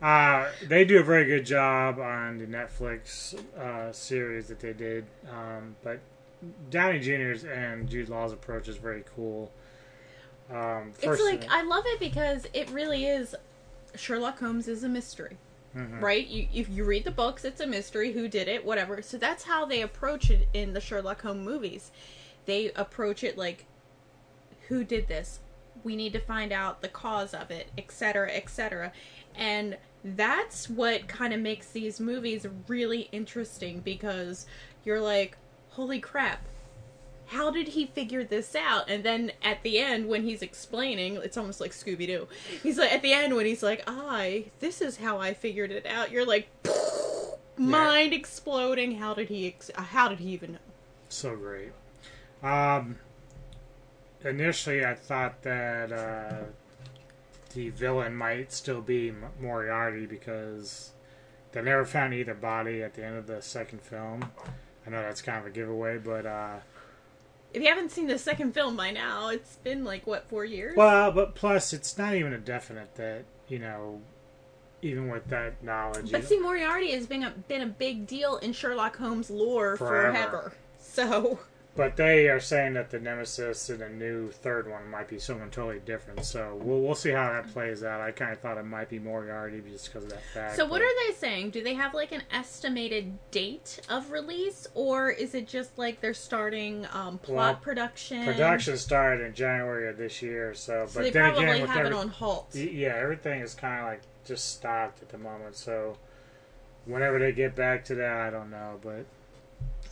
[0.00, 5.04] Uh, they do a very good job on the Netflix uh, series that they did.
[5.30, 5.98] Um, but
[6.70, 9.50] Downey Jr.'s and Jude Law's approach is very cool.
[10.50, 13.34] Um, It's like I love it because it really is.
[13.94, 15.36] Sherlock Holmes is a mystery,
[15.76, 16.00] Mhm.
[16.00, 16.26] right?
[16.26, 18.12] You if you read the books, it's a mystery.
[18.12, 18.64] Who did it?
[18.64, 19.02] Whatever.
[19.02, 21.90] So that's how they approach it in the Sherlock Holmes movies.
[22.46, 23.66] They approach it like,
[24.68, 25.40] who did this?
[25.84, 28.92] We need to find out the cause of it, etc., etc.
[29.36, 34.46] And that's what kind of makes these movies really interesting because
[34.84, 35.36] you're like,
[35.70, 36.44] holy crap,
[37.28, 38.88] how did he figure this out?
[38.88, 42.28] And then at the end, when he's explaining, it's almost like Scooby Doo.
[42.62, 45.86] He's like, at the end, when he's like, I, this is how I figured it
[45.86, 46.10] out.
[46.10, 46.48] You're like,
[47.56, 48.96] mind exploding.
[48.96, 50.58] How did he, ex- uh, how did he even know?
[51.10, 51.72] so great.
[52.42, 52.96] Um,
[54.24, 56.44] initially, I thought that uh,
[57.54, 60.92] the villain might still be Moriarty because
[61.52, 64.30] they never found either body at the end of the second film.
[64.86, 66.56] I know that's kind of a giveaway, but uh,
[67.54, 70.76] If you haven't seen the second film by now, it's been like what four years?
[70.76, 74.00] well, but plus it's not even a definite that you know,
[74.82, 78.52] even with that knowledge, But see, Moriarty has been a, been a big deal in
[78.52, 80.12] Sherlock Holmes lore Forever.
[80.12, 80.52] forever.
[80.78, 81.40] So
[81.78, 85.48] But they are saying that the Nemesis in a new third one might be someone
[85.48, 86.24] totally different.
[86.24, 88.00] So we'll we'll see how that plays out.
[88.00, 90.56] I kind of thought it might be Moriarty just because of that fact.
[90.56, 91.50] So what but- are they saying?
[91.50, 96.14] Do they have like an estimated date of release, or is it just like they're
[96.14, 98.24] starting um, plot Well, production?
[98.24, 101.86] Production started in January of this year, so, So but they then probably again, have
[101.86, 102.56] it on halt.
[102.56, 105.54] Yeah, everything is kind of like just stopped at the moment.
[105.54, 105.96] So
[106.86, 109.06] whenever they get back to that, I don't know, but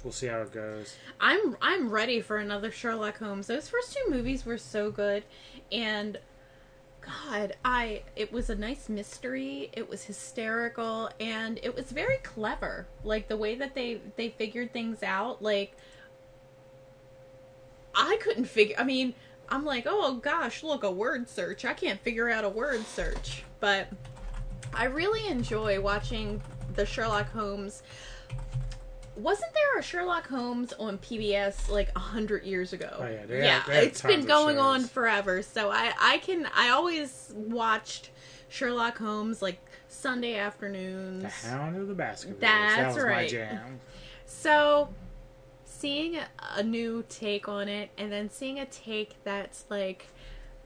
[0.06, 0.94] we'll see how it goes.
[1.20, 3.48] I'm I'm ready for another Sherlock Holmes.
[3.48, 5.24] Those first two movies were so good,
[5.72, 6.16] and
[7.00, 9.68] God, I it was a nice mystery.
[9.72, 12.86] It was hysterical, and it was very clever.
[13.02, 15.42] Like the way that they they figured things out.
[15.42, 15.76] Like
[17.92, 18.76] I couldn't figure.
[18.78, 19.12] I mean,
[19.48, 21.64] I'm like, oh gosh, look, a word search.
[21.64, 23.88] I can't figure out a word search, but
[24.72, 26.40] I really enjoy watching
[26.76, 27.82] the Sherlock Holmes.
[29.16, 32.90] Wasn't there a Sherlock Holmes on PBS like a hundred years ago?
[32.98, 35.42] Oh, yeah, they yeah, they it's been going on forever.
[35.42, 38.10] So I I can I always watched
[38.48, 41.22] Sherlock Holmes like Sunday afternoons.
[41.22, 42.40] The Hound of the Baskervilles.
[42.40, 43.16] That's that was right.
[43.16, 43.80] my jam.
[44.26, 44.88] So,
[45.64, 46.18] seeing
[46.54, 50.06] a new take on it, and then seeing a take that's like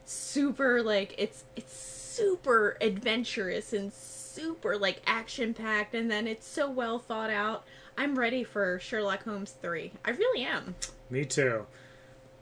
[0.04, 6.70] super, like it's it's super adventurous and super like action packed, and then it's so
[6.70, 7.64] well thought out.
[8.00, 9.92] I'm ready for Sherlock Holmes three.
[10.06, 10.74] I really am.
[11.10, 11.66] Me too.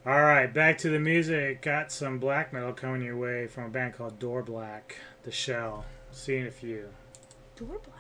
[0.07, 1.63] All right, back to the music.
[1.63, 4.95] Got some black metal coming your way from a band called Door Black,
[5.25, 5.85] The Shell.
[6.13, 6.91] See you a few.
[7.57, 7.98] Door Black.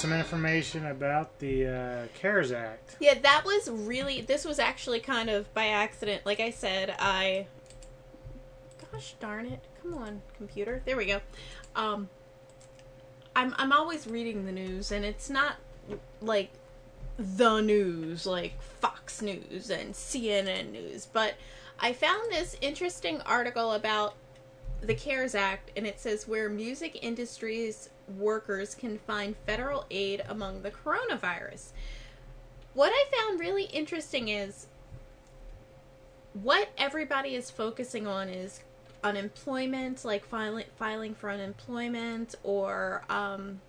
[0.00, 2.96] Some information about the uh, CARES Act.
[3.00, 4.22] Yeah, that was really.
[4.22, 6.24] This was actually kind of by accident.
[6.24, 7.46] Like I said, I.
[8.90, 9.60] Gosh darn it!
[9.82, 10.80] Come on, computer.
[10.86, 11.20] There we go.
[11.76, 12.08] Um,
[13.36, 15.56] I'm I'm always reading the news, and it's not
[16.22, 16.50] like
[17.18, 21.34] the news, like Fox News and CNN News, but
[21.78, 24.14] I found this interesting article about
[24.80, 30.62] the CARES Act, and it says where music industries workers can find federal aid among
[30.62, 31.70] the coronavirus.
[32.74, 34.66] What I found really interesting is
[36.32, 38.60] what everybody is focusing on is
[39.02, 43.60] unemployment, like filing filing for unemployment, or um,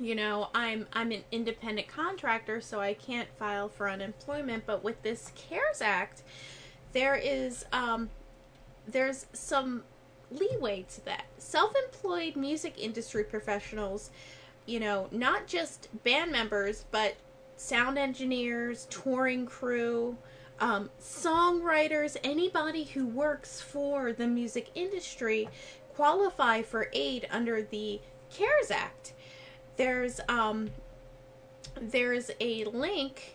[0.00, 4.66] you know, I'm I'm an independent contractor, so I can't file for unemployment.
[4.66, 6.22] But with this CARES Act,
[6.92, 8.10] there is um,
[8.86, 9.84] there's some
[10.38, 11.24] leeway to that.
[11.38, 14.10] Self-employed music industry professionals,
[14.66, 17.14] you know, not just band members, but
[17.56, 20.16] sound engineers, touring crew,
[20.60, 25.48] um, songwriters, anybody who works for the music industry
[25.94, 29.12] qualify for aid under the CARES Act.
[29.76, 30.70] There's um
[31.80, 33.34] there's a link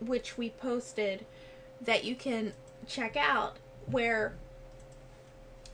[0.00, 1.24] which we posted
[1.80, 2.52] that you can
[2.86, 3.56] check out
[3.86, 4.34] where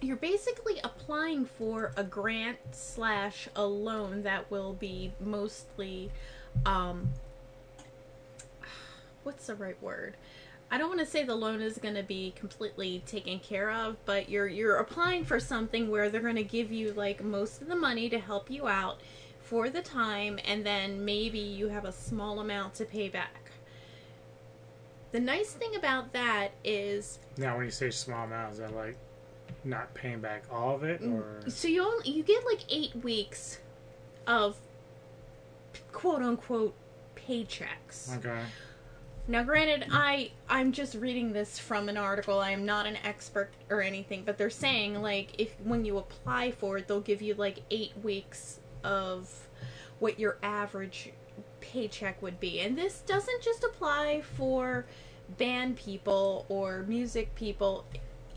[0.00, 6.10] you're basically applying for a grant slash a loan that will be mostly
[6.64, 7.10] um
[9.24, 10.16] what's the right word
[10.70, 13.96] I don't want to say the loan is going to be completely taken care of,
[14.04, 17.68] but you're you're applying for something where they're going to give you like most of
[17.68, 19.00] the money to help you out
[19.40, 23.52] for the time and then maybe you have a small amount to pay back.
[25.12, 28.96] The nice thing about that is Now, when you say small amount, is that like
[29.64, 31.14] not paying back all of it, Mm.
[31.46, 33.58] or so you only you get like 8 weeks
[34.26, 34.56] of
[35.92, 36.74] quote unquote
[37.16, 38.16] paychecks.
[38.18, 38.42] okay?
[39.28, 42.38] Now, granted, I I'm just reading this from an article.
[42.38, 46.52] I am not an expert or anything, but they're saying like if when you apply
[46.52, 49.48] for it, they'll give you like eight weeks of
[49.98, 51.12] what your average
[51.60, 54.86] paycheck would be, and this doesn't just apply for
[55.38, 57.84] band people or music people.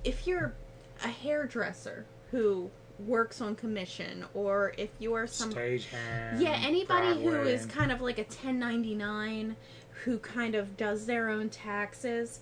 [0.03, 0.55] If you're
[1.03, 2.69] a hairdresser who
[3.05, 6.41] works on commission, or if you are some Stagehand.
[6.41, 7.53] yeah, anybody who Broadway.
[7.53, 9.55] is kind of like a 1099
[10.03, 12.39] who kind of does their own taxes.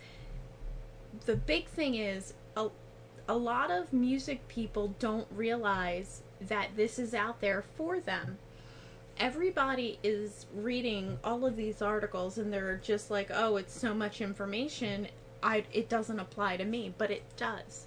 [1.26, 2.69] The big thing is a,
[3.27, 8.38] a lot of music people don't realize that this is out there for them.
[9.19, 14.22] Everybody is reading all of these articles and they're just like, "Oh, it's so much
[14.22, 15.08] information.
[15.42, 17.86] I it doesn't apply to me." But it does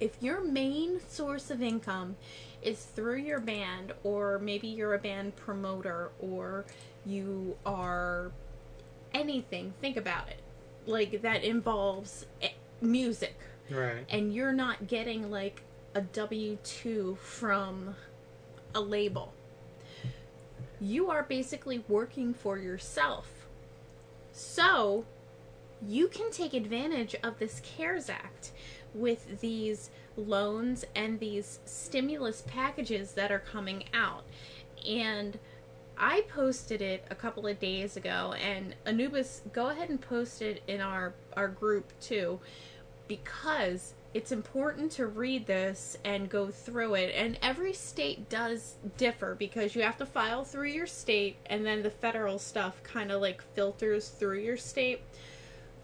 [0.00, 2.16] if your main source of income
[2.62, 6.64] is through your band or maybe you're a band promoter or
[7.04, 8.32] you are
[9.12, 10.40] anything think about it.
[10.86, 12.50] Like that involves eh,
[12.80, 13.38] music.
[13.70, 14.04] Right.
[14.10, 15.62] and you're not getting like
[15.94, 17.94] a W2 from
[18.74, 19.32] a label.
[20.80, 23.46] You are basically working for yourself.
[24.32, 25.06] So
[25.86, 28.52] you can take advantage of this CARES Act
[28.94, 34.24] with these loans and these stimulus packages that are coming out.
[34.88, 35.38] And
[35.96, 40.62] I posted it a couple of days ago, and Anubis, go ahead and post it
[40.66, 42.40] in our, our group too,
[43.06, 47.14] because it's important to read this and go through it.
[47.16, 51.82] And every state does differ because you have to file through your state, and then
[51.82, 55.00] the federal stuff kind of like filters through your state.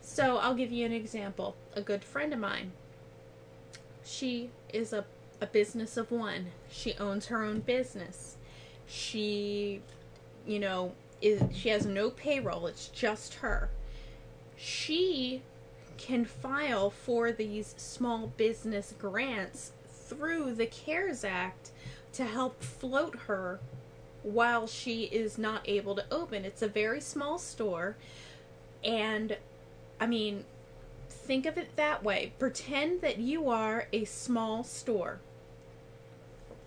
[0.00, 1.56] So I'll give you an example.
[1.74, 2.72] A good friend of mine,
[4.10, 5.05] she is a,
[5.40, 6.47] a business of one.
[6.70, 8.36] She owns her own business.
[8.86, 9.82] She,
[10.47, 12.66] you know, is she has no payroll.
[12.66, 13.70] It's just her.
[14.56, 15.42] She
[15.97, 21.70] can file for these small business grants through the CARES Act
[22.14, 23.60] to help float her
[24.22, 26.44] while she is not able to open.
[26.44, 27.97] It's a very small store
[28.82, 29.36] and
[30.00, 30.44] I mean,
[31.23, 32.32] think of it that way.
[32.39, 35.20] Pretend that you are a small store.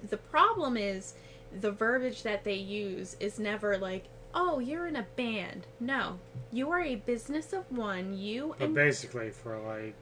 [0.08, 1.14] The problem is
[1.60, 6.20] the verbiage that they use is never like, "Oh, you're in a band." No,
[6.52, 8.18] you are a business of one.
[8.18, 9.96] You But and basically, for like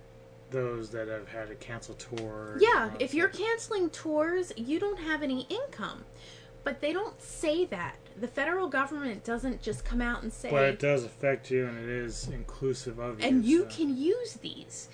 [0.52, 2.62] those that have had to cancel tours.
[2.62, 6.04] Yeah, if you're canceling tours, you don't have any income.
[6.64, 7.96] But they don't say that.
[8.20, 11.78] The federal government doesn't just come out and say But it does affect you, and
[11.80, 13.28] it is inclusive of you.
[13.28, 13.76] and you so.
[13.76, 14.90] can use these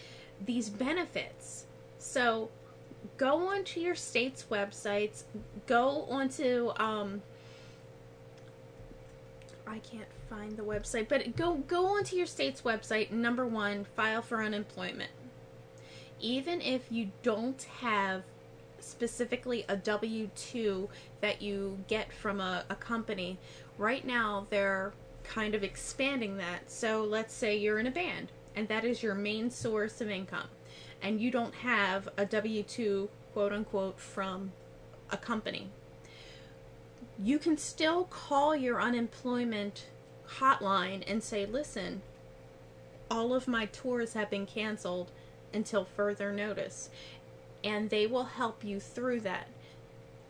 [0.45, 1.65] these benefits
[1.97, 2.49] so
[3.17, 5.23] go onto your state's websites
[5.65, 7.23] go onto um
[9.65, 14.21] i can't find the website but go go onto your state's website number one file
[14.21, 15.09] for unemployment
[16.19, 18.23] even if you don't have
[18.87, 20.87] specifically a w2
[21.21, 23.37] that you get from a, a company.
[23.77, 24.93] Right now they're
[25.23, 26.71] kind of expanding that.
[26.71, 30.47] So let's say you're in a band and that is your main source of income
[31.01, 34.51] and you don't have a w2 quote unquote from
[35.11, 35.69] a company.
[37.19, 39.87] You can still call your unemployment
[40.39, 42.01] hotline and say listen
[43.09, 45.11] all of my tours have been canceled
[45.53, 46.89] until further notice
[47.67, 49.47] and they will help you through that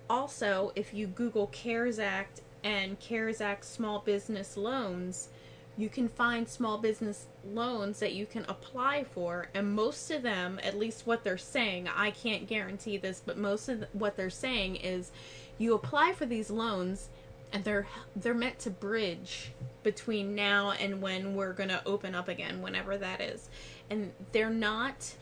[0.09, 5.29] also, if you Google CARES Act and CARES Act small business loans,
[5.77, 9.49] you can find small business loans that you can apply for.
[9.53, 13.69] And most of them, at least what they're saying, I can't guarantee this, but most
[13.69, 15.11] of what they're saying is
[15.57, 17.09] you apply for these loans
[17.53, 19.51] and they're they're meant to bridge
[19.83, 23.47] between now and when we're going to open up again whenever that is
[23.89, 25.13] and they're not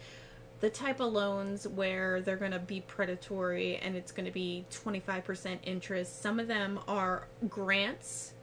[0.61, 4.65] the type of loans where they're going to be predatory and it's going to be
[4.71, 6.21] 25% interest.
[6.21, 8.33] Some of them are grants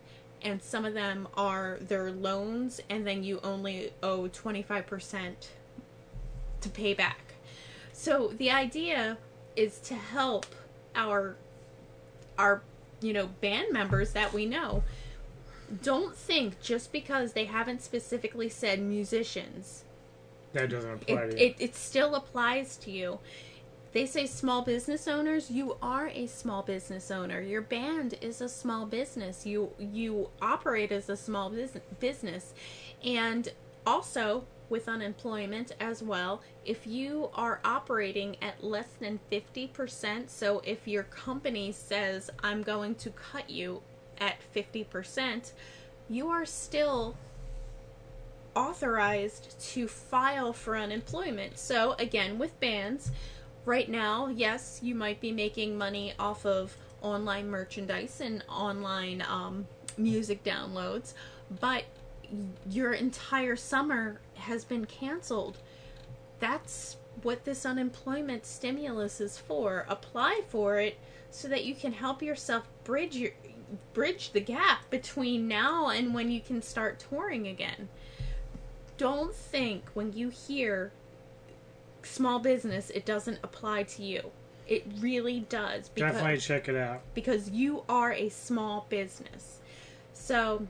[0.43, 5.49] and some of them are their loans and then you only owe 25%
[6.61, 7.35] to pay back.
[7.93, 9.19] So the idea
[9.57, 10.47] is to help
[10.95, 11.37] our
[12.39, 12.63] our
[13.01, 14.83] you know band members that we know
[15.83, 19.85] don't think just because they haven't specifically said musicians
[20.53, 21.47] that doesn't apply it, to you.
[21.47, 23.19] it, it still applies to you.
[23.93, 27.41] They say small business owners, you are a small business owner.
[27.43, 29.45] Your band is a small business.
[29.45, 32.55] You you operate as a small bus- business.
[33.05, 33.53] And
[33.87, 40.89] also with unemployment as well, if you are operating at less than 50%, so if
[40.89, 43.83] your company says I'm going to cut you
[44.19, 45.53] at 50%,
[46.09, 47.17] you are still
[48.55, 51.59] authorized to file for unemployment.
[51.59, 53.11] So, again, with bands,
[53.65, 59.67] right now, yes, you might be making money off of online merchandise and online um,
[59.97, 61.15] music downloads,
[61.61, 61.85] but
[62.71, 65.59] your entire summer has been canceled.
[66.41, 69.85] That's what this unemployment stimulus is for.
[69.89, 70.99] Apply for it
[71.31, 73.31] so that you can help yourself bridge your
[73.95, 77.89] bridge the gap between now and when you can start touring again
[79.03, 80.93] don't think when you hear
[82.05, 84.31] small business it doesn't apply to you.
[84.69, 87.01] It really does because Definitely check it out.
[87.13, 89.59] because you are a small business.
[90.13, 90.69] So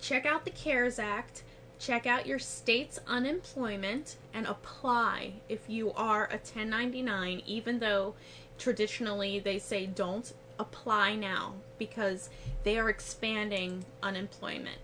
[0.00, 1.42] check out the CARES Act,
[1.80, 8.14] check out your state's unemployment and apply if you are a 1099 even though
[8.56, 12.30] traditionally they say don't apply now because
[12.62, 14.78] they are expanding unemployment.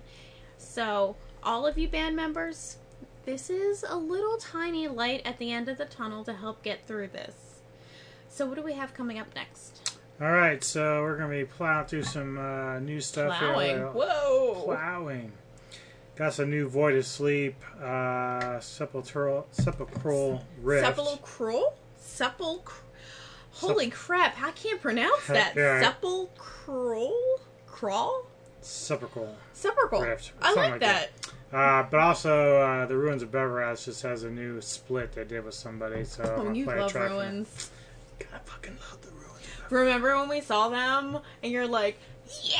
[0.56, 2.78] So all of you band members,
[3.24, 6.86] this is a little tiny light at the end of the tunnel to help get
[6.86, 7.60] through this.
[8.28, 9.98] So, what do we have coming up next?
[10.20, 13.76] All right, so we're gonna be plowing through some uh, new stuff Plowing.
[13.76, 13.86] here.
[13.88, 14.62] Whoa.
[14.64, 15.32] Plowing.
[16.16, 20.86] Got some new Void of Sleep, uh, Sepulchral, Sepulchral Rift.
[20.86, 21.74] Sepulchral?
[22.00, 22.70] Sepulch.
[23.52, 24.40] Holy crap!
[24.42, 25.54] I can't pronounce that.
[25.56, 25.80] Yeah.
[25.82, 27.14] Sepulchral?
[27.66, 28.26] Crawl?
[28.60, 29.36] Sepulchral.
[29.52, 30.02] Sepulchral.
[30.02, 30.32] Rift.
[30.42, 31.10] I something like that.
[31.52, 35.44] Uh, but also, uh, the Ruins of Beverast just has a new split they did
[35.44, 36.04] with somebody.
[36.04, 37.20] So I'm Oh, gonna you play a love track from it.
[37.20, 37.70] ruins.
[38.20, 39.46] I fucking love the ruins.
[39.70, 41.98] Remember when we saw them and you're like,
[42.44, 42.58] Yeah,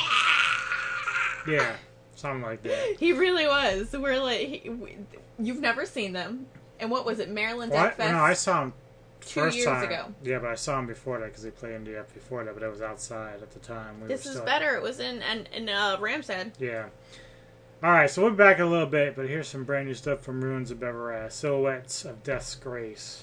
[1.47, 1.77] yeah,
[2.15, 2.97] something like that.
[2.99, 3.93] he really was.
[3.93, 4.97] We're like, he, we,
[5.39, 6.47] you've never seen them.
[6.81, 8.13] And what was it, Maryland Well, Death Fest?
[8.13, 8.73] no, I saw him
[9.21, 9.83] two first years time.
[9.85, 10.15] ago.
[10.23, 12.71] Yeah, but I saw him before that because they played MDF before that, but it
[12.71, 14.01] was outside at the time.
[14.01, 14.77] We This is still- better.
[14.77, 16.53] It was in in, in uh, Ramshead.
[16.59, 16.87] Yeah.
[17.81, 19.95] All right, so we'll be back in a little bit, but here's some brand new
[19.95, 23.23] stuff from Ruins of Beverast, Silhouettes of Death's Grace.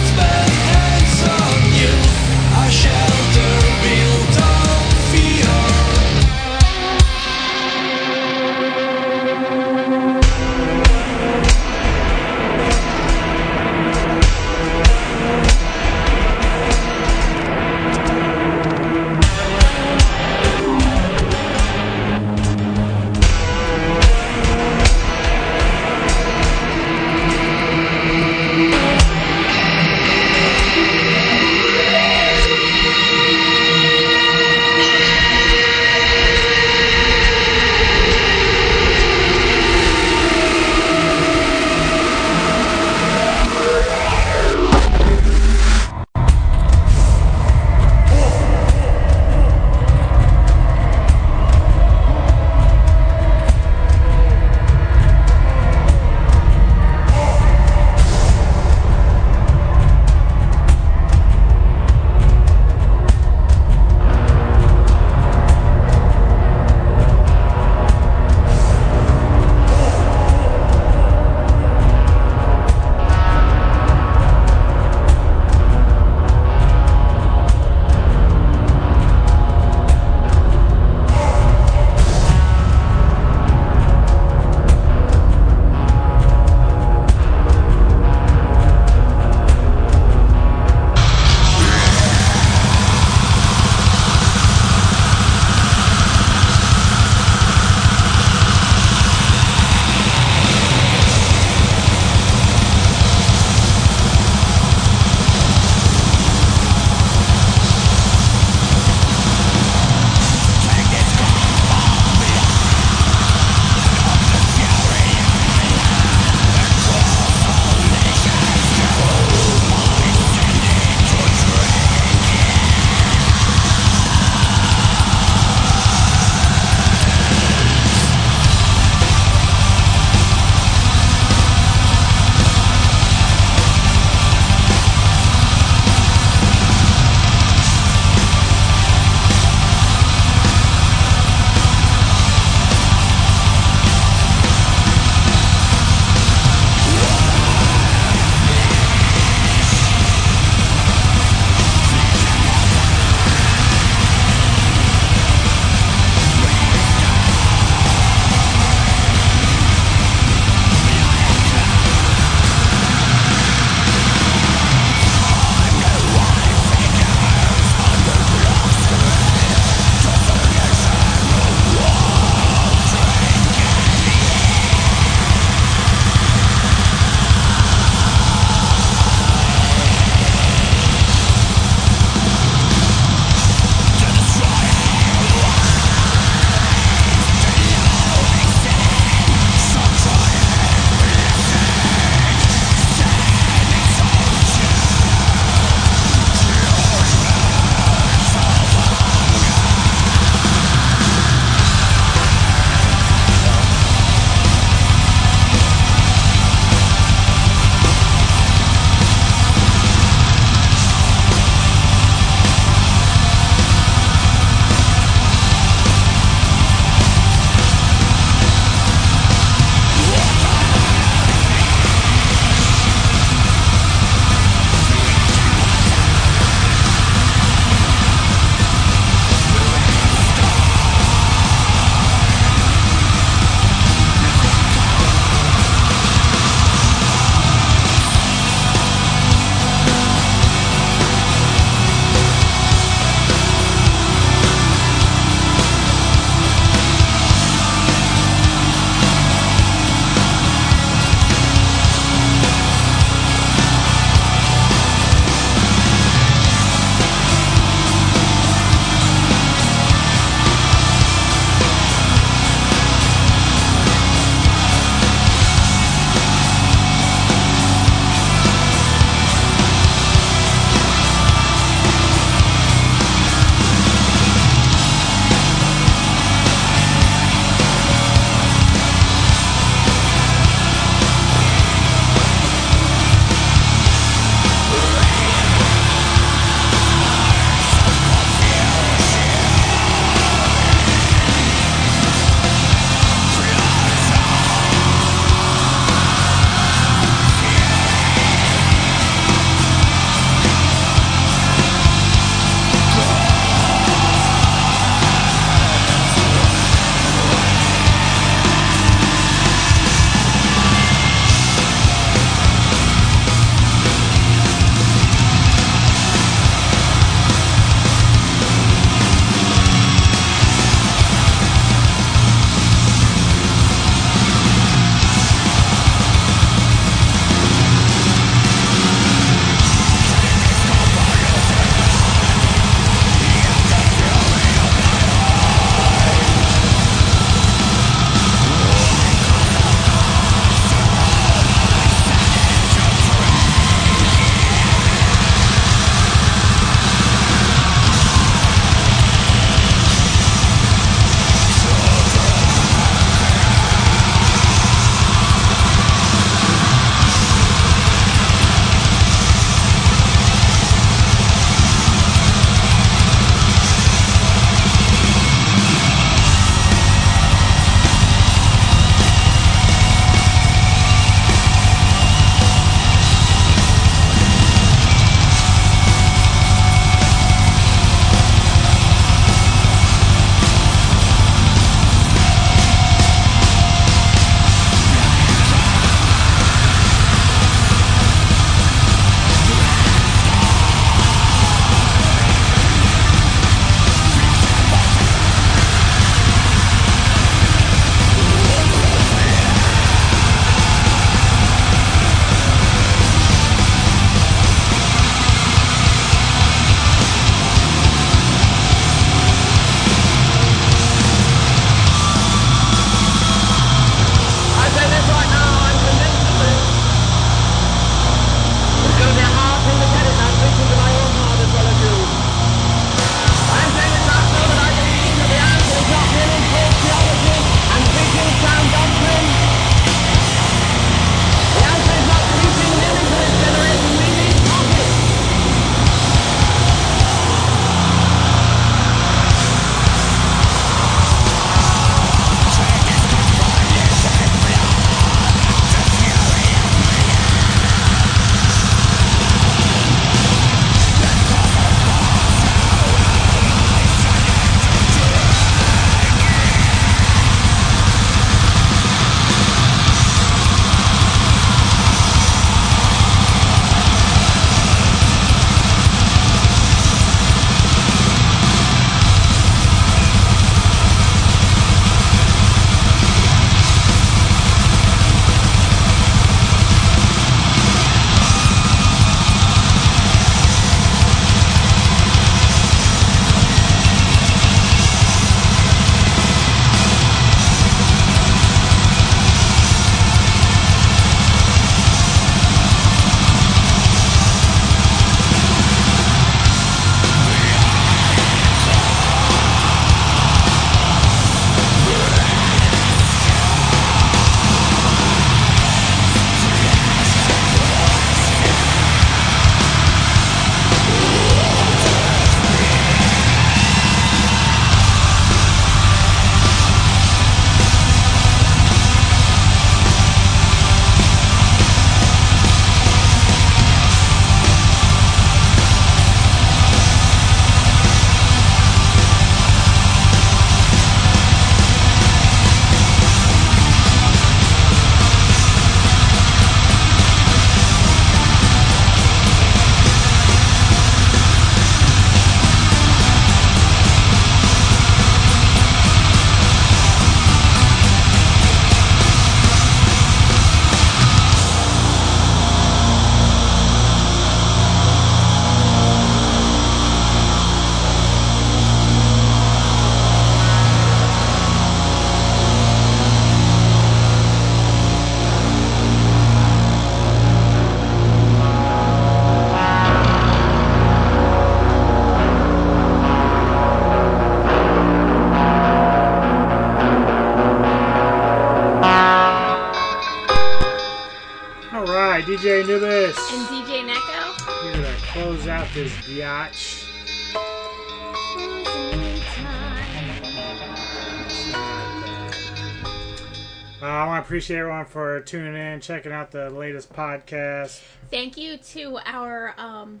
[594.32, 597.82] Appreciate everyone for tuning in, checking out the latest podcast.
[598.10, 600.00] Thank you to our um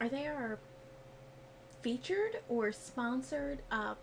[0.00, 0.60] are they our
[1.82, 3.94] featured or sponsored uh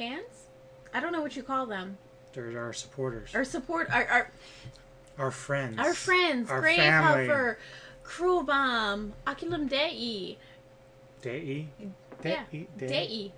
[0.00, 0.46] bands?
[0.92, 1.96] I don't know what you call them.
[2.32, 4.30] They're our supporters, Our support our our,
[5.16, 7.28] our friends, our friends, our Grave family.
[7.28, 7.58] Hover,
[8.02, 10.38] Cruelbomb, Aculum Dei.
[11.22, 11.68] Dei,
[12.24, 13.32] Yeah, Dei, Dei.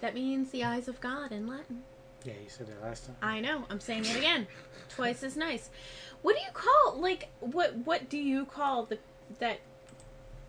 [0.00, 1.82] That means the eyes of God in Latin.
[2.24, 3.16] Yeah, you said that last time.
[3.22, 3.64] I know.
[3.70, 4.46] I'm saying it again.
[4.90, 5.70] Twice as nice.
[6.22, 8.98] What do you call like what what do you call the
[9.38, 9.58] that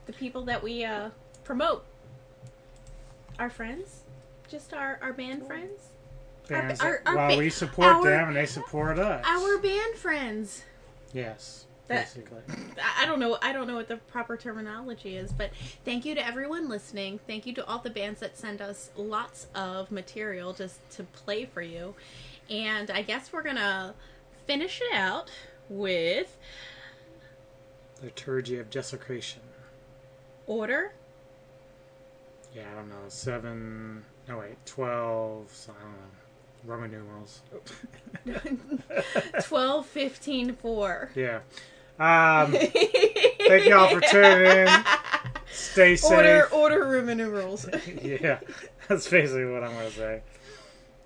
[0.06, 1.10] the people that we uh
[1.44, 1.86] promote?
[3.40, 4.02] Our friends?
[4.50, 5.82] Just our our band friends?
[6.50, 9.24] Our- our- our well, ba- we support them and they support us.
[9.26, 10.64] Our band friends.
[11.14, 12.40] yes, That- basically.
[12.98, 13.38] I don't know.
[13.42, 15.52] I don't know what the proper terminology is, but
[15.84, 17.20] thank you to everyone listening.
[17.28, 21.46] Thank you to all the bands that send us lots of material just to play
[21.46, 21.96] for you.
[22.50, 23.94] And I guess we're gonna
[24.48, 25.30] finish it out
[25.70, 26.38] with
[28.02, 29.42] Liturgy of Desecration.
[30.48, 30.94] order.
[32.56, 32.96] Yeah, I don't know.
[33.08, 34.04] Seven.
[34.28, 35.50] No wait, twelve.
[35.54, 36.08] So I don't know.
[36.66, 37.42] Roman numerals.
[39.46, 41.10] 12, 15, 4.
[41.16, 41.40] Yeah.
[42.02, 42.52] Um,
[43.48, 44.68] thank y'all for tuning in.
[45.52, 46.12] Stay safe.
[46.12, 47.68] Order, order Roman numerals.
[48.02, 48.40] yeah,
[48.88, 50.22] that's basically what I'm gonna say.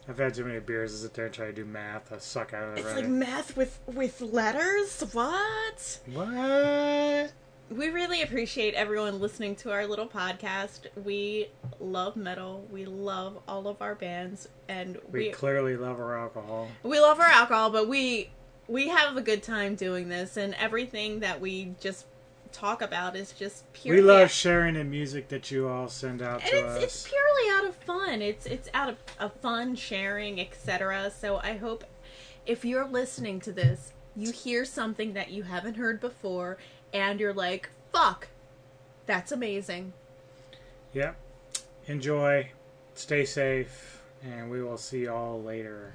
[0.08, 2.14] I've had too many beers to sit there and try to do math.
[2.14, 5.04] I suck at it It's like math with with letters.
[5.12, 6.00] What?
[6.14, 7.34] What?
[7.70, 10.86] We really appreciate everyone listening to our little podcast.
[11.04, 11.48] We
[11.82, 12.66] love metal.
[12.72, 16.70] We love all of our bands, and we we clearly love our alcohol.
[16.84, 17.70] we love our alcohol.
[17.72, 18.30] But we
[18.68, 22.06] we have a good time doing this, and everything that we just
[22.52, 26.42] talk about is just purely We love sharing the music that you all send out
[26.42, 26.84] and to it's, us.
[26.84, 28.22] it's purely out of fun.
[28.22, 31.12] It's it's out of, of fun sharing, etc.
[31.12, 31.84] So I hope
[32.46, 36.58] if you're listening to this, you hear something that you haven't heard before,
[36.94, 38.30] and you're like, "Fuck,
[39.06, 39.94] that's amazing."
[40.94, 41.18] Yep.
[41.88, 42.50] Enjoy.
[42.94, 44.02] Stay safe.
[44.24, 45.94] And we will see y'all later.